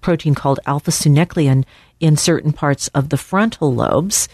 protein 0.00 0.34
called 0.34 0.58
alpha 0.66 0.90
synuclein 0.90 1.64
in 2.00 2.16
certain 2.16 2.52
parts 2.52 2.88
of 2.88 3.10
the 3.10 3.16
frontal 3.16 3.72
lobes 3.72 4.28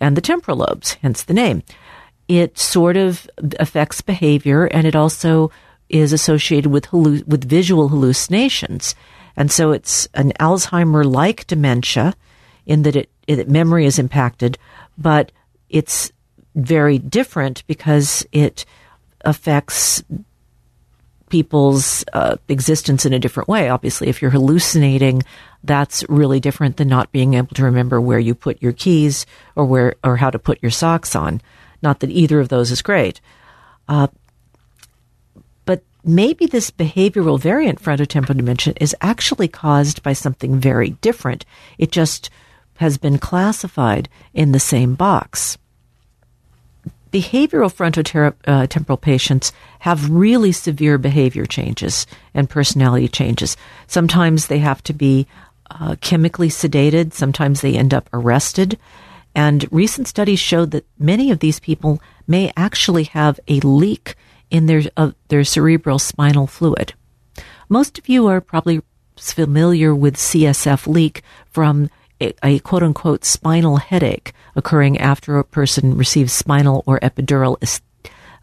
and 0.00 0.16
the 0.16 0.20
temporal 0.20 0.58
lobes, 0.58 0.94
hence 1.02 1.22
the 1.22 1.34
name. 1.34 1.62
It 2.28 2.58
sort 2.58 2.96
of 2.96 3.28
affects 3.58 4.00
behavior 4.00 4.66
and 4.66 4.86
it 4.86 4.96
also 4.96 5.50
is 5.88 6.12
associated 6.12 6.70
with 6.70 6.86
hallu- 6.86 7.26
with 7.26 7.48
visual 7.48 7.88
hallucinations, 7.88 8.94
and 9.36 9.50
so 9.50 9.72
it's 9.72 10.08
an 10.14 10.32
Alzheimer-like 10.38 11.46
dementia 11.46 12.14
in 12.66 12.82
that 12.82 12.96
it, 12.96 13.10
it 13.26 13.48
memory 13.48 13.86
is 13.86 13.98
impacted, 13.98 14.58
but 14.96 15.32
it's 15.68 16.12
very 16.54 16.98
different 16.98 17.66
because 17.66 18.26
it 18.32 18.64
affects 19.24 20.02
people's 21.30 22.04
uh, 22.12 22.36
existence 22.48 23.06
in 23.06 23.12
a 23.12 23.18
different 23.18 23.48
way. 23.48 23.70
Obviously, 23.70 24.08
if 24.08 24.20
you're 24.20 24.30
hallucinating, 24.30 25.22
that's 25.64 26.04
really 26.08 26.40
different 26.40 26.76
than 26.76 26.88
not 26.88 27.12
being 27.12 27.34
able 27.34 27.54
to 27.54 27.64
remember 27.64 28.00
where 28.00 28.18
you 28.18 28.34
put 28.34 28.60
your 28.60 28.72
keys 28.72 29.24
or 29.56 29.64
where 29.64 29.94
or 30.04 30.16
how 30.16 30.28
to 30.28 30.38
put 30.38 30.62
your 30.62 30.70
socks 30.70 31.16
on. 31.16 31.40
Not 31.82 32.00
that 32.00 32.10
either 32.10 32.40
of 32.40 32.48
those 32.48 32.70
is 32.70 32.82
great. 32.82 33.20
Uh, 33.88 34.08
but 35.64 35.82
maybe 36.04 36.46
this 36.46 36.70
behavioral 36.70 37.40
variant 37.40 37.80
frontotemporal 37.80 38.36
dementia 38.36 38.74
is 38.80 38.94
actually 39.00 39.48
caused 39.48 40.02
by 40.02 40.12
something 40.12 40.60
very 40.60 40.90
different. 41.00 41.46
It 41.78 41.90
just 41.90 42.28
has 42.76 42.98
been 42.98 43.18
classified 43.18 44.08
in 44.34 44.52
the 44.52 44.60
same 44.60 44.94
box. 44.94 45.58
Behavioral 47.12 47.72
frontotemporal 47.72 48.92
uh, 48.92 48.96
patients 48.96 49.52
have 49.80 50.10
really 50.10 50.52
severe 50.52 50.98
behavior 50.98 51.44
changes 51.44 52.06
and 52.34 52.48
personality 52.48 53.08
changes. 53.08 53.56
Sometimes 53.86 54.46
they 54.46 54.58
have 54.58 54.82
to 54.84 54.92
be 54.92 55.26
uh, 55.70 55.96
chemically 56.00 56.48
sedated, 56.48 57.12
sometimes 57.12 57.60
they 57.60 57.76
end 57.76 57.94
up 57.94 58.08
arrested. 58.12 58.78
And 59.34 59.66
recent 59.70 60.08
studies 60.08 60.40
showed 60.40 60.72
that 60.72 60.86
many 60.98 61.30
of 61.30 61.38
these 61.38 61.60
people 61.60 62.00
may 62.26 62.52
actually 62.56 63.04
have 63.04 63.38
a 63.48 63.60
leak 63.60 64.14
in 64.50 64.66
their 64.66 64.82
uh, 64.96 65.12
their 65.28 65.44
cerebral 65.44 65.98
spinal 65.98 66.46
fluid. 66.46 66.94
Most 67.68 67.98
of 67.98 68.08
you 68.08 68.26
are 68.26 68.40
probably 68.40 68.82
familiar 69.16 69.94
with 69.94 70.16
CSF 70.16 70.86
leak 70.86 71.22
from 71.46 71.90
a, 72.20 72.58
quote 72.60 72.82
unquote 72.82 73.24
spinal 73.24 73.76
headache 73.76 74.32
occurring 74.54 74.98
after 74.98 75.38
a 75.38 75.44
person 75.44 75.96
receives 75.96 76.32
spinal 76.32 76.82
or 76.86 77.00
epidural 77.00 77.80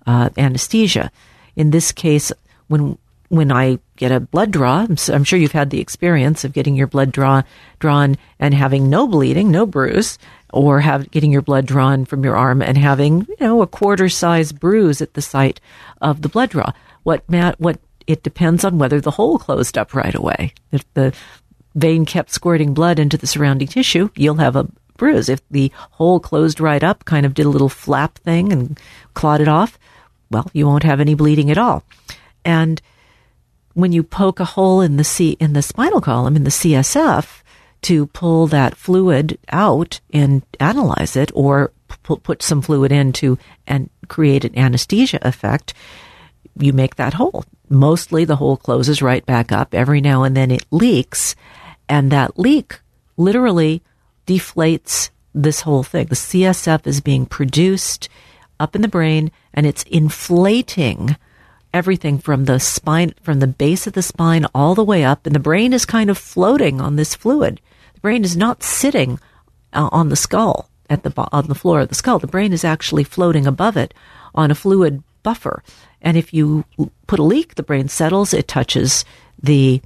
uh, 0.06 0.30
anesthesia. 0.38 1.12
In 1.56 1.72
this 1.72 1.92
case, 1.92 2.32
when 2.68 2.98
when 3.30 3.52
I 3.52 3.80
get 3.98 4.14
a 4.14 4.22
blood 4.22 4.52
draw, 4.52 4.86
I'm, 4.88 4.96
I'm, 5.10 5.26
sure 5.26 5.38
you've 5.38 5.52
had 5.52 5.70
the 5.70 5.82
experience 5.82 6.46
of 6.46 6.54
getting 6.54 6.76
your 6.76 6.88
blood 6.88 7.12
draw 7.12 7.42
drawn 7.78 8.16
and 8.40 8.54
having 8.54 8.90
no 8.90 9.06
bleeding, 9.06 9.52
no 9.52 9.66
bruise, 9.66 10.18
or 10.54 10.80
have 10.80 11.12
getting 11.12 11.32
your 11.32 11.42
blood 11.42 11.66
drawn 11.66 12.06
from 12.06 12.24
your 12.24 12.38
arm 12.38 12.62
and 12.62 12.78
having 12.78 13.26
you 13.28 13.36
know 13.40 13.62
a 13.62 13.68
quarter 13.68 14.08
size 14.08 14.54
bruise 14.54 15.02
at 15.02 15.14
the 15.14 15.22
site 15.22 15.60
of 16.02 16.22
the 16.22 16.30
blood 16.30 16.52
draw. 16.52 16.72
What 17.04 17.30
Matt, 17.30 17.60
what 17.60 17.80
it 18.06 18.24
depends 18.24 18.64
on 18.64 18.78
whether 18.78 19.02
the 19.02 19.12
hole 19.12 19.38
closed 19.38 19.78
up 19.78 19.94
right 19.94 20.16
away. 20.16 20.54
If 20.72 20.92
the 20.94 21.14
vein 21.78 22.06
kept 22.06 22.32
squirting 22.32 22.74
blood 22.74 23.00
into 23.00 23.18
the 23.18 23.28
surrounding 23.28 23.68
tissue, 23.68 24.10
you'll 24.16 24.36
have 24.36 24.56
a 24.56 24.68
bruise. 24.98 25.30
If 25.30 25.48
the 25.50 25.72
hole 25.92 26.20
closed 26.20 26.60
right 26.60 26.84
up, 26.84 27.06
kind 27.06 27.26
of 27.26 27.34
did 27.34 27.46
a 27.46 27.50
little 27.50 27.70
flap 27.70 28.18
thing 28.18 28.52
and 28.52 28.80
clotted 29.14 29.48
off, 29.48 29.80
well, 30.32 30.50
you 30.54 30.66
won't 30.66 30.84
have 30.84 31.00
any 31.00 31.14
bleeding 31.14 31.52
at 31.52 31.58
all. 31.58 31.84
And 32.44 32.82
when 33.74 33.92
you 33.92 34.02
poke 34.04 34.40
a 34.40 34.46
hole 34.46 34.82
in 34.82 34.98
the 34.98 35.04
C, 35.04 35.38
in 35.40 35.54
the 35.54 35.62
spinal 35.62 36.02
column 36.02 36.36
in 36.36 36.44
the 36.44 36.50
CSF 36.50 37.44
to 37.84 38.08
pull 38.08 38.48
that 38.48 38.76
fluid 38.76 39.38
out 39.50 40.00
and 40.12 40.42
analyze 40.60 41.16
it, 41.16 41.32
or 41.36 41.72
p- 41.88 42.16
put 42.18 42.42
some 42.42 42.62
fluid 42.64 42.92
in 42.92 43.14
to 43.14 43.38
and 43.68 43.90
create 44.08 44.44
an 44.44 44.58
anesthesia 44.58 45.20
effect, 45.22 45.76
you 46.58 46.74
make 46.74 46.96
that 46.96 47.14
hole. 47.14 47.46
Mostly 47.70 48.26
the 48.26 48.38
hole 48.38 48.58
closes 48.58 49.02
right 49.02 49.26
back 49.26 49.52
up. 49.52 49.76
Every 49.76 50.02
now 50.02 50.24
and 50.24 50.36
then 50.36 50.50
it 50.50 50.66
leaks, 50.72 51.36
and 51.90 52.12
that 52.12 52.40
leak 52.40 52.80
literally 53.16 53.82
deflates 54.26 55.10
this 55.34 55.62
whole 55.62 55.84
thing. 55.84 56.08
The 56.08 56.16
CSF 56.16 56.86
is 56.88 57.02
being 57.02 57.26
produced 57.26 58.10
up 58.60 58.76
in 58.76 58.82
the 58.82 58.88
brain 58.88 59.32
and 59.54 59.66
it's 59.66 59.84
inflating 59.84 61.16
everything 61.74 62.18
from 62.18 62.46
the 62.46 62.60
spine, 62.60 63.14
from 63.22 63.40
the 63.40 63.48
base 63.48 63.88
of 63.88 63.94
the 63.94 64.02
spine 64.02 64.46
all 64.54 64.76
the 64.76 64.84
way 64.84 65.04
up, 65.04 65.26
and 65.26 65.36
the 65.36 65.40
brain 65.40 65.74
is 65.74 65.86
kind 65.86 66.10
of 66.10 66.18
floating 66.18 66.82
on 66.82 66.96
this 66.96 67.16
fluid. 67.16 67.62
The 67.94 68.00
brain 68.00 68.24
is 68.24 68.36
not 68.36 68.64
sitting 68.64 69.20
uh, 69.74 69.90
on 69.92 70.10
the 70.10 70.16
skull 70.16 70.70
at 70.90 71.04
the 71.04 71.14
on 71.32 71.48
the 71.48 71.56
floor 71.56 71.82
of 71.82 71.90
the 71.90 71.96
skull. 71.96 72.20
The 72.20 72.28
brain 72.28 72.54
is 72.54 72.64
actually 72.64 73.04
floating 73.04 73.46
above 73.46 73.78
it 73.78 73.94
on 74.34 74.52
a 74.52 74.56
fluid 74.56 75.04
buffer. 75.24 75.64
And 76.02 76.16
if 76.18 76.34
you 76.34 76.66
put 77.08 77.20
a 77.20 77.24
leak, 77.24 77.56
the 77.56 77.64
brain 77.64 77.90
settles. 77.90 78.34
It 78.34 78.48
touches 78.48 79.04
the 79.42 79.82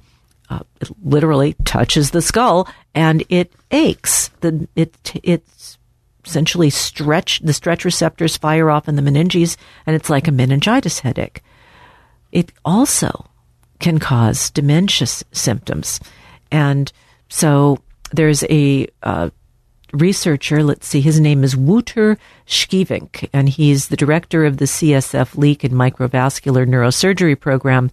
uh, 0.52 0.62
it 0.80 0.90
literally 1.04 1.54
touches 1.64 2.10
the 2.10 2.22
skull, 2.22 2.68
and 2.94 3.24
it 3.28 3.52
aches. 3.70 4.28
The 4.40 4.68
it 4.76 5.12
it's 5.22 5.78
essentially 6.24 6.70
stretch 6.70 7.40
the 7.40 7.52
stretch 7.52 7.84
receptors 7.84 8.36
fire 8.36 8.70
off 8.70 8.88
in 8.88 8.96
the 8.96 9.02
meninges, 9.02 9.56
and 9.86 9.96
it's 9.96 10.10
like 10.10 10.28
a 10.28 10.32
meningitis 10.32 11.00
headache 11.00 11.42
it 12.32 12.50
also 12.64 13.26
can 13.78 13.98
cause 13.98 14.50
dementia 14.50 15.06
symptoms. 15.06 16.00
And 16.50 16.90
so 17.28 17.78
there's 18.10 18.42
a 18.44 18.88
uh, 19.02 19.30
researcher, 19.92 20.62
let's 20.62 20.86
see, 20.86 21.00
his 21.00 21.20
name 21.20 21.44
is 21.44 21.56
Wouter 21.56 22.18
Schievinck, 22.46 23.28
and 23.32 23.48
he's 23.48 23.88
the 23.88 23.96
director 23.96 24.44
of 24.44 24.56
the 24.56 24.64
CSF 24.64 25.36
Leak 25.36 25.62
and 25.62 25.74
Microvascular 25.74 26.66
Neurosurgery 26.66 27.38
Program 27.38 27.90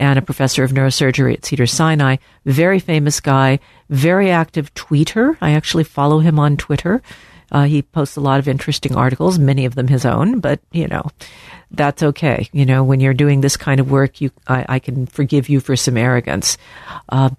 and 0.00 0.18
a 0.18 0.22
professor 0.22 0.64
of 0.64 0.72
neurosurgery 0.72 1.34
at 1.34 1.44
Cedar 1.44 1.66
Sinai. 1.66 2.16
Very 2.46 2.80
famous 2.80 3.20
guy, 3.20 3.60
very 3.90 4.30
active 4.30 4.72
tweeter. 4.74 5.36
I 5.42 5.52
actually 5.52 5.84
follow 5.84 6.18
him 6.20 6.38
on 6.38 6.56
Twitter. 6.56 7.02
Uh, 7.52 7.64
he 7.64 7.82
posts 7.82 8.16
a 8.16 8.20
lot 8.20 8.38
of 8.38 8.48
interesting 8.48 8.96
articles, 8.96 9.38
many 9.38 9.66
of 9.66 9.74
them 9.74 9.88
his 9.88 10.06
own, 10.06 10.40
but 10.40 10.60
you 10.72 10.86
know, 10.86 11.02
that's 11.70 12.02
okay. 12.02 12.48
You 12.52 12.64
know, 12.64 12.82
when 12.82 13.00
you're 13.00 13.12
doing 13.12 13.42
this 13.42 13.56
kind 13.56 13.78
of 13.78 13.90
work, 13.90 14.20
you, 14.20 14.30
I, 14.48 14.64
I 14.68 14.78
can 14.78 15.06
forgive 15.06 15.48
you 15.48 15.60
for 15.60 15.76
some 15.76 15.96
arrogance. 15.96 16.56
Uh, 17.08 17.30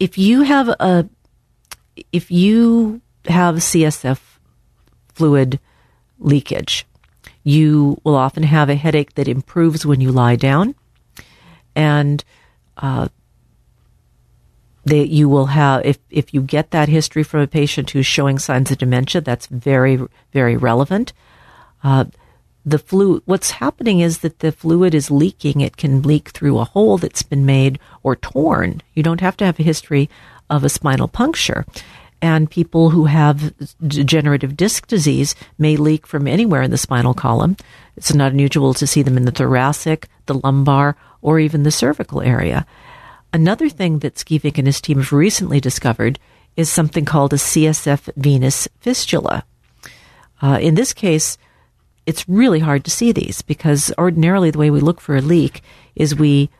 if 0.00 0.18
you 0.18 0.42
have 0.42 0.68
a, 0.68 1.08
if 2.12 2.30
you 2.30 3.00
have 3.26 3.56
CSF 3.56 4.18
fluid 5.14 5.60
leakage, 6.18 6.86
you 7.44 8.00
will 8.02 8.16
often 8.16 8.42
have 8.42 8.68
a 8.68 8.74
headache 8.74 9.14
that 9.14 9.28
improves 9.28 9.86
when 9.86 10.00
you 10.00 10.10
lie 10.10 10.36
down, 10.36 10.74
and 11.74 12.24
uh, 12.76 13.08
that 14.84 15.08
you 15.08 15.28
will 15.28 15.46
have 15.46 15.84
if 15.84 15.98
if 16.10 16.32
you 16.32 16.42
get 16.42 16.70
that 16.70 16.88
history 16.88 17.22
from 17.22 17.40
a 17.40 17.46
patient 17.46 17.90
who's 17.90 18.06
showing 18.06 18.38
signs 18.38 18.70
of 18.70 18.78
dementia 18.78 19.20
that's 19.20 19.46
very 19.46 20.00
very 20.32 20.56
relevant. 20.56 21.12
Uh, 21.82 22.04
the 22.64 22.78
fluid 22.78 23.22
what's 23.24 23.52
happening 23.52 24.00
is 24.00 24.18
that 24.18 24.40
the 24.40 24.52
fluid 24.52 24.94
is 24.94 25.10
leaking. 25.10 25.60
It 25.60 25.76
can 25.76 26.02
leak 26.02 26.30
through 26.30 26.58
a 26.58 26.64
hole 26.64 26.98
that's 26.98 27.22
been 27.22 27.46
made 27.46 27.78
or 28.02 28.16
torn. 28.16 28.82
You 28.94 29.02
don't 29.02 29.20
have 29.20 29.36
to 29.38 29.44
have 29.44 29.58
a 29.58 29.64
history 29.64 30.08
of 30.48 30.64
a 30.64 30.68
spinal 30.68 31.08
puncture 31.08 31.64
and 32.22 32.50
people 32.50 32.90
who 32.90 33.06
have 33.06 33.54
degenerative 33.86 34.56
disc 34.56 34.86
disease 34.86 35.34
may 35.58 35.76
leak 35.76 36.06
from 36.06 36.26
anywhere 36.26 36.62
in 36.62 36.70
the 36.70 36.78
spinal 36.78 37.14
column 37.14 37.56
it's 37.96 38.14
not 38.14 38.32
unusual 38.32 38.74
to 38.74 38.86
see 38.86 39.02
them 39.02 39.16
in 39.16 39.24
the 39.24 39.32
thoracic 39.32 40.08
the 40.26 40.34
lumbar 40.34 40.96
or 41.22 41.38
even 41.38 41.62
the 41.62 41.70
cervical 41.70 42.20
area 42.22 42.66
Another 43.32 43.68
thing 43.68 44.00
that 44.00 44.16
Schievinck 44.16 44.58
and 44.58 44.66
his 44.66 44.80
team 44.80 44.98
have 44.98 45.12
recently 45.12 45.60
discovered 45.60 46.18
is 46.56 46.68
something 46.68 47.04
called 47.04 47.32
a 47.32 47.36
CSF 47.36 48.10
venous 48.16 48.66
fistula. 48.80 49.44
Uh, 50.42 50.58
in 50.60 50.74
this 50.74 50.92
case, 50.92 51.38
it's 52.06 52.28
really 52.28 52.58
hard 52.58 52.84
to 52.84 52.90
see 52.90 53.12
these 53.12 53.40
because 53.42 53.92
ordinarily 53.98 54.50
the 54.50 54.58
way 54.58 54.70
we 54.70 54.80
look 54.80 55.00
for 55.00 55.16
a 55.16 55.20
leak 55.20 55.62
is 55.94 56.16
we 56.16 56.50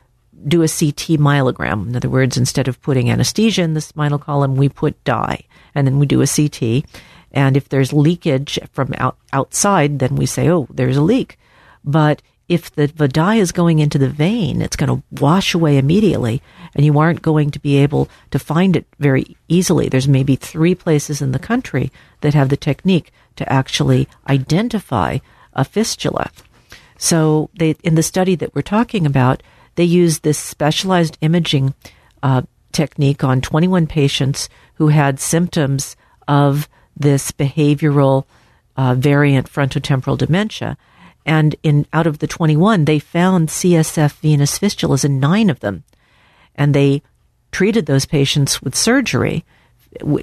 do 0.47 0.61
a 0.61 0.67
CT 0.67 1.19
myelogram. 1.19 1.87
In 1.87 1.95
other 1.95 2.09
words, 2.09 2.37
instead 2.37 2.67
of 2.67 2.81
putting 2.81 3.09
anesthesia 3.09 3.61
in 3.61 3.73
the 3.73 3.81
spinal 3.81 4.19
column, 4.19 4.55
we 4.55 4.69
put 4.69 5.01
dye 5.03 5.43
and 5.75 5.87
then 5.87 5.99
we 5.99 6.05
do 6.05 6.21
a 6.21 6.27
CT. 6.27 6.85
And 7.31 7.55
if 7.55 7.69
there's 7.69 7.93
leakage 7.93 8.59
from 8.73 8.93
out, 8.97 9.17
outside, 9.31 9.99
then 9.99 10.15
we 10.15 10.25
say, 10.25 10.49
oh, 10.49 10.67
there's 10.69 10.97
a 10.97 11.01
leak. 11.01 11.37
But 11.83 12.21
if 12.51 12.69
the, 12.75 12.87
the 12.87 13.07
dye 13.07 13.35
is 13.35 13.53
going 13.53 13.79
into 13.79 13.97
the 13.97 14.09
vein, 14.09 14.61
it's 14.61 14.75
going 14.75 14.89
to 14.89 15.21
wash 15.21 15.53
away 15.53 15.77
immediately, 15.77 16.41
and 16.75 16.85
you 16.85 16.99
aren't 16.99 17.21
going 17.21 17.49
to 17.51 17.59
be 17.59 17.77
able 17.77 18.09
to 18.31 18.39
find 18.39 18.75
it 18.75 18.85
very 18.99 19.37
easily. 19.47 19.87
There's 19.87 20.07
maybe 20.07 20.35
three 20.35 20.75
places 20.75 21.21
in 21.21 21.31
the 21.31 21.39
country 21.39 21.91
that 22.19 22.33
have 22.33 22.49
the 22.49 22.57
technique 22.57 23.13
to 23.37 23.51
actually 23.51 24.09
identify 24.27 25.19
a 25.53 25.63
fistula. 25.63 26.29
So, 26.97 27.49
they, 27.57 27.75
in 27.83 27.95
the 27.95 28.03
study 28.03 28.35
that 28.35 28.53
we're 28.53 28.61
talking 28.61 29.05
about, 29.05 29.41
they 29.75 29.83
used 29.83 30.23
this 30.23 30.37
specialized 30.37 31.17
imaging 31.21 31.73
uh, 32.23 32.43
technique 32.71 33.23
on 33.23 33.41
21 33.41 33.87
patients 33.87 34.49
who 34.75 34.89
had 34.89 35.19
symptoms 35.19 35.95
of 36.27 36.69
this 36.95 37.31
behavioral 37.31 38.25
uh, 38.77 38.95
variant 38.95 39.51
frontotemporal 39.51 40.17
dementia 40.17 40.77
And 41.25 41.55
in 41.61 41.85
out 41.93 42.07
of 42.07 42.19
the 42.19 42.27
21, 42.27 42.85
they 42.85 42.99
found 42.99 43.49
CSF 43.49 44.13
venous 44.21 44.57
fistulas 44.57 45.05
in 45.05 45.19
nine 45.19 45.49
of 45.49 45.59
them. 45.59 45.83
And 46.55 46.73
they 46.73 47.01
treated 47.51 47.85
those 47.85 48.05
patients 48.05 48.61
with 48.61 48.75
surgery, 48.75 49.45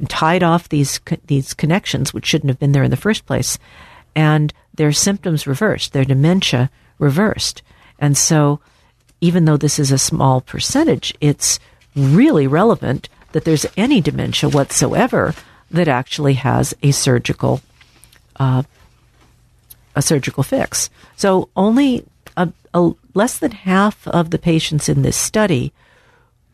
tied 0.08 0.42
off 0.42 0.68
these, 0.68 1.00
these 1.26 1.54
connections, 1.54 2.12
which 2.12 2.26
shouldn't 2.26 2.50
have 2.50 2.58
been 2.58 2.72
there 2.72 2.82
in 2.82 2.90
the 2.90 2.96
first 2.96 3.26
place. 3.26 3.58
And 4.16 4.52
their 4.74 4.92
symptoms 4.92 5.46
reversed, 5.46 5.92
their 5.92 6.04
dementia 6.04 6.70
reversed. 6.98 7.62
And 7.98 8.16
so, 8.16 8.60
even 9.20 9.44
though 9.44 9.56
this 9.56 9.78
is 9.78 9.90
a 9.90 9.98
small 9.98 10.40
percentage, 10.40 11.14
it's 11.20 11.58
really 11.94 12.46
relevant 12.46 13.08
that 13.32 13.44
there's 13.44 13.66
any 13.76 14.00
dementia 14.00 14.48
whatsoever 14.48 15.34
that 15.70 15.88
actually 15.88 16.34
has 16.34 16.74
a 16.82 16.90
surgical 16.92 17.60
uh, 18.36 18.62
a 19.94 20.02
surgical 20.02 20.44
fix. 20.44 20.90
So 21.16 21.48
only 21.56 22.04
a, 22.36 22.52
a, 22.72 22.92
less 23.14 23.38
than 23.38 23.50
half 23.50 24.06
of 24.06 24.30
the 24.30 24.38
patients 24.38 24.88
in 24.88 25.02
this 25.02 25.16
study 25.16 25.72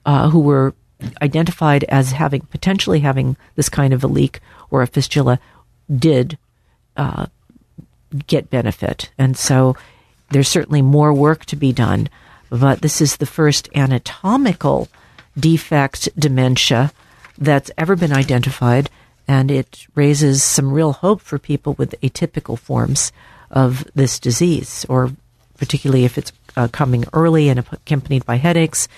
uh, 0.07 0.31
who 0.31 0.41
were 0.41 0.75
identified 1.21 1.85
as 1.85 2.13
having 2.13 2.41
potentially 2.43 3.01
having 3.01 3.37
this 3.55 3.69
kind 3.69 3.93
of 3.93 4.03
a 4.03 4.07
leak 4.07 4.41
or 4.71 4.81
a 4.81 4.87
fistula 4.87 5.39
did 5.95 6.39
uh, 6.97 7.27
get 8.27 8.49
benefit, 8.49 9.11
and 9.19 9.37
so 9.37 9.77
there's 10.31 10.49
certainly 10.49 10.81
more 10.81 11.13
work 11.13 11.45
to 11.47 11.57
be 11.57 11.73
done. 11.73 12.09
But 12.51 12.83
this 12.83 13.01
is 13.01 13.17
the 13.17 13.27
first 13.27 13.69
anatomical 13.75 14.89
defect 15.39 16.09
dementia 16.19 16.93
that's 17.37 17.71
ever 17.77 17.97
been 17.97 18.13
identified, 18.13 18.91
and 19.27 19.51
it 19.51 19.87
raises 19.95 20.43
some 20.43 20.73
real 20.73 20.93
hope 20.93 21.21
for 21.21 21.39
people 21.39 21.75
with 21.75 22.01
atypical 22.01 22.59
forms 22.59 23.13
of 23.51 23.87
this 23.95 24.19
disease, 24.19 24.87
or 24.89 25.13
particularly 25.59 26.05
if 26.05 26.19
it's 26.19 26.33
uh, 26.57 26.69
coming 26.69 27.05
early 27.13 27.49
and 27.49 27.59
accompanied 27.59 28.25
by 28.25 28.37
headaches. 28.37 28.89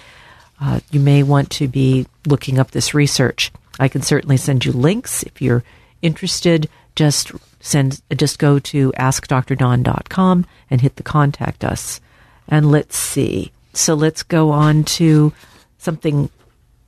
Uh, 0.61 0.81
you 0.91 1.01
may 1.01 1.23
want 1.23 1.51
to 1.51 1.69
be 1.69 2.07
looking 2.27 2.59
up 2.59 2.71
this 2.71 2.95
research. 2.95 3.53
I 3.79 3.89
can 3.89 4.03
certainly 4.03 4.37
send 4.37 4.65
you 4.65 4.73
links 4.73 5.23
if 5.23 5.43
you're 5.43 5.65
interested. 6.01 6.69
Just 6.95 7.33
send, 7.61 8.01
just 8.15 8.39
go 8.39 8.59
to 8.59 8.93
askdrdawn.com 8.93 10.47
and 10.71 10.81
hit 10.81 10.97
the 10.97 11.03
contact 11.03 11.65
us. 11.65 12.01
And 12.49 12.71
let's 12.71 12.97
see. 12.97 13.53
So 13.73 13.95
let's 13.95 14.23
go 14.23 14.51
on 14.51 14.85
to 14.85 15.33
something 15.79 16.31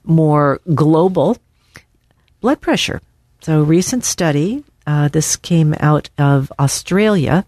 more 0.05 0.61
global 0.75 1.37
blood 2.41 2.61
pressure. 2.61 3.01
So, 3.41 3.61
a 3.61 3.65
recent 3.65 4.05
study, 4.05 4.65
uh, 4.87 5.09
this 5.09 5.37
came 5.37 5.75
out 5.81 6.11
of 6.19 6.53
Australia, 6.59 7.45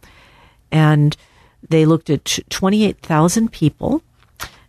and 0.71 1.17
they 1.69 1.85
looked 1.85 2.11
at 2.11 2.39
28,000 2.49 3.51
people 3.51 4.03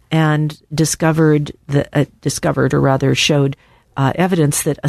and 0.09 0.61
discovered 0.73 1.51
the 1.67 1.87
uh, 1.97 2.05
discovered, 2.21 2.73
or 2.73 2.81
rather, 2.81 3.13
showed 3.13 3.55
uh, 3.95 4.13
evidence 4.15 4.63
that 4.63 4.79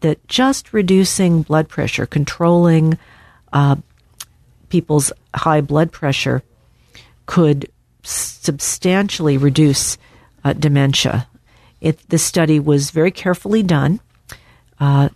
that 0.00 0.26
just 0.28 0.72
reducing 0.72 1.42
blood 1.42 1.68
pressure, 1.68 2.06
controlling 2.06 2.98
uh, 3.52 3.76
people's 4.68 5.12
high 5.34 5.60
blood 5.60 5.92
pressure, 5.92 6.42
could 7.26 7.70
substantially 8.06 9.36
reduce 9.36 9.98
uh, 10.44 10.52
dementia. 10.52 11.28
It, 11.80 12.08
this 12.08 12.22
study 12.22 12.60
was 12.60 12.90
very 12.90 13.10
carefully 13.10 13.62
done. 13.62 14.00
Uh, 14.78 15.08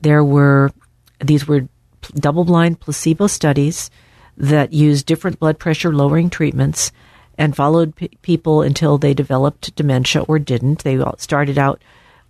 there 0.00 0.24
were 0.24 0.72
these 1.20 1.46
were 1.46 1.68
double 2.14 2.44
blind 2.44 2.80
placebo 2.80 3.26
studies 3.26 3.90
that 4.36 4.72
used 4.72 5.06
different 5.06 5.38
blood 5.40 5.58
pressure 5.58 5.92
lowering 5.92 6.30
treatments 6.30 6.92
and 7.36 7.56
followed 7.56 7.94
p- 7.96 8.10
people 8.22 8.62
until 8.62 8.98
they 8.98 9.14
developed 9.14 9.74
dementia 9.74 10.22
or 10.22 10.38
didn't. 10.38 10.84
They 10.84 11.02
started 11.18 11.58
out 11.58 11.82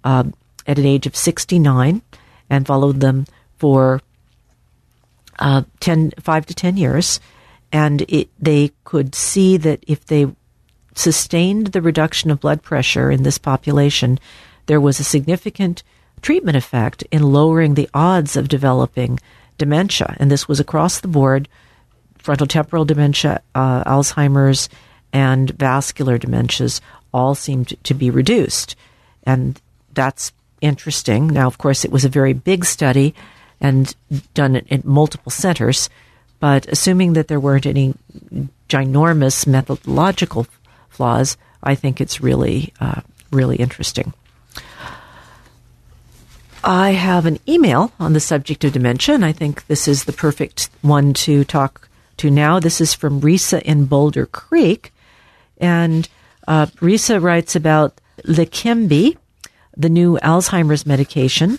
um, 0.04 0.34
at 0.66 0.78
an 0.78 0.86
age 0.86 1.06
of 1.06 1.16
69 1.16 2.02
and 2.48 2.66
followed 2.66 3.00
them 3.00 3.26
for 3.58 4.00
uh, 5.38 5.62
10, 5.80 6.12
5 6.18 6.46
to 6.46 6.54
10 6.54 6.76
years. 6.76 7.20
And 7.72 8.02
it, 8.08 8.28
they 8.38 8.72
could 8.84 9.14
see 9.14 9.56
that 9.58 9.84
if 9.86 10.06
they 10.06 10.26
sustained 10.94 11.68
the 11.68 11.82
reduction 11.82 12.30
of 12.30 12.40
blood 12.40 12.62
pressure 12.62 13.10
in 13.10 13.22
this 13.22 13.38
population, 13.38 14.18
there 14.66 14.80
was 14.80 14.98
a 14.98 15.04
significant 15.04 15.82
treatment 16.22 16.56
effect 16.56 17.02
in 17.10 17.22
lowering 17.22 17.74
the 17.74 17.88
odds 17.94 18.36
of 18.36 18.48
developing 18.48 19.20
dementia. 19.58 20.16
And 20.18 20.30
this 20.30 20.48
was 20.48 20.60
across 20.60 21.00
the 21.00 21.08
board 21.08 21.48
frontal 22.18 22.46
temporal 22.46 22.84
dementia, 22.84 23.40
uh, 23.54 23.84
Alzheimer's, 23.84 24.68
and 25.12 25.50
vascular 25.50 26.18
dementias 26.18 26.80
all 27.14 27.34
seemed 27.34 27.72
to 27.84 27.94
be 27.94 28.10
reduced. 28.10 28.76
And 29.22 29.60
that's 29.94 30.32
interesting. 30.60 31.28
Now, 31.28 31.46
of 31.46 31.58
course, 31.58 31.84
it 31.84 31.90
was 31.90 32.04
a 32.04 32.10
very 32.10 32.32
big 32.32 32.64
study 32.64 33.14
and 33.60 33.94
done 34.34 34.56
at 34.56 34.84
multiple 34.84 35.30
centers, 35.30 35.88
but 36.40 36.66
assuming 36.66 37.14
that 37.14 37.28
there 37.28 37.40
weren't 37.40 37.66
any 37.66 37.94
ginormous 38.68 39.46
methodological 39.46 40.46
flaws, 40.88 41.36
I 41.62 41.74
think 41.74 42.00
it's 42.00 42.20
really, 42.20 42.72
uh, 42.80 43.00
really 43.30 43.56
interesting. 43.56 44.12
I 46.64 46.90
have 46.90 47.24
an 47.26 47.38
email 47.48 47.92
on 48.00 48.12
the 48.12 48.20
subject 48.20 48.64
of 48.64 48.72
dementia, 48.72 49.14
and 49.14 49.24
I 49.24 49.32
think 49.32 49.66
this 49.66 49.88
is 49.88 50.04
the 50.04 50.12
perfect 50.12 50.70
one 50.82 51.14
to 51.14 51.44
talk 51.44 51.88
to 52.18 52.30
now. 52.30 52.58
This 52.58 52.80
is 52.80 52.94
from 52.94 53.20
Risa 53.20 53.62
in 53.62 53.86
Boulder 53.86 54.26
Creek. 54.26 54.92
And 55.58 56.08
uh, 56.46 56.66
Risa 56.76 57.22
writes 57.22 57.56
about 57.56 58.00
Leqembi, 58.24 59.16
the 59.76 59.88
new 59.88 60.18
Alzheimer's 60.22 60.84
medication, 60.84 61.58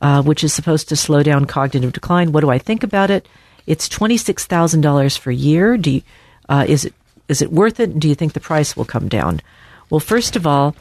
uh, 0.00 0.22
which 0.22 0.44
is 0.44 0.52
supposed 0.52 0.88
to 0.88 0.96
slow 0.96 1.22
down 1.22 1.44
cognitive 1.44 1.92
decline. 1.92 2.32
What 2.32 2.40
do 2.40 2.50
I 2.50 2.58
think 2.58 2.82
about 2.82 3.10
it? 3.10 3.26
It's 3.68 3.86
$26,000 3.86 5.18
for 5.18 5.30
a 5.30 5.34
year. 5.34 5.76
Do 5.76 5.90
you, 5.90 6.02
uh, 6.48 6.64
is, 6.66 6.86
it, 6.86 6.94
is 7.28 7.42
it 7.42 7.52
worth 7.52 7.80
it? 7.80 8.00
Do 8.00 8.08
you 8.08 8.14
think 8.14 8.32
the 8.32 8.40
price 8.40 8.74
will 8.74 8.86
come 8.86 9.08
down? 9.08 9.42
Well, 9.90 10.00
first 10.00 10.36
of 10.36 10.46
all, 10.46 10.74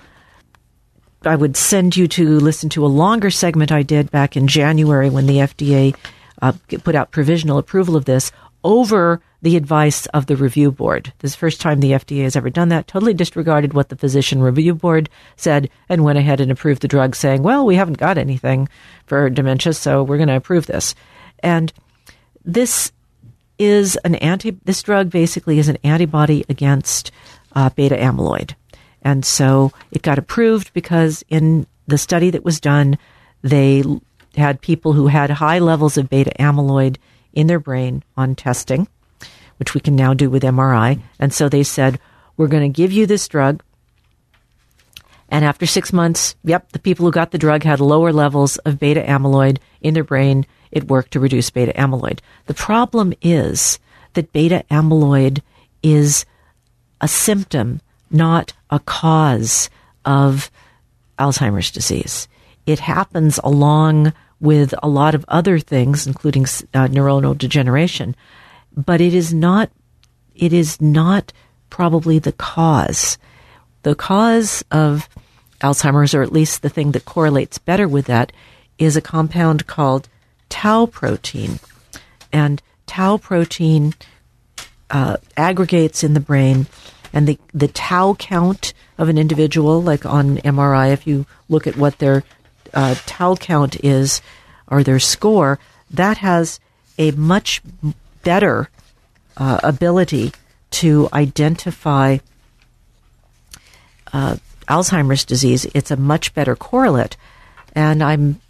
I 1.23 1.35
would 1.35 1.57
send 1.57 1.97
you 1.97 2.07
to 2.07 2.39
listen 2.39 2.69
to 2.69 2.85
a 2.85 2.87
longer 2.87 3.29
segment 3.29 3.73
I 3.73 3.83
did 3.83 4.09
back 4.09 4.37
in 4.37 4.47
January 4.47 5.09
when 5.09 5.27
the 5.27 5.39
FDA 5.39 5.97
uh, 6.41 6.53
put 6.85 6.95
out 6.95 7.11
provisional 7.11 7.57
approval 7.57 7.97
of 7.97 8.05
this 8.05 8.31
over 8.63 9.21
the 9.41 9.57
advice 9.57 10.05
of 10.07 10.27
the 10.27 10.37
review 10.37 10.71
board. 10.71 11.11
This 11.19 11.31
is 11.31 11.35
the 11.35 11.39
first 11.39 11.59
time 11.59 11.81
the 11.81 11.91
FDA 11.91 12.23
has 12.23 12.37
ever 12.37 12.49
done 12.49 12.69
that, 12.69 12.87
totally 12.87 13.13
disregarded 13.13 13.73
what 13.73 13.89
the 13.89 13.97
physician 13.97 14.41
review 14.41 14.73
board 14.73 15.09
said 15.35 15.69
and 15.89 16.05
went 16.05 16.19
ahead 16.19 16.39
and 16.39 16.51
approved 16.51 16.81
the 16.81 16.87
drug, 16.87 17.17
saying, 17.17 17.43
well, 17.43 17.65
we 17.65 17.75
haven't 17.75 17.97
got 17.97 18.17
anything 18.17 18.69
for 19.05 19.29
dementia, 19.29 19.73
so 19.73 20.03
we're 20.03 20.17
going 20.17 20.29
to 20.29 20.37
approve 20.37 20.67
this. 20.67 20.95
And 21.39 21.73
this 22.47 22.91
is 23.59 23.97
an 23.97 24.15
anti, 24.15 24.57
this 24.63 24.81
drug 24.81 25.11
basically 25.11 25.59
is 25.59 25.67
an 25.67 25.77
antibody 25.83 26.45
against 26.49 27.11
uh, 27.53 27.69
beta 27.69 27.95
amyloid. 27.95 28.55
And 29.01 29.23
so 29.23 29.71
it 29.91 30.01
got 30.01 30.17
approved 30.17 30.73
because 30.73 31.23
in 31.29 31.67
the 31.87 31.97
study 31.97 32.31
that 32.31 32.45
was 32.45 32.59
done, 32.59 32.97
they 33.41 33.83
had 34.35 34.61
people 34.61 34.93
who 34.93 35.07
had 35.07 35.29
high 35.29 35.59
levels 35.59 35.97
of 35.97 36.09
beta 36.09 36.31
amyloid 36.39 36.97
in 37.33 37.47
their 37.47 37.59
brain 37.59 38.03
on 38.15 38.35
testing, 38.35 38.87
which 39.57 39.73
we 39.73 39.81
can 39.81 39.95
now 39.95 40.13
do 40.13 40.29
with 40.29 40.43
MRI. 40.43 40.99
And 41.19 41.33
so 41.33 41.49
they 41.49 41.63
said, 41.63 41.99
we're 42.37 42.47
going 42.47 42.71
to 42.71 42.75
give 42.75 42.91
you 42.91 43.05
this 43.05 43.27
drug. 43.27 43.63
And 45.29 45.43
after 45.43 45.65
six 45.65 45.91
months, 45.91 46.35
yep, 46.43 46.71
the 46.71 46.79
people 46.79 47.05
who 47.05 47.11
got 47.11 47.31
the 47.31 47.37
drug 47.37 47.63
had 47.63 47.79
lower 47.79 48.13
levels 48.13 48.57
of 48.59 48.79
beta 48.79 49.01
amyloid 49.01 49.57
in 49.81 49.93
their 49.93 50.03
brain. 50.05 50.45
It 50.71 50.87
worked 50.87 51.11
to 51.11 51.19
reduce 51.19 51.49
beta 51.49 51.73
amyloid. 51.73 52.19
The 52.45 52.53
problem 52.53 53.13
is 53.21 53.79
that 54.13 54.33
beta 54.33 54.63
amyloid 54.69 55.41
is 55.83 56.25
a 57.01 57.07
symptom 57.07 57.81
not 58.09 58.53
a 58.69 58.79
cause 58.79 59.69
of 60.05 60.49
Alzheimer's 61.19 61.71
disease. 61.71 62.27
It 62.65 62.79
happens 62.79 63.39
along 63.43 64.13
with 64.39 64.73
a 64.83 64.87
lot 64.87 65.15
of 65.15 65.25
other 65.27 65.59
things, 65.59 66.05
including 66.05 66.43
uh, 66.43 66.87
neuronal 66.87 67.37
degeneration, 67.37 68.15
but 68.75 69.01
it 69.01 69.13
is 69.13 69.33
not. 69.33 69.71
It 70.35 70.53
is 70.53 70.79
not 70.79 71.33
probably 71.71 72.19
the 72.19 72.31
cause. 72.31 73.17
The 73.81 73.95
cause 73.95 74.63
of 74.69 75.09
Alzheimer's, 75.61 76.13
or 76.13 76.21
at 76.21 76.31
least 76.31 76.61
the 76.61 76.69
thing 76.69 76.91
that 76.91 77.05
correlates 77.05 77.57
better 77.57 77.87
with 77.87 78.05
that, 78.05 78.31
is 78.77 78.95
a 78.95 79.01
compound 79.01 79.65
called 79.65 80.07
tau 80.49 80.85
protein, 80.85 81.59
and 82.31 82.61
tau 82.85 83.17
protein 83.17 83.93
uh, 84.89 85.17
aggregates 85.35 86.03
in 86.03 86.13
the 86.13 86.19
brain 86.19 86.67
and 87.13 87.27
the, 87.27 87.39
the 87.53 87.67
tau 87.67 88.13
count 88.15 88.73
of 88.97 89.09
an 89.09 89.17
individual, 89.17 89.81
like 89.81 90.05
on 90.05 90.37
MRI, 90.37 90.91
if 90.91 91.07
you 91.07 91.25
look 91.49 91.67
at 91.67 91.77
what 91.77 91.99
their 91.99 92.23
uh, 92.73 92.95
tau 93.05 93.35
count 93.35 93.83
is 93.83 94.21
or 94.67 94.83
their 94.83 94.99
score, 94.99 95.59
that 95.89 96.17
has 96.17 96.59
a 96.97 97.11
much 97.11 97.61
better 98.23 98.69
uh, 99.37 99.59
ability 99.63 100.31
to 100.69 101.07
identify 101.13 102.17
uh, 104.13 104.35
Alzheimer's 104.67 105.23
disease, 105.23 105.65
it's 105.73 105.91
a 105.91 105.97
much 105.97 106.33
better 106.33 106.55
correlate. 106.55 107.15
And 107.73 108.03
I'm 108.03 108.41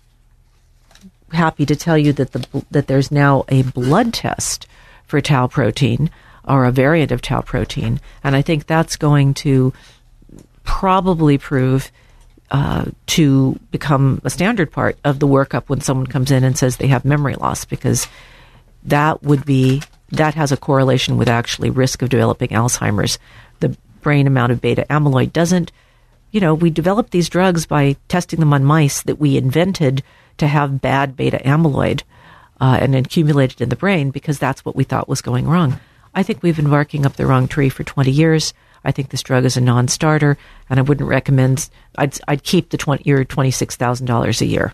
happy 1.31 1.65
to 1.65 1.75
tell 1.75 1.97
you 1.97 2.13
that 2.13 2.31
the 2.31 2.65
that 2.71 2.87
there's 2.87 3.11
now 3.11 3.43
a 3.49 3.63
blood 3.63 4.13
test 4.13 4.67
for 5.05 5.21
tau 5.21 5.47
protein 5.47 6.09
or 6.43 6.65
a 6.65 6.71
variant 6.71 7.11
of 7.11 7.21
tau 7.21 7.41
protein, 7.41 7.99
and 8.23 8.35
I 8.35 8.41
think 8.41 8.65
that's 8.65 8.95
going 8.95 9.33
to 9.35 9.73
probably 10.63 11.37
prove 11.37 11.91
uh, 12.51 12.85
to 13.07 13.59
become 13.71 14.21
a 14.23 14.29
standard 14.29 14.71
part 14.71 14.97
of 15.03 15.19
the 15.19 15.27
workup 15.27 15.63
when 15.67 15.81
someone 15.81 16.07
comes 16.07 16.31
in 16.31 16.43
and 16.43 16.57
says 16.57 16.77
they 16.77 16.87
have 16.87 17.03
memory 17.03 17.35
loss, 17.35 17.65
because 17.65 18.07
that 18.83 19.21
would 19.23 19.45
be 19.45 19.81
that 20.09 20.35
has 20.35 20.51
a 20.51 20.57
correlation 20.57 21.17
with 21.17 21.27
actually 21.27 21.69
risk 21.69 22.01
of 22.01 22.09
developing 22.09 22.49
Alzheimer's. 22.49 23.19
The 23.59 23.75
brain 24.01 24.27
amount 24.27 24.53
of 24.53 24.61
beta 24.61 24.85
amyloid 24.89 25.33
doesn't. 25.33 25.71
You 26.31 26.39
know, 26.39 26.53
we 26.53 26.69
developed 26.69 27.11
these 27.11 27.29
drugs 27.29 27.65
by 27.65 27.97
testing 28.07 28.39
them 28.39 28.53
on 28.53 28.63
mice 28.63 29.01
that 29.03 29.19
we 29.19 29.37
invented 29.37 30.03
to 30.37 30.47
have 30.47 30.81
bad 30.81 31.15
beta 31.15 31.39
amyloid 31.43 32.03
uh, 32.59 32.77
and 32.81 32.95
accumulated 32.95 33.61
in 33.61 33.69
the 33.69 33.75
brain 33.75 34.11
because 34.11 34.39
that's 34.39 34.65
what 34.65 34.75
we 34.75 34.83
thought 34.83 35.09
was 35.09 35.21
going 35.21 35.47
wrong. 35.47 35.79
I 36.15 36.23
think 36.23 36.41
we've 36.41 36.55
been 36.55 36.69
barking 36.69 37.05
up 37.05 37.15
the 37.15 37.27
wrong 37.27 37.47
tree 37.47 37.69
for 37.69 37.83
20 37.83 38.09
years. 38.11 38.53
I 38.83 38.91
think 38.91 39.09
this 39.09 39.21
drug 39.21 39.45
is 39.45 39.57
a 39.57 39.61
non-starter, 39.61 40.37
and 40.69 40.79
I 40.79 40.83
wouldn't 40.83 41.09
recommend. 41.09 41.69
I'd, 41.97 42.17
I'd 42.27 42.43
keep 42.43 42.69
the 42.69 42.77
20, 42.77 43.03
your 43.05 43.23
twenty-six 43.25 43.75
thousand 43.75 44.05
dollars 44.05 44.41
a 44.41 44.45
year. 44.45 44.73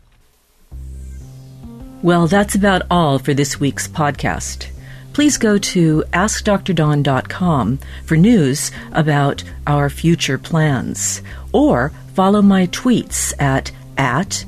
Well, 2.03 2.28
that's 2.28 2.53
about 2.53 2.84
all 2.91 3.18
for 3.18 3.34
this 3.34 3.59
week's 3.59 3.88
podcast. 3.88 4.68
Please 5.14 5.38
go 5.38 5.57
to 5.57 6.03
AskDrDawn.com 6.11 7.80
for 8.05 8.18
news 8.18 8.72
about 8.91 9.43
our 9.66 9.89
future 9.89 10.38
plans, 10.38 11.22
or 11.51 11.91
follow 12.14 12.41
my 12.41 12.68
tweets 12.68 13.34
at 13.39 13.72
at 13.97 14.43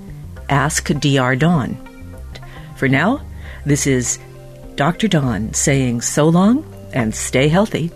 Ask 0.49 0.87
Dr. 0.99 1.35
Dawn. 1.35 1.77
For 2.75 2.87
now, 2.87 3.21
this 3.65 3.87
is 3.87 4.19
Dr. 4.75 5.07
Dawn 5.07 5.53
saying 5.53 6.01
so 6.01 6.27
long 6.27 6.65
and 6.93 7.13
stay 7.15 7.47
healthy. 7.47 7.91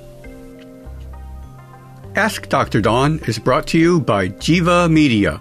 Ask 2.16 2.50
Dr. 2.50 2.82
Dawn 2.82 3.20
is 3.28 3.40
brought 3.40 3.68
to 3.68 3.78
you 3.78 4.00
by 4.02 4.30
Jiva 4.30 4.92
Media. 4.92 5.40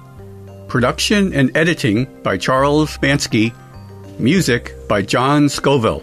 Production 0.68 1.32
and 1.32 1.56
editing 1.56 2.06
by 2.22 2.36
Charles 2.36 2.98
Bansky. 2.98 3.54
Music 4.18 4.74
by 4.88 5.02
John 5.02 5.48
Scoville. 5.48 6.02